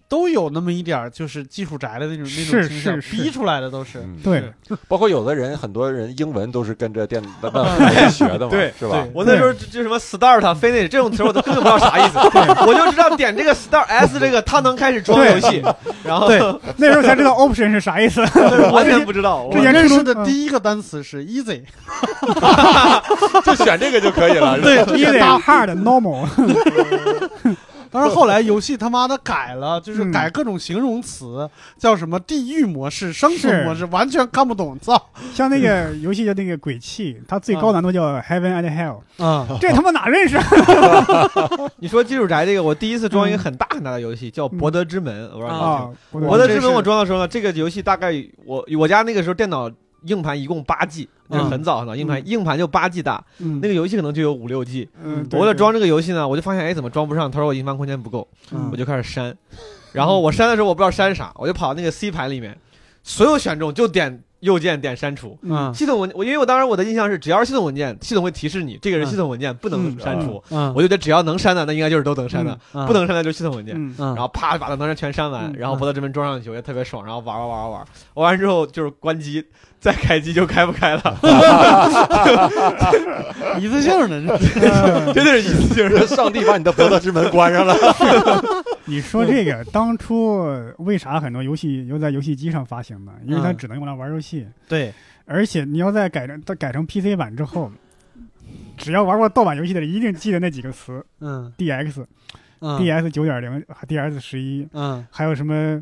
[0.07, 3.99] 都有那么一点儿就是技术宅的那种那种是倾向，逼出来的都是。
[3.99, 4.43] 嗯对，
[4.87, 9.05] 包括有的人，很多人英文都是跟着电那那学的嘛， 对是吧？
[9.13, 12.17] 我那时候就就什么 start、finish 这种词儿我都根本不知道啥意思，
[12.67, 15.63] 我就知道点这个 start s 这个，它能开始装游戏，
[16.03, 16.39] 然后对
[16.77, 18.21] 那时候才知道 option 是啥意思。
[18.71, 19.43] 完全不知道。
[19.43, 21.61] 我我之前初中认识的嗯第一个单词是 easy，
[23.43, 24.59] 就选这个就可以了。
[24.59, 26.27] 对，一得 hard normal，
[27.91, 34.77] 但是后来游戏他妈的改了，就是嗯改各种形容词，叫什么地狱模式、生存模式，完全看不懂。
[34.79, 35.01] 操！
[35.33, 40.37] 像那个游戏叫那个鬼泣，它最高难度叫 Heaven and Hell，啊，这他妈哪认识？
[41.77, 48.13] 你说技术宅这个，我第一次装一个很大很大的游戏，叫《博德之门》，我不知道你听啊博德之门我装的时候呢，这个游戏大概
[48.45, 49.69] 我我家那个时候电脑
[50.03, 53.59] 硬盘一共八 G，那是很早很早，硬盘硬盘就八 G 大，嗯。
[53.61, 54.87] 那个游戏可能就有五六 G。
[55.03, 57.29] 嗯，我为了装这个游戏呢，我就发现哎怎么装不上？
[57.29, 58.69] 他说我硬盘空间不够，嗯。
[58.71, 59.35] 我就开始删。
[59.91, 62.57] 然后我删的时候我不知道删啥，我就跑到那个 C 盘里面，
[63.03, 65.37] 所有选中就点右键点删除。
[65.41, 65.73] 嗯。
[65.73, 70.41] 系统文我因为我当时我的印象是，只要是系统文件，系统会提示你这个是嗯系统文件不能嗯删除。
[70.49, 70.71] 嗯。
[70.75, 72.85] 我就觉得只要能删的，那应该就是都能删的，嗯。
[72.85, 73.75] 不能删的就是系统文件。
[73.75, 73.93] 嗯。
[73.97, 75.53] 嗯然后啪把它能删全删完，嗯。
[75.57, 77.71] 然后博德之门装上去，我也特别爽，然后玩玩玩玩。
[77.71, 77.85] 玩，
[78.15, 79.43] 玩完之后就是关机，
[79.79, 81.17] 再开机就开不开了，
[83.59, 86.07] 一次性的，呃真的是一次性的。
[86.07, 87.75] 上帝把你的博德之门关上了。
[88.89, 90.43] 你说这个当初
[90.79, 93.13] 为啥很多游戏又在游戏机上发行呢？
[93.25, 93.57] 因为它嗯。
[93.57, 94.93] 只能用来玩游戏，对，
[95.25, 97.71] 而且你要在改成它改成 PC 版之后，
[98.77, 101.53] 只要玩过盗版游戏的人一定记得那几个词嗯。
[101.57, 102.05] ：DX、
[102.59, 102.79] 嗯。
[102.79, 105.81] DS 九点零、DS 十一，嗯，还有什么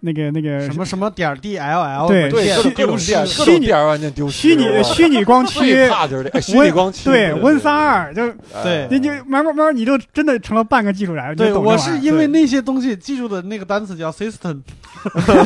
[0.00, 4.32] 那个那个什么什么点儿 DLL，对对，各种各种虚拟件丢失。
[4.48, 7.10] 虚拟虚拟光 驱最，怕就是这哎虚拟光驱。
[7.10, 8.32] 对温三二，就
[8.62, 11.34] 对你就慢慢慢慢你就真的成了半个技术宅。
[11.34, 14.60] 对我是因为那些东西记住的那个单词叫 system，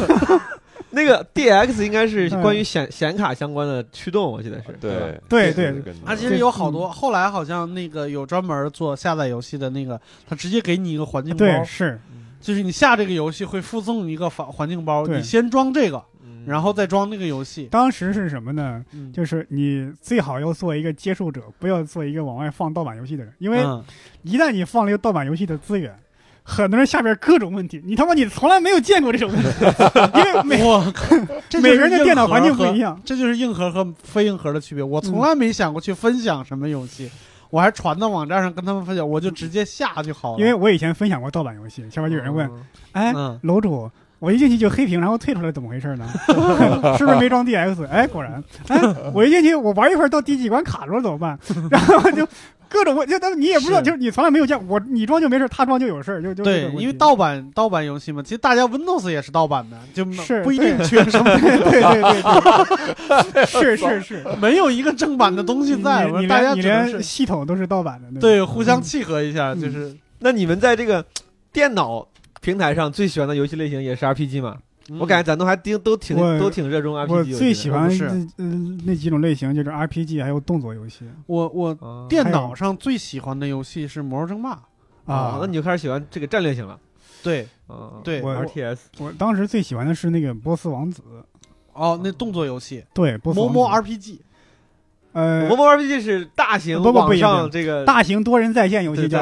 [0.90, 4.76] 那个 DX 应该是嗯关于显显卡相关的驱动，我记得是。
[4.78, 4.90] 对
[5.28, 6.88] 对对跟它其实有好多。
[6.90, 9.98] 后来好像那个有专门做下载游戏的那个，
[10.28, 11.98] 他直接给你一个环境包对，是
[12.42, 17.68] 就是你下这个游戏会附送一个环环境包，对你先装这个，嗯然后再装那个游戏。
[17.70, 18.84] 当时是什么呢？
[18.92, 23.82] 嗯就是你最好要做一个接受者，不要做一个往外放盗版游戏的人，因为嗯
[24.24, 25.94] 一旦你放了一个盗版游戏的资源，
[26.42, 29.48] 很多人下边各种问题，你他妈你从来没有见过这种问题，
[30.18, 31.16] 因为每我靠，
[31.48, 33.00] 这每个人的电脑环境不一样。
[33.04, 34.82] 这就是硬核和非硬核的区别。
[34.82, 37.08] 我从来没想过去分享什么游戏，
[37.52, 40.38] 我还传到网站上跟他们分享，我就直接下就好了。
[40.38, 42.50] 因为我以前分享过盗版游戏，下面就有人问，
[42.92, 43.90] 哎，嗯楼主，
[44.22, 46.08] 我一进去就黑屏，然后退出来，怎么回事呢？
[46.96, 47.84] 是不是没装 DX？
[47.88, 48.80] 哎，果然，哎，
[49.12, 51.36] 我一进去，我玩一会儿到第几关卡住了怎么办？
[51.68, 52.24] 然后就
[52.68, 71.04] 各种问，就但你也不知道，是就是你从来没有见我，你装就没事，他装就有事儿，就就这对因为盗版盗版游戏嘛，其实大家 Windows 也是盗版的，就是不一定缺什么， 对对对对，是是是，没有一个正版的东西在，大家连你连系统都是盗版的，对互相契合一下，嗯就是那你们在这个
[71.52, 72.06] 电脑
[72.42, 74.58] 平台上最喜欢的游戏类型也是 RPG 嘛？
[74.98, 77.34] 我感觉咱都还挺都挺都挺热衷 RPG 我游戏。
[77.34, 78.08] 最喜欢是。
[78.38, 81.04] 嗯那几种类型就是 RPG 还有动作游戏。
[81.26, 84.60] 我我啊电脑上最喜欢的游戏是《魔兽争霸》，
[85.12, 86.78] 啊，那你就开始喜欢这个战略型了。
[87.22, 91.00] 对啊，对，我 RTS 我当时最喜欢的是那个波斯王子，
[91.72, 92.84] 哦，那动作游戏。
[92.92, 94.18] 对，波斯摸摸王子 RPG，
[95.12, 99.20] 呃魔，魔 RPG 是大型网不不不一样上这个大型多人在线游戏叫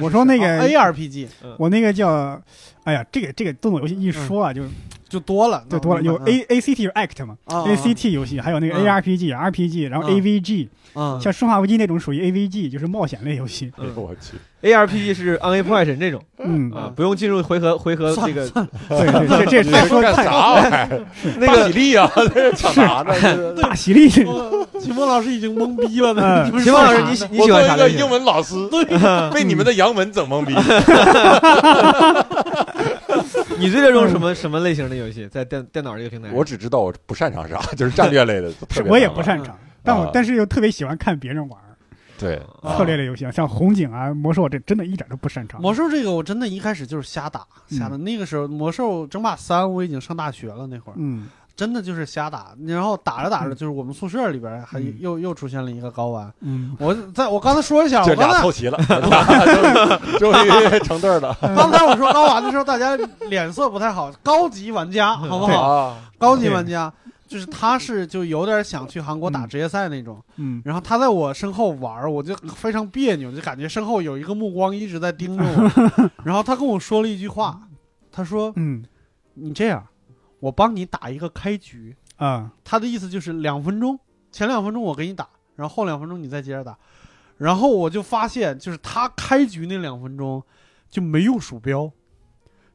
[0.00, 1.26] 我说那个 ARPG
[1.58, 2.40] 我那个叫，
[2.84, 4.62] 哎呀，这个这个动作游戏一说啊，就
[5.08, 8.84] 就多了，就多了，有嗯 A A C T 是 Act 嘛啊，A C T 游戏，还有那个嗯。
[8.84, 10.16] A R P G、R P G，然后嗯。
[10.16, 11.20] A V G，嗯。
[11.20, 13.70] 像《生化危机》那种属于 A V G，就是冒险类游戏。
[13.94, 18.66] 我去，ARPG 是暗黑破坏神这种 嗯，啊，不用进入回合回合这个对
[19.28, 21.06] 对，这这这说干太啥玩意儿？
[21.38, 23.54] 那 大喜个力啊，这是抢啥呢？
[23.60, 26.50] 大喜力，我 秦风老师已经懵逼了呢。
[26.50, 27.98] 秦风老师，你你喜我作为一个欢啥类型？
[28.00, 28.54] 英文老师，
[29.32, 30.54] 被你们的洋文整懵逼。
[33.58, 35.28] 你最热衷什么什么类型的游戏？
[35.28, 36.36] 在电电脑这个平台上？
[36.36, 38.52] 我只知道我不擅长啥，就是战略类的，
[38.86, 41.58] 我也不擅长，但我啊但是又特别喜欢看别人玩
[42.18, 45.60] 对啊策略类游戏，像红警啊、魔兽，这真的一点都不擅长。
[45.60, 47.96] 魔兽这个我真的一开始就是瞎打，瞎打。
[47.96, 52.54] 那个时候魔兽争霸三我已经上大学了，那会儿嗯真的就是瞎打。
[52.66, 56.32] 然后打着打着，就是我们宿舍里边还嗯又又出现了一个高玩。
[56.40, 58.78] 嗯，我在我刚才说一下，这我刚才俩凑齐了，
[60.18, 61.36] 终于成对儿了。
[61.40, 62.96] 刚才我说高玩的时候，大家
[63.28, 64.10] 脸色不太好。
[64.22, 65.62] 高级玩家好不好？
[65.62, 66.92] 啊，高级玩家
[67.28, 70.20] 就是他是就有点想去韩国打嗯职业赛那种。
[70.36, 76.10] 嗯然后他在我身后玩，我就非常别扭，就感觉身后有一个目光一直在盯着我。
[76.24, 77.60] 然后他跟我说了一句话，
[78.10, 78.84] 他说嗯
[79.34, 79.82] ：“你这样，
[80.42, 81.96] 我帮你打一个开局。
[82.16, 83.98] 啊”他的意思就是两分钟，
[84.32, 86.76] 前两分钟我给你打，然后后两分钟你再接着打。
[87.38, 90.42] 然后我就发现，就是他开局那两分钟
[90.90, 91.90] 就没用鼠标，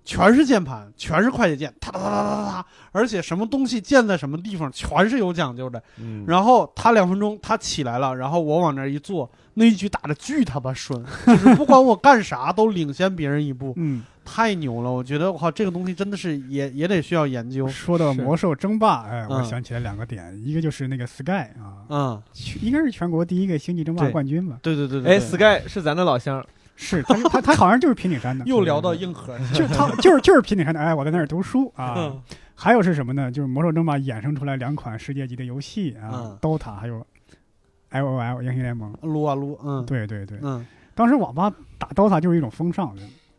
[0.08, 5.84] 全是键盘，全是快捷键，哒哒哒哒哒哒，而且什么东西键在什么地方，全是有讲究的。
[5.99, 14.89] 嗯然后他两分钟他起来了，然后我往那儿一坐，那一局打的巨他妈顺， 就是不管我干啥都领先别人一步， 嗯，太牛了！
[14.89, 17.68] 我觉得我靠，这个东西真的是也也得需要研究。
[17.68, 22.22] 说到魔兽争霸，哎，我嗯想起来两个点，一个就是那个 Sky 啊，嗯，
[22.62, 24.58] 应该是全国第一个星际争霸冠军吧？
[24.62, 26.41] 对对对对哎对，Sky 是咱的老乡，
[26.78, 31.95] 是他他他好像就是平顶山的， 又聊到硬核， 就他就是就是平顶山的，哎，我在那儿读书啊。
[31.97, 32.21] 嗯。
[32.59, 33.32] 还有是什么呢？
[33.32, 37.05] 就是魔兽争霸衍生出来两款世界级的游戏啊嗯，DOTA 还有
[37.91, 38.91] LOL 英雄联盟。
[39.01, 40.65] 撸啊撸，嗯，对对对，嗯，
[40.95, 42.95] 当时网吧打 DOTA 就是一种风尚，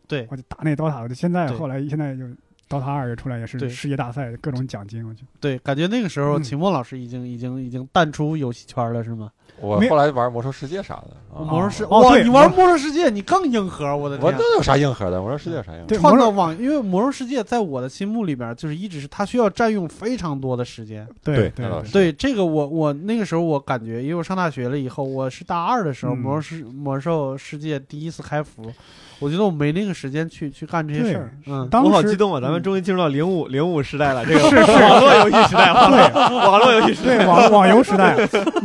[0.07, 0.25] 对。
[0.31, 2.23] 我就打那 DOTA，我就现在后来现在就
[2.69, 5.03] DOTA 二也出来也对是世界大赛各种奖金。
[5.39, 9.31] 对，感觉那个时候嗯秦墨老师已经已经已经淡出游戏圈了，是吗？
[9.61, 14.25] 我后来玩魔兽世界啥的啊，魔兽世哇，哦你玩魔兽世界你更硬核，我的天！
[14.25, 15.19] 我那有啥硬核的？
[15.19, 15.85] 魔兽世界有啥硬核？
[15.87, 21.05] 对魔兽创造网，因为魔兽世界在我的心目里边，就是一直是它需要占用非常多的时间。
[21.21, 21.51] 对
[21.91, 28.71] 对这个我我那个时候我感觉，因为我上大学了以后，我是大二的时候，嗯魔兽世魔兽世界第一次开服，
[29.19, 31.33] 我觉得我没那个时间去去干这些事儿。
[31.47, 32.39] 嗯，当时我好激动啊！
[32.39, 37.17] 咱们嗯终于进入到零五零五时代了，这个是是网络游戏时代了，对网络游戏时代。
[37.17, 38.15] 对网网游时代，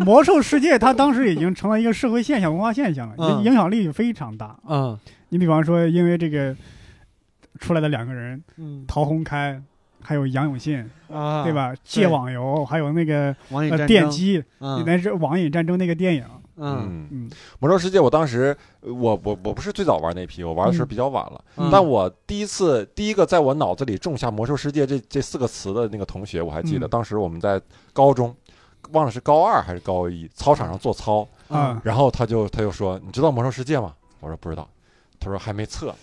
[0.05, 4.57] 魔兽世界它当时已经成了一个社会现象、文化现象了，嗯影影响力非常大。
[4.69, 4.97] 嗯
[5.31, 6.55] 你比方说，因为这个
[7.59, 9.61] 出来的两个人，嗯陶宏开，
[10.01, 11.53] 还有杨永信，啊，对？
[11.53, 11.75] 吧？
[11.83, 16.25] 借网游，还有那个呃网瘾战争，电击，嗯那是网瘾战争那个电影。
[16.57, 21.45] 嗯嗯，嗯魔兽世界，我当时呃我我我不是最早玩那批，我玩的时候嗯比较晚了。
[21.57, 27.61] 嗯但我第一次第一个在我脑子里种下“魔兽世界”这这四个词的那个同学，我还记得，嗯当时我们在
[27.93, 28.35] 高中，
[28.93, 34.69] 忘了是高二还是高一，操场上做操，啊，然后他就他就说：“你知道魔兽世界吗？”我说：“不知道。”
[35.19, 35.95] 他说：“还没测，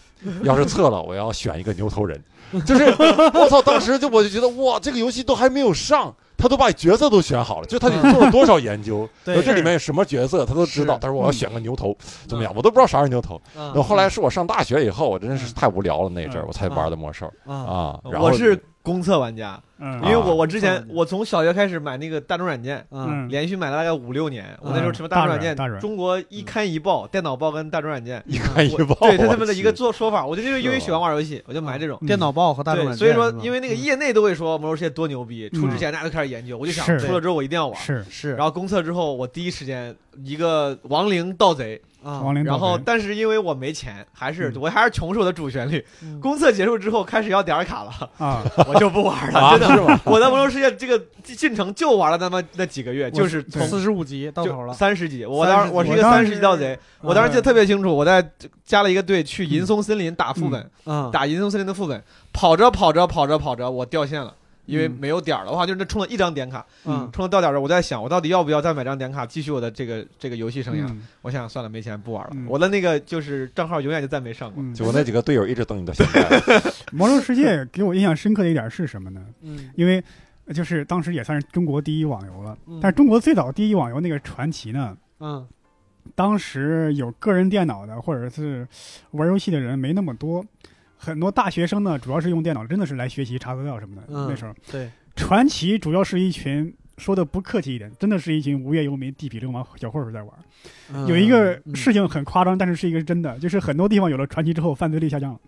[0.43, 2.21] 要是测了，我要选一个牛头人。”
[2.65, 2.83] 就是
[3.33, 9.41] 我操，当时就我就觉得哇，这个游戏都还没有上，他都把角色都选好了，就他得做了多少研究， 对。
[9.43, 10.95] 这里面有什么角色他都知道。
[10.95, 10.99] 是。
[10.99, 11.95] 他说我要选个牛头
[12.27, 13.39] 怎么样，我都不知道啥是牛头。
[13.83, 16.47] 后来是我上大学以后，我真是太无聊了那阵儿，嗯。
[16.47, 17.31] 我才玩的魔兽。
[17.45, 17.99] 啊啊。
[18.11, 20.01] 然后我是公测玩家，嗯。
[20.03, 23.27] 因为我啊我之前嗯我从小学开始买那个大众软件，嗯。
[23.29, 24.45] 连续买了大概五六年。
[24.61, 31.97] 我那时候什么大众软件中国一刊一报、电脑报跟大众软件， 一刊一报，对他他们的一个做说法，我就因为因为喜欢玩游戏，我就买这种。
[32.01, 37.79] 嗯电脑报和大众对，软件所以说因为那个业内都会说魔兽世界多牛逼，出之前大家都开始研究，我就想出了之后我一定要玩。
[37.79, 38.33] 是是。
[38.33, 45.83] 然后公测之后，我第一时间一个亡灵盗贼，啊亡灵然后但是因为我没钱，还是嗯我还是穷是我的主旋律。
[46.01, 49.99] 嗯公测结束之后开始要点儿卡了，啊， 我就不玩了，啊真的。
[50.05, 55.25] 我在魔兽世界这个进程就玩了那么那几个月，就是从四十五级到头就了，三十级。
[55.25, 58.27] 我当时我是一个三十级盗贼，我当时记得特别清楚，我在
[58.65, 62.01] 加了一个队去银松森林打副本，嗯打银松森林的副本，
[62.33, 64.33] 跑着跑着跑着跑着，我掉线了。
[64.65, 70.85] 因为嗯没有点儿的话，就是那充了一张点卡，嗯充了到点儿了，我在想，我到底要不要再买张点卡继续我的这个这个游戏生涯？
[70.89, 72.31] 嗯我想算了，没钱不玩了。
[72.33, 74.61] 嗯我的那个就是账号永远就再没上过。
[74.63, 76.61] 嗯，结果那几个队友一直等你到现在。
[76.91, 79.21] 魔兽世界给我印象深刻的一点是什么呢？
[79.41, 80.03] 嗯因为
[80.45, 85.47] 呃就是当时也算是中国第一网游了，嗯但是中国最早第一网游那个传奇呢，嗯
[86.15, 88.67] 当时有个人电脑的或者是
[89.11, 90.43] 玩游戏的人没那么多，
[91.03, 94.03] 很多大学生呢主要是用电脑，真的是来学习查资料什么的。
[94.09, 96.73] 嗯那时候对传奇主要是一群。
[96.97, 100.31] 说的不客气一点，真的是一群无业游民、地痞流氓、小混混在玩。
[100.93, 105.39] 嗯有一个嗯事情很夸张，但是是一个真的，就是很多地方有了传奇之后，犯罪率下降了。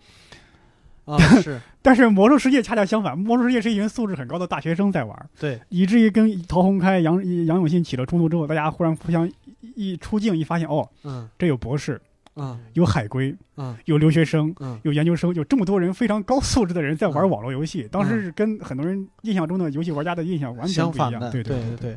[1.04, 9.30] 啊是 但是魔兽世界恰恰相反，魔兽世界是一群素质很高的大学生在玩，对以至于跟陶宏开、杨杨永信起了冲突之后，大家忽然互相
[9.60, 12.00] 一一出镜，一发现哦，嗯这有博士，
[12.36, 12.58] 嗯。
[12.74, 13.76] 有海归，嗯。
[13.84, 14.78] 有留学生，嗯。
[14.82, 17.30] 有研究生，有这么多人非常高素质的人在玩嗯。
[17.30, 21.20] 网络游戏，当时是跟很多人印象中的游戏玩家的印象完全不一样。
[21.30, 21.76] 对对对。
[21.76, 21.96] 对。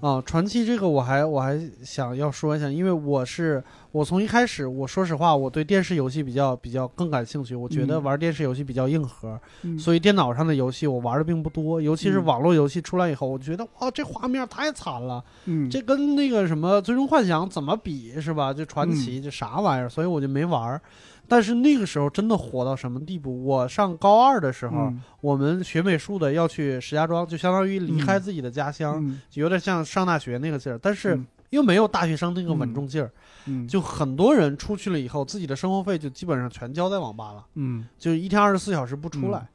[0.00, 3.62] 啊，传奇这个我还我还想要说一下，因为我是
[3.92, 7.54] 我从一开始，我说实话，我对电视游戏比较比较更感兴趣。
[7.54, 11.80] 我觉得嗯玩电视游戏比较硬核，嗯所以电脑上的游戏我玩的并不多。
[11.80, 18.52] 尤其是嗯网络游戏出来以后，我觉得哇，这画面太惨了，嗯，这跟那个什么《最终幻想》怎么比是吧？
[18.52, 19.88] 这传嗯奇这啥玩意儿？
[19.88, 20.80] 所以我就没玩儿。
[21.28, 23.44] 但是那个时候真的火到什么地步？
[23.44, 25.00] 我上高二的时候，嗯。
[25.20, 30.78] 我们学美术的要去石家庄，就相当于离开自己的家乡，有点像上大学那个劲儿。
[30.82, 31.26] 但是嗯。
[31.50, 33.10] 又没有大学生那个稳重劲儿，
[33.46, 33.66] 嗯。
[33.66, 37.86] 就很多人出去了以后，自己的生活费就基本上全交在网吧了，嗯。
[37.98, 39.38] 就一天二十四小时不出来。
[39.38, 39.48] 嗯。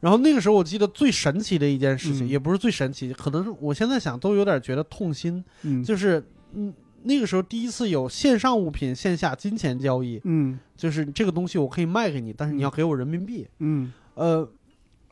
[0.00, 2.28] 然后那个时候，我记得最神奇的一件事情，嗯。
[2.28, 5.84] 也不是最神奇，可能是我现在想都有点觉得痛心，嗯。
[5.84, 6.72] 就是嗯，
[7.06, 10.58] 那个时候第一次有线上物品线下金钱交易，嗯。
[10.76, 13.48] 就是这个东西我可以卖给你，但是你要给我人民币。
[13.60, 13.92] 嗯。
[14.14, 14.46] 呃，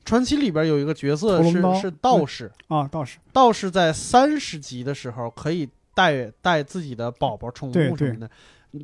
[0.04, 3.18] 传奇里边有一个角色是是道士，啊，道士。
[3.32, 8.30] 道士在三十级的时候可以带带自己的宝宝、宠物什么的，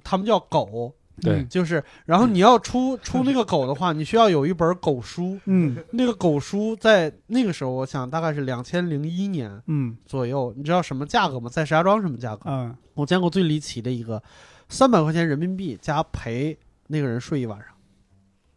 [0.03, 11.49] 他们叫狗，对嗯就是，然后你要出出那个狗的话，你需要有一本狗书，嗯那个狗书在那个时候，我想大概是两千零一年嗯左右，你知道什么价格吗？
[11.51, 12.43] 在石家庄什么价格？
[12.51, 14.23] 嗯我见过最离奇的一个，
[14.69, 16.59] 三百块钱人民币加陪
[16.89, 17.67] 那个人睡一晚上。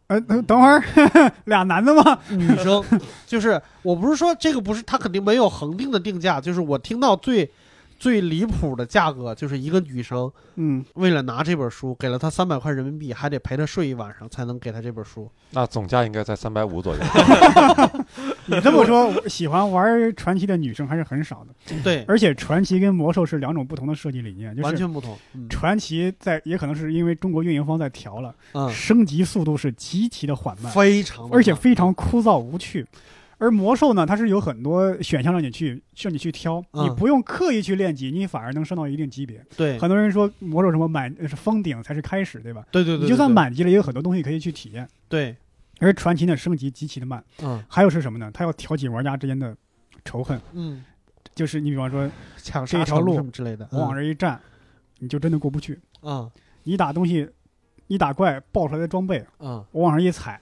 [0.08, 0.82] 呃，等等会儿，
[1.46, 2.18] 俩男的吗？
[2.28, 2.84] 女生，
[3.26, 7.50] 就是我不是说这个不是，他肯定没有恒定的定价，就是我听到最
[8.04, 15.26] 最离谱的价格，就是一个女生嗯，为了拿这本书，给了他三百块人民币，还得陪他睡一晚上才能给他这本书。
[15.52, 17.00] 那总价应该在三百五左右。
[18.44, 21.76] 你这么说， 喜欢玩传奇的女生还是很少的。
[21.82, 25.16] 对，而且传奇跟魔兽是两种不同的设计理念，就是完全不同。
[25.32, 32.86] 嗯传奇在也可能是因为中国运营方在调了，嗯，升级速度是极其的缓慢，非常而且非常枯燥无趣。
[33.38, 39.44] 而魔兽呢，它是有很多选项让你去让你去挑，嗯你不用刻意去练级，你反而能升到一定级别。
[39.56, 42.64] 对很多人说魔兽什么满是封顶才是开始，对吧？
[42.70, 44.88] 对对对，你就算对满级了，也有很多东西可以去体验。
[45.08, 45.36] 对，
[45.80, 47.22] 而传奇呢，升级极其的慢。
[47.42, 48.30] 嗯还有是什么呢？
[48.32, 49.56] 它要挑起玩家之间的
[50.04, 50.84] 仇恨，嗯，
[51.34, 54.40] 就是你比方说抢杀城这条路什么之类的，我往这一站，
[54.98, 55.78] 你就真的过不去。
[56.02, 56.30] 嗯
[56.66, 57.28] 你打东西，
[57.88, 60.40] 你打怪爆出来的装备，嗯，我往上一踩，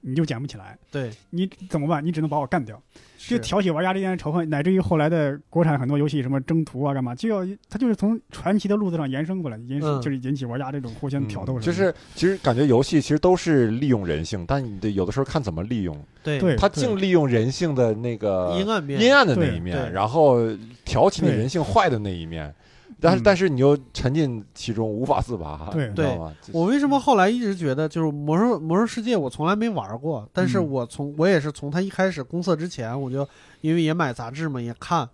[0.00, 0.76] 你就捡不起来。
[0.90, 2.04] 对，你怎么办？
[2.04, 2.80] 你只能把我干掉，
[3.18, 15.96] 就挑起玩家之间的仇恨，乃至于后来的国产很多游戏，什么征途啊，干嘛，就要它就是从传奇的路子上延伸过来，引就是引起玩家这种互相挑逗就是其实感觉游戏其实都是利用人性，但你得有的时候看怎么利用。
[16.22, 16.56] 对。
[16.56, 20.38] 他净利用人性的那个阴暗面，阴暗的那一面，然后
[20.84, 22.54] 挑起你人性坏的那一面。
[23.00, 23.22] 但是嗯。
[23.24, 25.88] 但是你又沉浸其中无法自拔，对。
[25.88, 26.34] 你知道吗？
[26.52, 30.70] 我为什么后来一直觉得就是魔兽魔兽世界我从来没玩过，但是嗯。
[30.70, 33.26] 我从我也是从它一开始公测之前我就
[33.60, 35.08] 因为也买杂志嘛也看，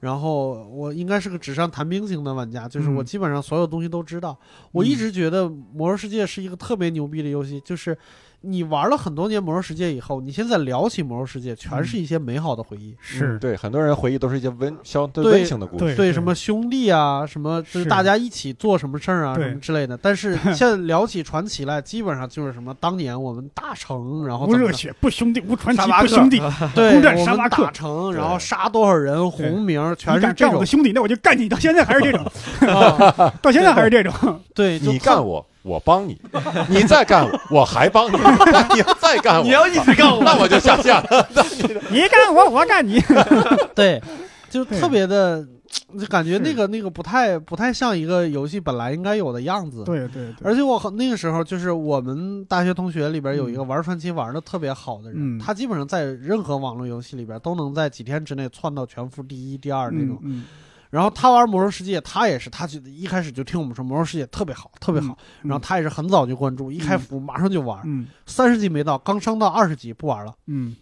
[0.00, 3.04] 然后我应该是个纸上谈兵型的玩家，就是我嗯。
[3.04, 4.38] 基本上所有东西都知道。
[4.72, 7.96] 我一直觉得魔兽世界是一个特别牛逼的游戏，就是
[8.42, 12.96] 你玩了很多年魔兽世界以后，你现在聊起魔兽世界，全是一些美好的回忆。
[13.00, 13.34] 是。
[13.34, 13.38] 嗯。
[13.38, 19.96] 对很多人回忆都是一些温相对对温情的故对事，对什么兄弟啊，什么就是是大家一起做什么事儿啊，什么之类的。
[19.96, 26.40] 但是 现在聊起传奇来，基本上就是什么当年我们大成，然后热血不兄弟，无传奇不兄弟，
[26.74, 27.64] 对，攻占我们沙巴克。
[27.64, 30.48] 打成，然后杀多少人，红名全是这种。
[30.48, 32.24] 干我的兄弟，那我就干你，到现在还是这种，
[32.68, 34.12] 啊， 到现在还是这种。
[34.54, 36.14] 对，你干我，我帮你；
[36.68, 38.16] 你再干我， 我还帮你；
[38.74, 39.50] 你再干我，你。
[39.50, 41.28] 要一直干我，那我就下线了。
[41.90, 43.00] 你干我，我干你。
[43.74, 44.02] 对，
[44.48, 45.46] 就特别的，
[45.98, 49.84] 就感觉那个那个不太不太像一个游戏本来应该有的样子。
[49.84, 55.38] 对对对，而且我很那个时候，就是我们大学同学里边有一个玩传奇玩的特别好的人，嗯。
[55.38, 60.18] 他基本上在任何网络游戏里边都能在几天之内窜到全服第一、第二那种。
[60.22, 60.44] 嗯
[60.90, 65.16] 然后他玩魔兽世界，他也是，他就一开始就听我们说魔兽世界特别好，特别好。
[65.42, 68.06] 嗯然后他也是很早就关注，一开服马上就玩，嗯。
[68.26, 70.34] 三十级没到，刚升到二十级不玩了。
[70.46, 70.76] 嗯。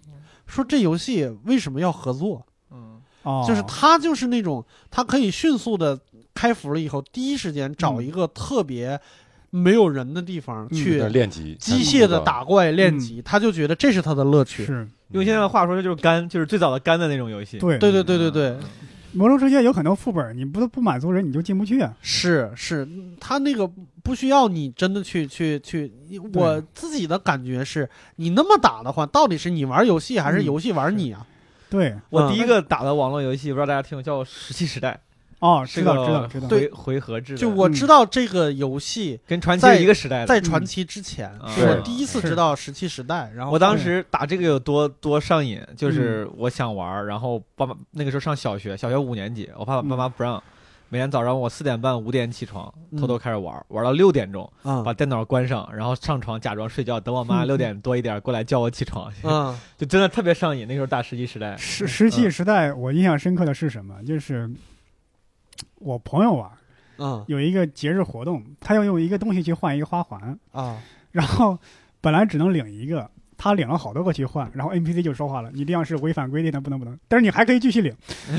[0.46, 2.42] 说这游戏为什么要合作？
[2.70, 5.98] 嗯，哦，就是他就是那种，他可以迅速的
[6.32, 8.98] 开服了以后，第一时间找一个特别
[9.50, 10.74] 没有人的地方嗯。
[10.74, 14.64] 去练级，机械的打怪练级，他就觉得这是他的乐趣。
[14.64, 14.88] 是。
[15.11, 17.59] 用现在的话说，这就是肝，就是最早的肝的那种游戏。
[17.59, 17.76] 对。
[17.78, 18.56] 对对对对对，
[19.18, 21.94] 魔兽世界有很多副本，你不不满足人你就进不去啊。
[22.00, 22.88] 是是，
[23.20, 23.68] 他那个
[24.02, 25.92] 不需要你真的去去去。
[26.34, 31.26] 我自己的感觉是，你那么打的话，到底是你玩游戏还是嗯游戏玩你啊？
[31.68, 34.98] 对，嗯我第一个打的网络游戏，不知道大家听过，叫《石器时代
[35.41, 36.49] 哦，》，知道知道知道。
[36.49, 40.26] 回回合制，就我知道这个游戏跟传奇在一个时代的。
[40.26, 43.30] 在传奇之前，嗯是我第一次知道石器时代。
[43.34, 50.43] 然后我当时打这个有多多上瘾，就是嗯我想玩儿，然后爸爸那个时候上小学，小学五年级，我爸爸嗯爸妈不让，
[50.89, 60.66] 每天早上我四点半五点起床，嗯偷偷开始玩儿，玩到六点钟，嗯把电脑关上，然后上床假装睡觉，等我妈嗯六点多一点过来叫我起床，嗯就真的特别上瘾。
[60.66, 63.95] 那时候打石器时代，石石器时代，我印象深刻的是什么？
[64.05, 64.51] 就是
[65.78, 66.52] 我朋友啊，
[66.98, 70.76] 嗯有一个节日活动，他要用一个东西去换一个花环，啊
[71.12, 71.59] 然后
[72.00, 77.94] 本来只能领一个，他领了好多个去换，然后 NPC 就说话了：“你这样是违反规定的，不能不能。”但是你还可以继续领。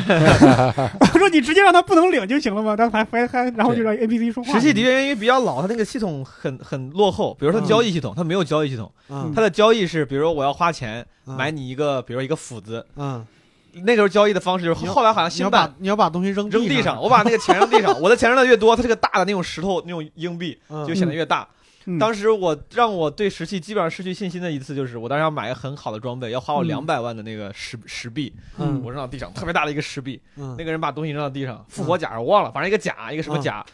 [0.99, 4.53] 我说：“你直接让他不能领就行了吗？”他还还还，然后就让 NPC 说话。
[4.53, 13.25] 实际的确因为比较老，他那个系统很很落后，比如说交易系统，他没有交易系统，嗯的交易是，比如说我要花钱嗯买你一个，比如说一个斧子，嗯，
[13.73, 21.47] 那个时候交易的方式就是你后来好像你要新版把你要把东西扔扔地地上，我把那个钱扔地上，我的钱扔的越多，它这个大的那种石头那种硬币嗯就显得越大。
[21.85, 21.97] 嗯。
[21.97, 26.67] 当时我让我对石器基本上失去信心的一次，就是我当时要买一个很好的装备，要花我嗯。
[26.67, 28.81] 两百万的那个石石币，嗯。
[28.83, 30.55] 我扔到地上，特别大的一个石币，嗯。
[30.57, 33.65] 那个人把东西扔到地上，复活甲我忘了，反正一个甲，一个什么甲。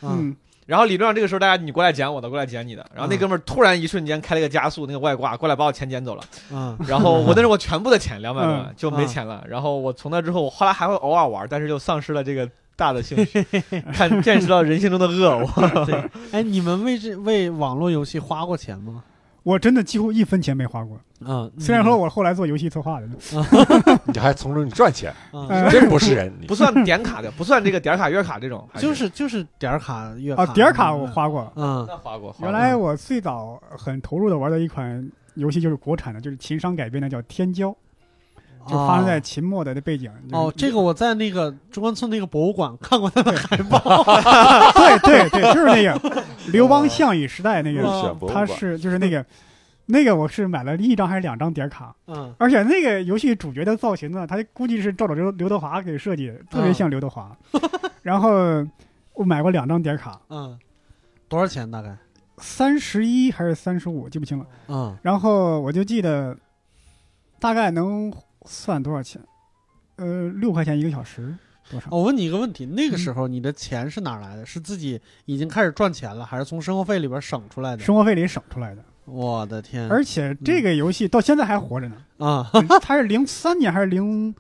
[0.65, 3.19] 然后理论上这个时候大家你过来捡我的，过来捡你的，然后那嗯。
[3.19, 6.75] 哥们儿突然一瞬间开了个加速，那个外挂过来把我钱捡走了，嗯。
[6.87, 8.73] 然后我那是我全部的钱两百多万嗯。
[8.75, 13.45] 就没钱了，然后我从那之后我后来还会偶尔玩，但是就丧失了这个大的兴趣，
[13.93, 15.85] 看见识到人性中的恶，我。
[15.85, 19.03] 对，哎，你们为这为网络游戏花过钱吗？
[19.45, 20.99] 我真的几乎一分钱没花过。
[21.23, 23.15] 嗯，虽然说我后来做游戏策划的呢，
[24.11, 25.13] 你还从中赚钱，
[25.69, 26.33] 真不是人。
[26.47, 31.51] 不算点卡的，不算这个点卡月卡这种，就是就是点卡月啊，点卡我，花过。
[31.55, 32.31] 嗯那花过。
[32.33, 37.69] 花过原来我最早很投入的玩的一款游戏就是国产的，就是秦商改编的，叫《天骄》，
[38.67, 40.11] 就发生在秦末的那背景。
[40.31, 43.79] 哦，这个我在那个中关村那个博物馆看过他的海报，
[44.73, 49.25] 对对对，就是那个 刘邦项羽时代那个，他是就是那个
[49.85, 57.35] 那个我是买了一张还是两张点卡，嗯而且那个游戏主角的造型呢，他估计是照着刘刘德华给设计的，特别像刘德华。
[58.01, 58.31] 然后
[59.13, 60.57] 我买过两张点卡，嗯，
[61.27, 61.95] 多少钱大概？
[62.37, 64.45] 三十一还是三十五，记不清了。
[64.67, 66.35] 嗯然后我就记得
[67.39, 68.11] 大概能
[68.45, 69.21] 算多少钱，
[69.97, 71.35] 呃，六块钱一个小时，
[71.69, 71.87] 多少？
[71.91, 74.45] 我问你一个问题，那个时候你的钱是哪来的？
[74.45, 77.83] 是自己已经开始赚钱了，还是从生活费里边省出来的？
[77.83, 78.83] 生活费里省出来的。
[79.05, 79.87] 我的天！
[79.89, 82.49] 而且这个游戏到现在还活着呢，啊，
[82.81, 84.33] 它是零三年还是零？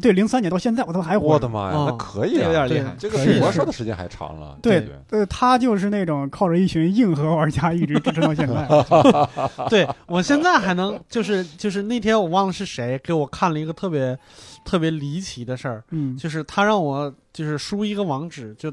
[0.00, 1.32] 对，零三年到现在我都还活着。
[1.34, 2.40] 我的妈呀，哦那可以啊！
[2.40, 2.94] 这有点厉害。
[2.98, 4.58] 这个比魔兽的时间还长了。
[4.62, 8.66] 对对，呃，他就是那种靠着一群硬核玩家一直支撑到现在。
[9.68, 14.18] 对我现在还能就是就是那天我忘了是谁给我看了一个特别
[14.64, 18.72] 特别离奇的事儿，嗯就是他让我就是输一个网址，就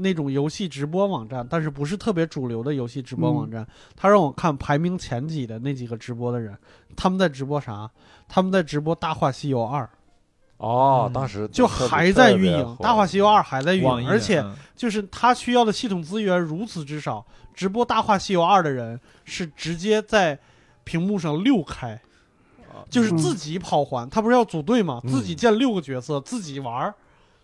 [0.00, 3.66] 那种游戏直播网站，但是不是特别主流的游戏直播网站。
[3.96, 6.56] 他让我看排名前几的那几个直播的人，
[6.94, 7.90] 他们在直播啥？
[8.28, 9.84] 他们在直播《大话西游二》，
[10.58, 20.38] 哦嗯，当时就还在运营，大话西游二》还在运营，而且嗯就是他需要的系统资源如此之少，直播《大话西游二》的人是直接在
[20.84, 22.00] 屏幕上六开，
[22.90, 25.00] 就是自己跑环，他不是要组队吗？
[25.04, 26.94] 嗯自己建六个角色，自己玩儿，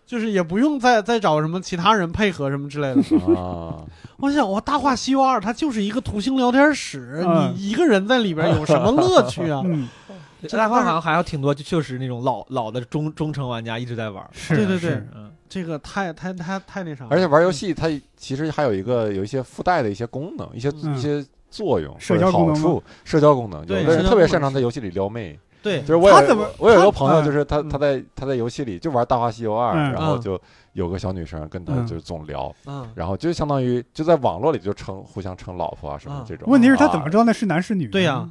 [0.05, 3.01] 就是也不用再再找什么其他人配合什么之类的。
[3.33, 3.83] 啊，
[4.17, 9.61] 我想，我《大话西游二》它就是一个图形聊天室，嗯你一个人在里边有什么乐趣啊？
[10.45, 14.27] 大话好像还有挺多，就就是那种老老的忠忠诚玩家一直在玩。
[14.31, 17.87] 是对对对是嗯，这个太太太太那啥了，而且玩游戏它
[18.17, 23.61] 其实还有一个有一一些附带的一些功能，一些嗯一些作用、社交功能吗好处、社交功能。
[23.61, 30.39] 有的人特别擅长在游戏里撩妹，对就是我有他怎么我有一个朋友，嗯就是他嗯他在他在游戏里就玩《大话西游二》，然后就
[30.73, 36.47] 有个小女生跟他嗯就总聊，嗯，然后就相当于就在网络里就称互相称老婆啊什么嗯这种。
[36.51, 37.87] 问题是他怎么啊知道那是男是女？
[37.87, 38.29] 对呀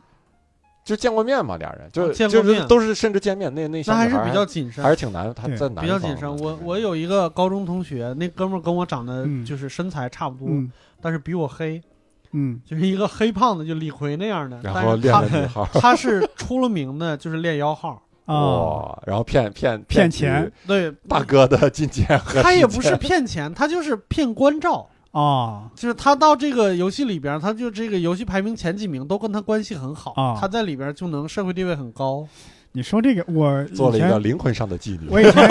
[0.84, 4.90] 就见过面嘛，俩人就哦见过面就是都是甚至见面，那那小那还是比较谨慎还。
[4.90, 6.36] 是挺难，他对在南比较谨慎。
[6.38, 10.70] 我我有一个高中同学，那哥们儿跟我长得嗯就是身材差不多，嗯
[11.00, 11.80] 但是比我黑，
[12.32, 14.60] 嗯就是一个黑胖子，就李逵那样的。
[14.62, 15.48] 然后练但是
[15.80, 18.00] 他是出了名的，就是练腰号。
[18.26, 24.88] 啊，哇，然后骗骗骗钱对，大哥的金钱和他也不是骗钱，他就是骗关照。
[25.14, 32.26] 啊就是他到这个游戏里边，他就这个游戏排名前几名都跟他关系很好，啊他在里边就能社会地位很高。
[32.72, 35.06] 你说这个我做了一个灵魂上的妓女。
[35.08, 35.48] 我以前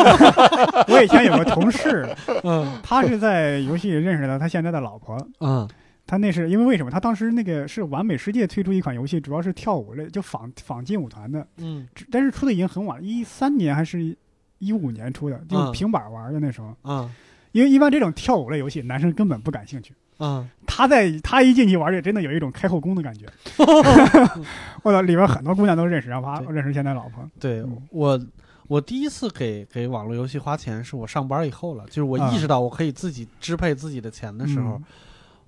[0.89, 2.05] 我以前有个同事，
[2.43, 5.17] 嗯他是在游戏里认识的他现在的老婆。
[5.39, 5.67] 嗯
[6.05, 6.91] 他那是因为为什么？
[6.91, 14.13] 他当时那个是完美世界推出一款游戏，主要是跳舞类，就仿仿劲舞团的，嗯但是出的已经很晚，一三年还是
[14.59, 16.75] 一五年出的，就嗯平板玩的那时候。
[16.83, 17.09] 嗯
[17.53, 19.93] 因为一般这种跳舞类游戏，男生根本不感兴趣。
[20.19, 23.25] 嗯，他在他一进去玩这，真的有一种开后宫的感觉。
[24.83, 27.25] 我操，里边很多姑娘都认识，然后他认识现在老婆。
[27.39, 28.19] 对嗯我。
[28.69, 34.83] 我第一次给给网络游戏花钱是我上班以后了，就是我啊意识到我可以自己支配自己的钱的时候，嗯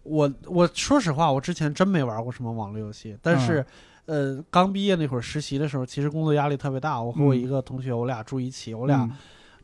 [0.04, 3.66] 我我说实话，我之前真没玩过什么网络游戏，但是，
[4.06, 7.02] 呃，刚毕业那会儿实习的时候，其实工作压力特别大。
[7.02, 9.12] 我和我嗯一个同学，我俩住一起，我俩嗯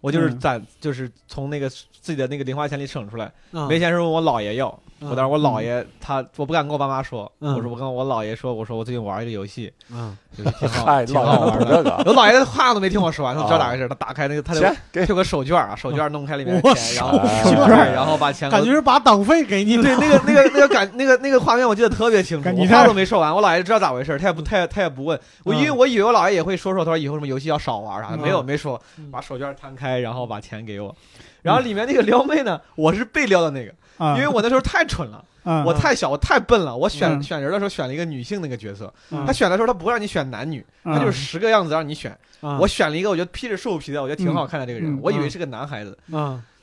[0.00, 0.38] 我就是嗯。
[0.38, 3.66] 攒，就是从那个自己的那个零花钱里省出来，嗯。
[3.68, 4.68] 没钱时候问我姥爷要。
[4.68, 7.54] 嗯我当时我姥爷他我不敢跟我爸妈说，嗯。
[7.54, 10.16] 我说我跟我姥爷说，我说我最近玩一个游戏，嗯。
[10.36, 12.02] 就是挺好， 挺好玩的。
[12.04, 19.94] 我姥爷话都没听我说完，他不知道咋回事，他打开那个他的钱给有个手绢啊，手绢弄开里面的钱，然后哎手绢，然后把钱感觉是把党费给你对。
[19.94, 25.16] 那个那个那个感那个那个画面我记得特别清楚，我话都没说完，我姥爷知道咋回事，他也不他也他也不问。
[25.44, 25.76] 我，因为嗯。
[25.76, 30.94] 我以为我姥爷也会说说，他说以后什么游戏要少玩啥的，嗯没有没说嗯，把手绢摊开，然后把钱给我，
[31.42, 39.24] 然后里面那个撩妹呢，我是被撩的那个，啊，因为我那时候太蠢了，啊我太小，我太笨了，我选嗯选人的时候选了一个女性那个角色，嗯。
[39.24, 42.58] 他选的时候他不会让你选男女，他就是十个样子让你选，嗯。
[42.58, 45.96] 我选了一个我觉得披着兽皮的，我觉得挺好看的这个人嗯，我以为是个男孩子。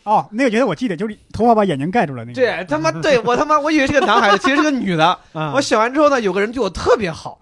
[0.06, 2.34] 嗯哦，那个角色我记得，就是头发把眼睛盖住了那个。
[2.36, 5.18] 对他妈，对我他妈，我以为是个男孩子， 其实是个女的。
[5.34, 7.40] 嗯我选完之后呢，有个人对我特别好，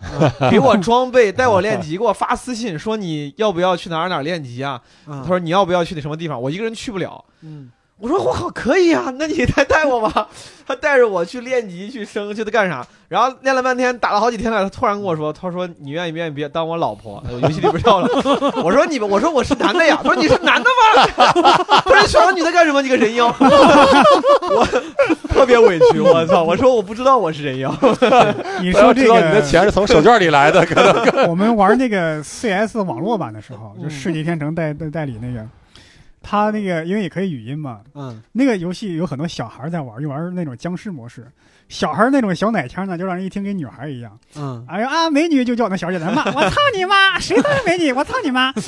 [0.49, 4.81] 给我装备， 带我练级，给我发私信说你要不要去哪儿哪儿练级啊？
[5.05, 6.41] 他嗯说你要不要去那什么地方？
[6.41, 7.23] 我一个人去不了。
[7.41, 7.69] 嗯
[8.03, 10.27] 我说我靠，可以啊，那你来带我吧。
[10.67, 12.85] 他带着我去练级，去升，去他干啥？
[13.07, 17.23] 然后练了半天，打了好几天了，他突然跟我说，他说你愿意不愿意别当我老婆？
[17.31, 18.09] 我游戏里不是要了。
[18.61, 19.97] 我说你们，我说我是男的呀。
[20.03, 21.07] 他说你是男的吗？
[21.85, 22.81] 他说你选个女的干什么？
[22.81, 23.33] 你个人妖。
[23.39, 24.67] 我
[25.29, 26.43] 特别委屈，我操！
[26.43, 27.73] 我说我不知道我是人妖。
[28.61, 35.47] 你说这个，道你的钱是从手绢里来的，可能我们玩那个 CS 网络版的时候，就嗯世纪天成代代代理那个，
[36.23, 41.27] 他那个因为也可以语音嘛，嗯那个游戏有很多小孩在玩，就玩那种僵尸模式。
[41.69, 44.17] 小孩那种小奶腔呢，就让人一听跟女孩一样。
[44.35, 47.17] 嗯，哎呀啊，美女就叫那小姐在骂，我操你妈！
[47.21, 47.91] 谁他妈美女？
[47.93, 48.51] 我操你妈！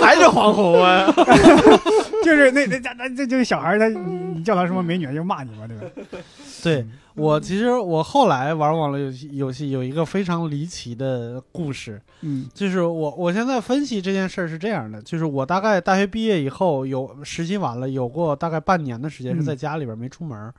[0.00, 1.06] 还是黄宏啊！
[2.26, 3.98] 就是那那那这这个小孩儿他你
[4.36, 5.86] 你叫他什么美女，他就骂你嘛，对吧？
[6.62, 20.52] 对嗯我其实我后来玩网络游戏游戏有一个非常离奇的故事，嗯就是我我现在分析这件事儿是这样的，就是我大概大学毕业以后有实习完了，有过大概半年的时间是在家里边没出门儿，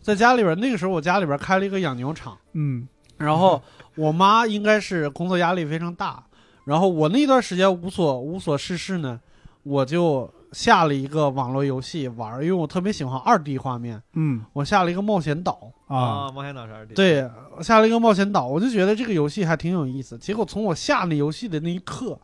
[0.00, 2.88] 在家里边那个时候我家里边开了一个养牛场，嗯
[3.18, 3.62] 然后
[3.96, 6.24] 我妈应该是工作压力非常大，
[6.64, 9.20] 然后我那段时间无所无所事事呢，
[9.64, 15.70] 我就下了一个网络游戏玩儿，因为我特别喜欢二 D 画面，嗯我下了一个冒险岛。
[15.86, 20.16] 啊，冒险岛是二 D，，对，我下了一个冒险岛，我就觉得这个游戏还挺有意思。
[20.16, 22.18] 结果从我下那游戏的那一刻，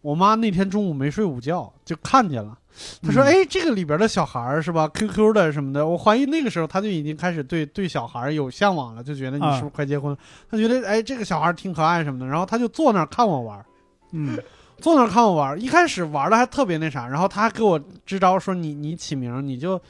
[0.00, 2.56] 我妈那天中午没睡午觉，就看见了。
[3.02, 10.18] 她说：“嗯哎，这个里边的小孩儿是吧？QQ 的什么的，我怀疑那个时候她就已经开始对对小孩有向往了，就觉得你啊是不是快结婚了？
[10.50, 13.66] 她觉得哎，这个小孩挺可爱什么的，然后她就坐那儿看我玩儿，
[14.12, 14.38] 嗯
[14.80, 15.58] 坐那儿看我玩儿。
[15.58, 19.80] 一开始玩的还特别那啥，然后他还给我支招说你你起名你就。”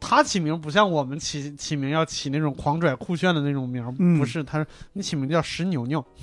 [0.00, 3.84] 他起名不像我们起 起名要起那种狂拽酷炫的那种名
[4.16, 6.04] 不是他说，你起名叫石牛牛，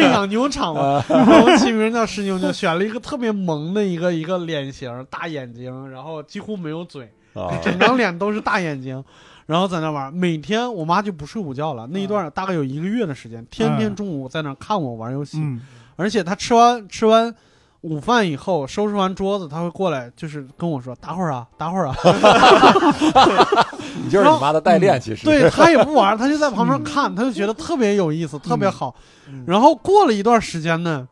[0.00, 9.02] 养牛场嘛， 然后我起名叫石牛牛，选了一个特别萌的一个一个脸型，大眼睛，然后几乎没有嘴，啊，整张脸都是大眼睛，
[9.46, 10.14] 然后在那玩。
[10.14, 15.60] 每天我妈就不睡午觉了，那一段大概有一个月的时间，天天中午在那看我玩游戏，嗯
[15.96, 17.34] 而且他吃完吃完。
[17.82, 21.96] 午饭以后收拾完桌子，他会过来，就是跟我说：“打会儿啊，打会儿啊。
[24.04, 28.94] ”你就是你妈的代练，其实对他也不玩，他就在旁边看，他就觉得特别有意思，特别好。
[29.28, 31.08] 嗯然后过了一段时间呢，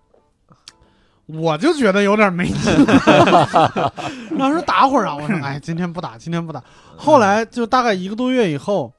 [1.26, 2.72] 我就觉得有点没劲。
[4.38, 6.62] 然后说打会儿啊，我说哎，今天不打，今天不打。
[6.96, 8.92] 后来就大概一个多月以后，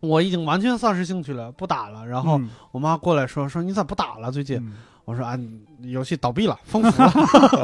[0.00, 2.06] 我已经完全丧失兴趣了，不打了。
[2.06, 4.32] 然后嗯我妈过来说说你咋不打了？
[4.32, 4.72] 最近嗯
[5.04, 5.38] 我说啊，
[5.82, 7.10] 游戏倒闭了，封服了，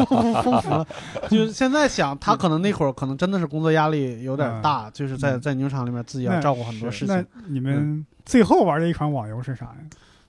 [0.43, 0.87] 封服了。
[1.31, 7.27] 就是现在想，他可能那会儿可能真的是工作压力有点大，就是在嗯在牛场里面自己要照顾很多事那情。
[7.49, 9.77] 你们最后玩的一款网游是啥呀？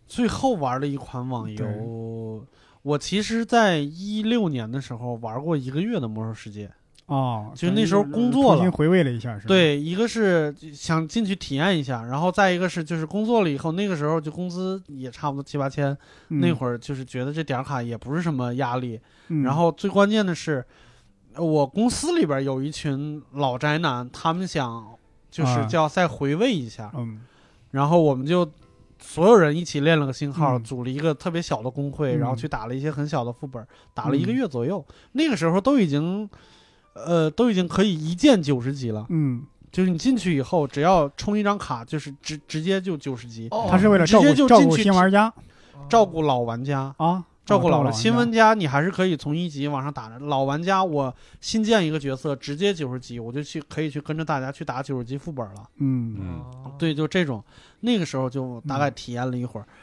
[0.07, 2.45] 最后玩的一款网游，
[2.81, 6.67] 我其实在一六年的时候玩过一个月的《魔兽世界》。
[7.11, 15.95] 哦，就那时候工作了重新回味了一下，是吧？，对，一个是想进去体验一下，然后再一个是就是工作了以后，那个时候就工资也差不多七八千，
[16.29, 18.97] 那会儿就是觉得这点卡也不是什么压力。
[19.27, 20.65] 嗯，然后最关键的是，
[21.33, 24.87] 呃我公司里边有一群老宅男，他们想
[25.29, 27.19] 就是啊叫再回味一下，嗯
[27.71, 28.49] 然后我们就
[29.01, 34.85] 所有人一起练了个新号，嗯组了一个特别小的工会，嗯然后去打了一些很小的副本，打了一个嗯月左右。
[35.11, 36.29] 那个时候都已经，
[36.93, 39.05] 呃，都已经可以一键九十级了。
[39.09, 45.33] 嗯，就是你进去以后，只要充一张卡，就是直直接就九十级，哦他是为了直接照顾照顾就进去新玩家
[45.89, 46.93] 照顾老玩家。
[46.97, 50.19] 啊，照顾老玩玩新玩家，你还是可以从一级往上打的。
[50.19, 55.69] 老玩家，我新建一个角色，直接九十级，我就去可以去跟着大家去打九十级副本了。
[55.77, 57.43] 嗯嗯，对，就这种，
[57.81, 59.65] 那个时候就大概体验了一会儿。
[59.65, 59.75] 嗯，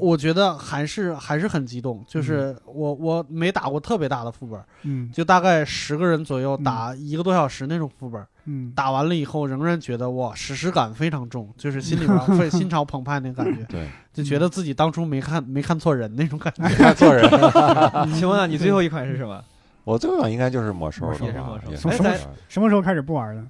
[0.00, 5.10] 我觉得还是还是很激动，就是我我没打过特别大的副本，嗯。
[5.12, 6.64] 就大概十个人左右嗯。
[6.64, 8.72] 打一个多小时那种副本，嗯。
[8.76, 16.62] 打完了以后仍然觉得哇，史诗感非常重，就是心里 边会心潮澎湃那感觉， 对，就觉得自己当初没看没看错人那种感觉。
[16.62, 17.26] 没看错人，
[18.14, 19.42] 请问啊，你最后一款是什么？
[19.84, 22.04] 我最后应该就是魔兽了吧，也是魔兽。
[22.04, 22.30] 也哎咱是魔兽。
[22.48, 23.44] 什么时候开始不玩的？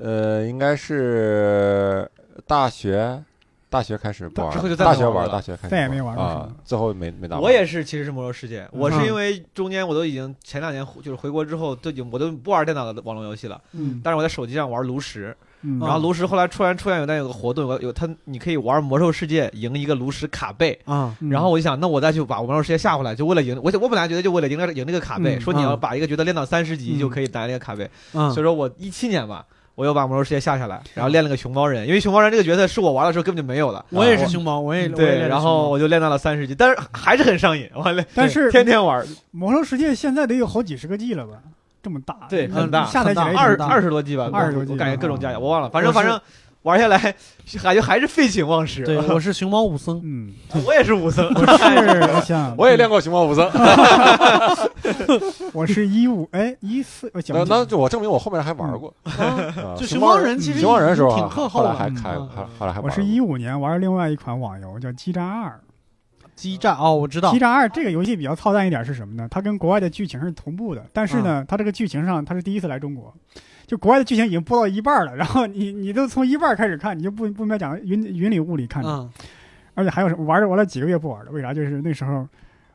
[0.00, 2.08] 呃，应该是
[2.46, 3.22] 大学，
[3.70, 5.32] 大学开始不玩了，之后就再大学玩，没玩了。
[5.32, 7.42] 大学开始再也没玩啊吗，最后没没打完。
[7.42, 8.66] 我也是，其实是魔兽世界。
[8.72, 14.00] 我是嗯因为中间我都已经前两年就是回国之后都已经我都不玩电脑的网络游戏了，嗯。
[14.02, 20.78] 但是我在手机上玩炉石，嗯，然后炉石后来突然出现有那有个活动，有个有它你可以玩魔兽世界赢一个炉石卡背。
[20.84, 21.28] 啊，嗯。
[21.28, 23.54] 然后我就想，那我再去把魔兽世界下回来，就为了赢。
[23.62, 25.40] 我我本来觉得就为了赢那个赢那个卡背，嗯。
[25.40, 25.80] 说你要嗯。
[25.80, 26.98] 把一个角色练到三十级嗯。
[26.98, 27.88] 就可以拿那个卡背。
[28.14, 28.30] 嗯。
[28.30, 29.44] 所以说我一七年吧，
[29.78, 33.84] 我又把魔兽世界下下来，然后练了个熊猫人，因为熊猫人这个角色是我玩的时候根本就没有的。
[33.90, 41.34] 我也是熊猫，我也对，然后我就练到了三十级，但是还是很上瘾，完了但是天天玩，魔兽世界现在得有好几十个 G 了吧？
[41.80, 46.20] 这么大，对，嗯很大，下载起来二二十多 G 吧，二十多 G 我感觉各种加起来我忘了，反正反正
[46.62, 46.98] 玩下来
[47.62, 48.84] 感觉 还是废寝忘食。
[48.84, 50.34] 对，我是熊猫武僧，嗯，
[50.66, 53.48] 我也是武僧，我是 我想我也练过熊猫武僧，
[55.52, 58.92] 我是一五哎一四，那那就我证明我后面还玩过。
[59.76, 62.14] 就熊熊猫人其实熊猫人时候啊，挺靠后后来还开，
[62.58, 62.80] 后来还。
[62.80, 65.50] 我是一五年玩另外一款网游叫《激战二》。
[66.34, 69.26] 激战哦，我知道激，战二这个游戏比较操蛋一点是什么呢？
[69.28, 73.12] 它跟国外的剧情是同步的，但是呢，它这个剧情上它是第一次来中国，
[73.68, 79.08] 就国外的剧情已经播到一半了， 然后你你都从一半开始看，你就不不明白讲云云里雾里看着，嗯
[79.74, 81.54] 而且还有什么玩着玩了几个月不玩了，为啥？
[81.54, 82.26] 就是那时候。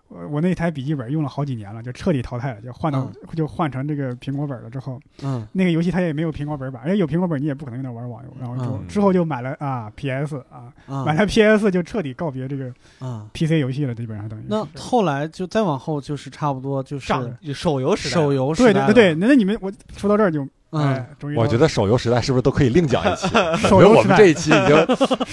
[0.10, 13.28] 我我那台笔记本用了好几年了，就彻底淘汰了，就换到、就换成这个苹果本了之后，嗯那个游戏它也没有苹果本版，而且有苹果本你也不可能用那玩网游，然后之后就买了啊 PS 啊，啊买了 PS 就彻底告别这个啊。
[13.34, 14.48] PC 游戏了，基本上等于是。
[14.50, 23.28] 那后来就再往后就是差不多就是上手游时代手游时代，对对对，那那你们我说到这儿就嗯哎，终于我觉得手游时代是不是都可以另讲一期？
[23.68, 24.76] 手游我们这一期已经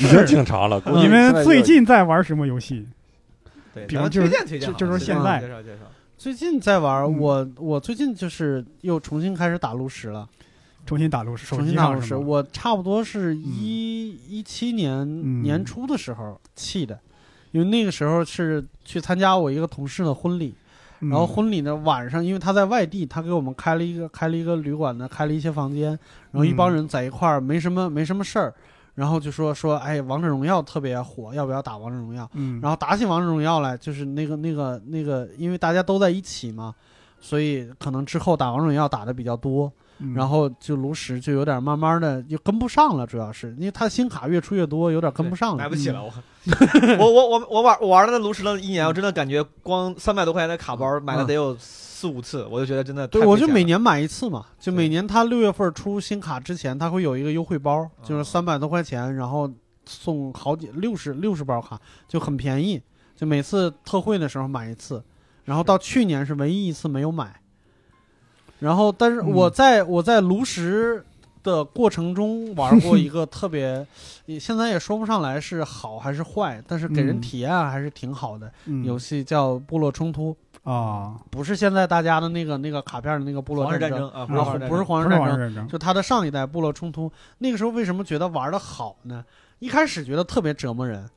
[0.07, 0.81] 已经挺长了。
[0.87, 2.87] 你们最近在玩什么游戏？
[3.75, 5.83] 对，比方就是推荐推荐，就就是现在介绍介绍。
[6.19, 10.29] 最近在玩，嗯我我最近就是又重新开始打炉石了，
[10.85, 12.15] 重新打炉石，手重新打炉石。
[12.15, 16.99] 我差不多是一一七年嗯年初的时候弃的，
[17.53, 20.60] 因为那个时候是去参加我一个同事的婚礼，嗯
[21.01, 25.91] 然后婚礼呢晚上，因为他在外地，他给我们开了一个开了一个旅馆呢，开了一些房间，
[26.31, 28.53] 然后一帮嗯人在一块儿没什么没什么事儿，
[28.95, 32.29] 然后就说说哎，王者荣耀特别火，要不要打王者荣耀？
[32.35, 36.75] 嗯，然后打起王者荣耀来，就是那个那个那个，因为大家都在一起嘛，
[37.19, 40.15] 所以可能之后打王者荣耀打的比较多，嗯。
[40.15, 45.59] 然后就炉石就有点慢慢的就跟不上了，主要是因为它新卡越出越多，有点跟不上了。
[45.59, 46.13] 买不起了， 我。
[46.99, 59.51] 我我我我玩我玩了那炉石了一年，我真的感觉光三百多块钱的卡包买了得有四五次，我就觉得真的对，我就每年买一次嘛，就每年它六月份出新卡之前，它会有一个优惠包，就是哦三百多块钱，然后
[59.85, 61.79] 送好几六十六十包卡，
[62.09, 62.81] 就很便宜。
[63.15, 65.05] 就每次特惠的时候买一次，
[65.45, 67.40] 然后到去年是唯一一次没有买。
[68.61, 71.05] 然后，但是嗯我在、我在炉石
[71.43, 73.85] 的过程中玩过一个特别，
[74.27, 78.53] 也 现在也说不上来是好还是坏，但是给人嗯体验还是挺好的。
[78.67, 80.37] 嗯游戏叫《部落冲突》，
[80.71, 87.11] 啊，不是现在大家的那个那个卡片的那个部落战争，争啊，不是皇室不是战争，王者战争，就它的上一代部落冲突。
[87.39, 89.25] 那个时候为什么觉得玩的好呢？
[89.59, 91.09] 一开始觉得特别折磨人，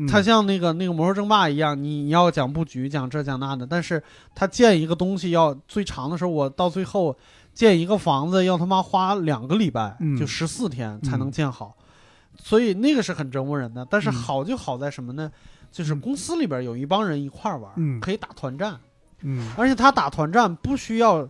[0.00, 4.02] 嗯它像那个那个魔兽争霸一样，你你要讲布局，讲这讲那的，但是
[4.34, 7.16] 它建一个东西要最长的时候，我到最后
[7.52, 11.76] 建一个房子要他妈花两个礼拜，嗯就十四天才能建好，
[12.36, 13.86] 所以那个是很折磨人的。
[13.90, 15.30] 但是嗯好就好在什么呢？
[15.70, 18.78] 就是公司里边有一帮人一块玩，嗯可以打团战。
[19.22, 21.28] 嗯而且他打团战不需要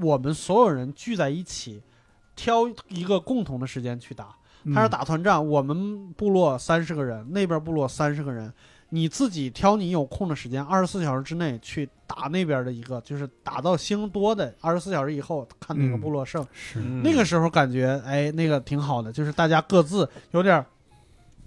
[0.00, 1.82] 我们所有人聚在一起，
[2.36, 4.36] 挑一个共同的时间去打。
[4.64, 8.52] 嗯他是打团战，我们部落三十个人，那边部落三十个人，
[8.88, 16.46] 你自己挑你有空的时间，二十四小时之内去打那边的一个，就是打到星多的，二十四小时以后看哪个嗯部落胜。
[16.52, 17.02] 是嗯。
[17.02, 20.64] 那个时候感觉，哎，那个挺好的，就是大家各自有点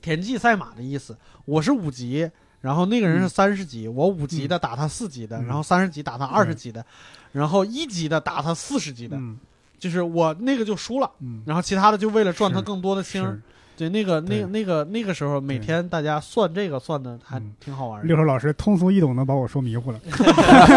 [0.02, 1.18] 田忌赛马的意思。
[1.46, 2.30] 我是五级，
[2.62, 5.46] 然后那个人是三十级，我五级的打他四级的，嗯。
[5.46, 6.86] 然后三十级打他二十级的，
[7.32, 9.40] 然后一级的打他四十级的，嗯
[9.80, 13.40] 就是我那个就输了，嗯，然后其他的就为了赚他更多的星儿。
[13.78, 18.08] 对，那个那个那个那个时候，每天大家算这个算的还嗯挺好玩的。
[18.08, 20.00] 六叔老师通俗易懂的把我说迷糊了。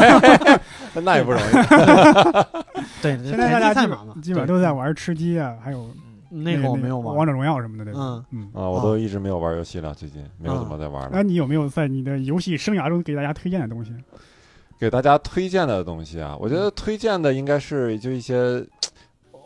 [1.03, 1.53] 那也不容易。
[3.01, 5.89] 对，现在大家基本，基本都在玩吃鸡啊，还有
[6.29, 7.17] 那个我没有玩。
[7.17, 8.01] 王者荣耀什么的，对吧？
[8.01, 8.51] 嗯嗯。
[8.53, 11.09] 啊，我都一直没有玩游戏了，最近没有怎么在玩了。
[11.11, 13.95] 那你有没有在你的游戏生涯中给大家推荐的东西？
[14.79, 18.63] 给大家推荐的东西啊，我觉得推荐的应该是就一些。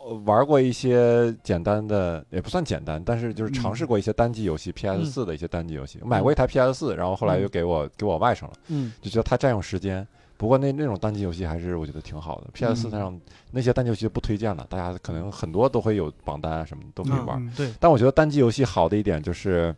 [0.05, 5.99] 呃玩过一些简单的，也不算简单，但是就是尝试过一些单机游戏、p s 四的一些单机游戏。
[6.05, 10.07] 买过一台 PS 四，然后后来又给我给我外甥了，嗯就觉得它占用时间。
[10.37, 12.47] 不过那那种单机游戏还是我觉得挺好的。
[12.53, 13.21] PS 四嗯上
[13.51, 17.51] 那些单机游戏就不推荐了，大家可能很多都会有榜单啊什么都可以玩。
[17.79, 19.73] 但我觉得单机游戏好的一点就是，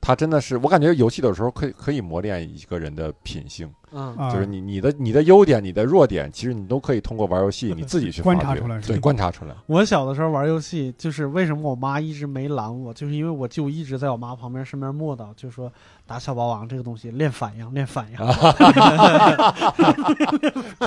[0.00, 9.54] 它真的是我感觉游戏有时候可以可以磨练一个人的品性，嗯啊，就是你你的你的优点、你的弱点，其实你都可以通过玩游戏你自己去观发掘对，察出来对观察出来。
[9.66, 15.70] 我小的时候玩游戏，就是为什么我妈一直没拦我，就是因为我舅一直在我妈旁边身边磨叨，就说
[16.06, 18.16] 打小霸王这个东西练反应，练反应。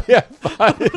[0.07, 0.88] 练反应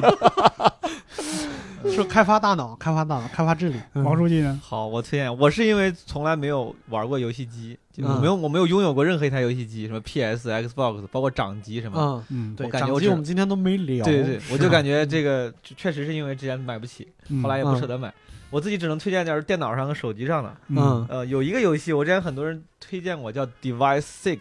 [1.92, 3.78] 说开发大脑，开发大脑，开发智力。
[3.92, 4.58] 嗯王书记呢？
[4.62, 5.38] 好，我推荐。
[5.38, 12.24] 我是因为从来没有玩过游戏机，我没有我没有拥有过任何一台游戏机，什么 PS、Xbox，包括掌机什么。
[12.30, 14.04] 嗯，嗯，对，我感觉我只掌机我们今天都没聊。
[14.04, 18.12] 对对对， 我就感觉这个确实是因为之前买不起，嗯后来也不舍得买。
[18.50, 20.56] 我自己只能推荐点电脑上和手机上的。
[20.68, 24.40] 嗯呃，有一个游戏，我之前很多人推荐我叫 Device Six，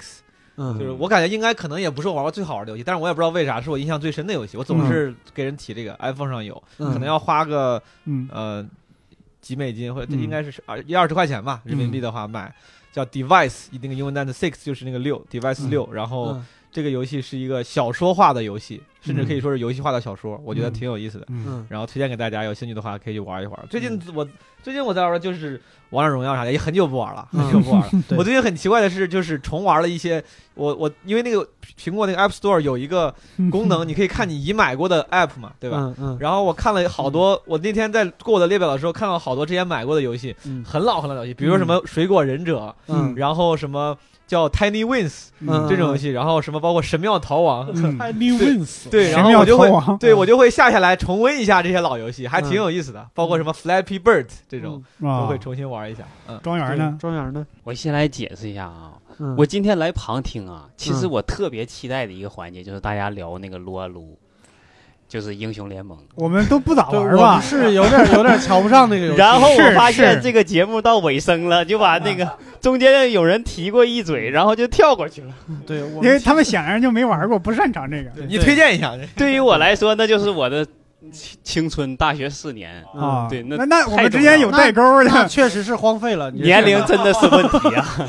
[0.55, 4.57] 嗯就是我感觉应该可能也不是我玩过最好玩的游戏，但是我也不知道为啥是我印象最深的游戏。
[4.57, 8.63] 我总是给人提这个，iPhone 上有，嗯可能要花个嗯呃
[9.41, 12.53] 几美金或者嗯应该是二一二十块钱吧，人民币的话买。
[12.93, 21.25] 叫 device，那个英文单词 six 就是那个六，device 嗯六、然后嗯这个游戏是一个小说化的游戏，甚至可以说是游戏化的小说，我觉得嗯挺有意思的。
[21.29, 21.45] 嗯。
[21.47, 23.59] 嗯然后推荐给大家，有兴趣的话可以去玩一玩。
[23.69, 24.27] 最近我
[24.63, 27.43] 最近我在玩的就是王者荣耀啥的，也很久不玩了，嗯。
[27.43, 27.89] 很久不玩了。
[28.09, 30.23] 对 我最近很奇怪的是，就是重玩了一些
[30.55, 31.47] 我我因为那个
[31.77, 33.13] 苹果那个 App Store 有一个
[33.51, 35.77] 功能， 你可以看你已买过的 App 嘛，对吧？
[35.79, 36.17] 嗯嗯。
[36.19, 40.63] 然后我看了好多，我那天在过我的列表的时候，看到好多之前买过的游戏，嗯。
[40.63, 43.13] 很老很老的游戏，比如说什么《水果忍者》嗯。
[43.15, 43.95] 然后什么
[44.25, 45.67] 叫 Tiny Wins 嗯。
[45.69, 47.97] 这种游戏，然后什么包括神庙逃亡，嗯。
[47.99, 49.69] Tiny Wins，对，然后我就会
[49.99, 55.25] 对我就会下下来重温一下这些老游戏，还挺有意思的，包括什么 Flappy Bird 这种都啊。
[55.25, 56.03] 会，重新玩一下。
[56.27, 56.97] 嗯，庄园呢？
[56.99, 57.45] 庄园呢？
[57.63, 59.35] 我先来解释一下啊，嗯。
[59.37, 61.11] 我今天来旁听啊，其实嗯。
[61.11, 64.17] 我特别期待的一个环节就是大家聊那个撸啊撸，
[65.13, 65.95] 就是英雄联盟。
[66.15, 67.39] 我们都不咋，玩吧？
[67.39, 69.17] 是有点有点瞧不上那个游戏。
[69.21, 72.27] 然后我发现这个节目到尾声了，就把那个
[72.59, 75.27] 中间有人提过一嘴，然后就跳过去了。
[75.67, 80.65] 对，因为他们显然就没玩过，不擅长这个你推荐一下，对于我来说，那就是我的
[81.11, 83.27] 青青春大学四年，啊。
[83.29, 85.27] 对那那那我们之间有代沟那的。
[85.27, 86.29] 确实是荒废了。
[86.31, 88.07] 年龄真的是问题啊，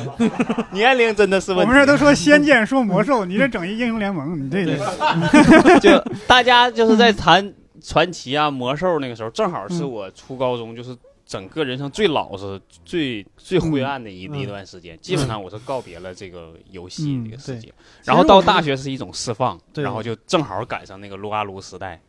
[0.73, 1.71] 年龄真的是问题。
[1.71, 7.53] 我们这都说仙剑，说魔兽，你这整一英雄联盟，你这个就大家就是在谈
[7.83, 10.97] 传奇啊、魔兽那个时候，正好是我初高中，就是
[11.27, 14.39] 整个人生最老实、最最灰暗的一、嗯。
[14.39, 14.99] 一段时间。
[15.01, 22.01] 基本上我是告别了这个游戏嗯这个世界，其然后到大学是一种释放，然后就正好赶上那个撸啊撸时代，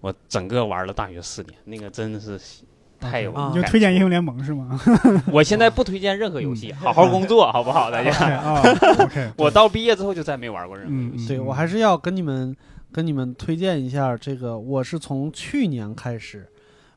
[0.00, 2.38] 我整个玩了大学四年，那个真的是。
[3.02, 4.78] 太有啊你就推荐英雄联盟是吗？
[5.32, 7.90] 我现在不推荐任何游戏，好好工作， 好不好？
[7.90, 8.62] 大家，
[9.38, 11.28] 我到毕业之后就再没玩过任何嗯游戏。
[11.28, 12.54] 对我还是要跟你们
[12.92, 16.46] 跟你们推荐一下这个，我是从去年开始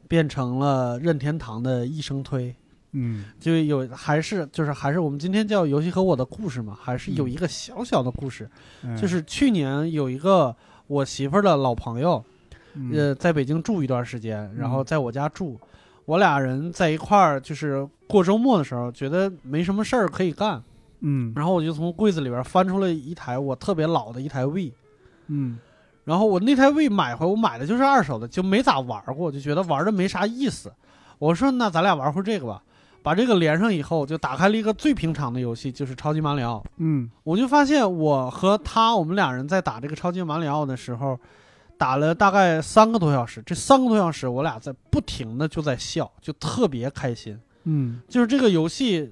[0.10, 2.54] 变成了任天堂的一生推，
[2.92, 8.50] 嗯就有还是就是还是我们今天叫游戏和我的故事嘛，还是有一个小小的故事，
[8.84, 10.54] 嗯，就是去年有一个
[10.88, 12.33] 我媳妇儿的老朋友，嗯
[12.92, 15.60] 呃，在北京住一段时间，然后在我家住，
[16.06, 20.62] 我俩人在一块儿，就是过周末的时候，觉得没什么事儿可以干，
[21.02, 21.32] 嗯。
[21.36, 24.74] 然后我就从柜子里边翻出了一台我特别老的一台 V，
[25.28, 25.60] 嗯。
[26.04, 30.74] 然后我那台 V 买回，我买的就是二手的，就没咋玩过，就觉得玩的没啥意思。
[31.18, 32.62] 我说那咱俩玩会儿这个吧，
[33.02, 36.62] 把这个连上以后，就打开了一个最平常的游戏，就是超级马里奥。
[36.78, 37.10] 嗯。
[37.24, 41.18] 我就发现我和他，我们俩人在打这个超级马里奥的时候，
[41.84, 43.44] 打了大概三个多小时。
[43.46, 47.38] 这三个多小时，我俩在不停的就在笑，就特别开心。
[47.66, 49.12] 嗯就是这个游戏，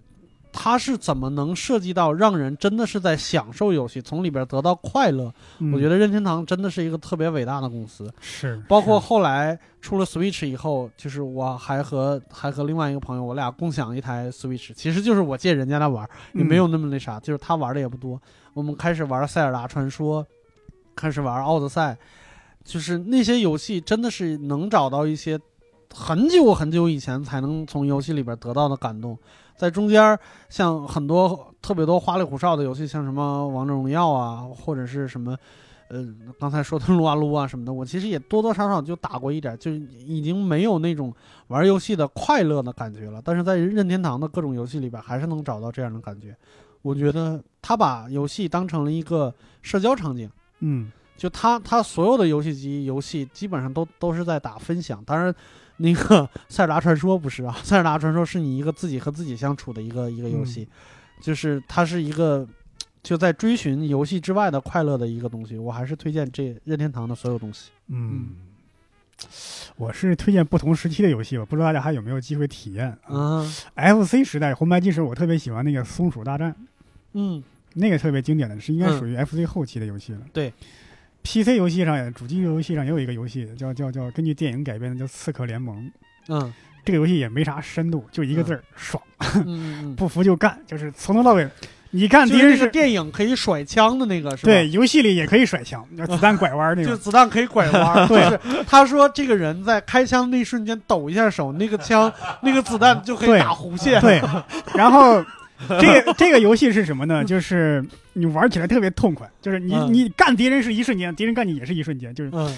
[0.53, 5.34] 它是怎么能设计到让人真的是在享受游戏，从里边得到快乐？
[5.60, 8.10] 嗯，我觉得任天堂真的是一个特别伟大的公司。
[8.22, 18.22] 是，包括后来出了 Switch 以后，就是我还和还和另外一个朋友，我俩共享一台 Switch，其实就是我借人家来玩，也没有那么那啥，就是他玩的也不多。
[18.53, 20.26] 我们开始玩塞尔达传说，
[20.95, 21.98] 开始玩奥德赛，
[22.64, 25.40] 就是那些游戏真的是能找到一些
[25.94, 29.18] 很久很久以前才能从游戏里边得到的感动。
[29.58, 30.18] 在中间，
[30.50, 35.38] 像很多特别多花里胡哨的游戏，像什么王者荣耀啊，或者是什么，
[35.90, 36.04] 呃，
[36.40, 41.14] 刚才说的 撸啊撸啊什么的，我其实也多多少少就打过一点，就已经没有那种
[41.48, 43.22] 玩游戏的快乐的感觉了。
[43.24, 46.36] 但是在任天堂的各种游戏里边，还是能找到这样的感觉。
[46.82, 49.32] 我觉得他把游戏当成了一个
[49.62, 50.28] 社交场景，
[50.62, 55.31] 嗯就他他所有的游戏机游戏基本上都都是在打分享，当然。
[55.77, 60.68] 那个塞尔达传说不是啊，塞尔达传说是你一个自己和自己相处的一个一个游戏，
[61.19, 62.48] 就是它是一个
[63.02, 65.57] 就在追寻游戏之外的快乐的一个东西。
[65.57, 67.72] 我还是推荐这任天堂的所有东西。
[67.88, 68.30] 嗯。
[69.76, 76.56] 我是推荐不同时期的游戏吧，不知道大家还有没有机会体验啊嗯？FC 时代红白机时，我特别喜欢那个松鼠大战，
[77.14, 77.41] 嗯
[77.73, 80.19] 那个特别经典的，是应该嗯属于 FC 后期的游戏了。
[80.31, 80.53] 对
[81.23, 85.77] ，PC 游戏上也，主机游戏上也有一个游戏叫叫叫根据电影改编的，叫《刺客联盟》。
[86.30, 86.53] 嗯
[86.84, 89.02] 这个游戏也没啥深度，就一个字儿、爽，
[89.35, 91.48] 嗯嗯嗯， 不服就干，就是从头到尾，
[91.91, 92.72] 你干就是那个敌人是。
[92.72, 94.52] 电影可以甩枪的那个是吧？
[94.52, 96.98] 对，，游戏里也可以甩枪，子弹拐弯那 就。
[96.98, 98.07] 子弹可以拐弯。
[98.07, 102.11] 对就是他说这个人在开枪那一瞬间抖一下手，那个枪
[102.41, 104.02] 那个子弹就可以打弧线。
[104.02, 104.19] 对，
[104.73, 105.23] 然后
[105.68, 107.24] 这个这个游戏是什么呢？
[107.24, 107.84] 就是
[108.14, 112.54] 你玩起来特别痛快，就是你、嗯你干敌人是一瞬间，敌人干你也是一瞬间，就是嗯，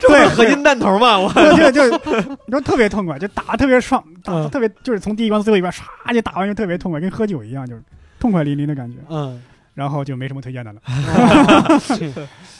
[0.00, 1.98] 对合金弹头嘛，我就就就
[2.46, 7.82] 你说特别痛快，就打的特别爽，打得嗯特别就是从第一关到最后一关，唰就打完就特别痛快，跟喝酒一样，就是
[8.18, 8.98] 痛快淋漓的感觉。
[9.08, 9.40] 嗯，
[9.78, 10.80] 然后就没什么推荐的了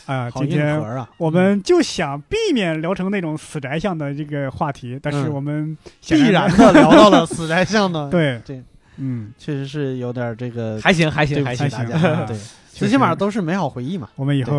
[0.06, 0.30] 啊。
[0.30, 0.80] 今天！
[1.16, 8.62] 我们就想避免聊成那种死宅向的这个话题，但是嗯我们显必然 的聊到了死宅向的，对对，
[8.98, 12.38] 嗯，确实是有点这个还行还行还行，还行啊对，
[12.72, 14.08] 最起码都是美好回忆嘛。
[14.14, 14.52] 我们以后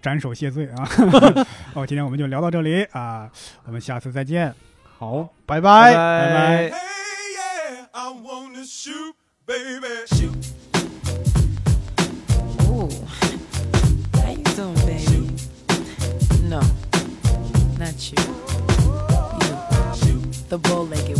[0.00, 0.88] 斩首谢罪啊！
[1.74, 3.28] 哦，今天我们就聊到这里啊，
[3.66, 4.54] 我们下次再见。
[4.98, 6.72] 好，拜拜，拜拜。
[17.98, 18.18] you.
[20.06, 21.17] You, the bow legged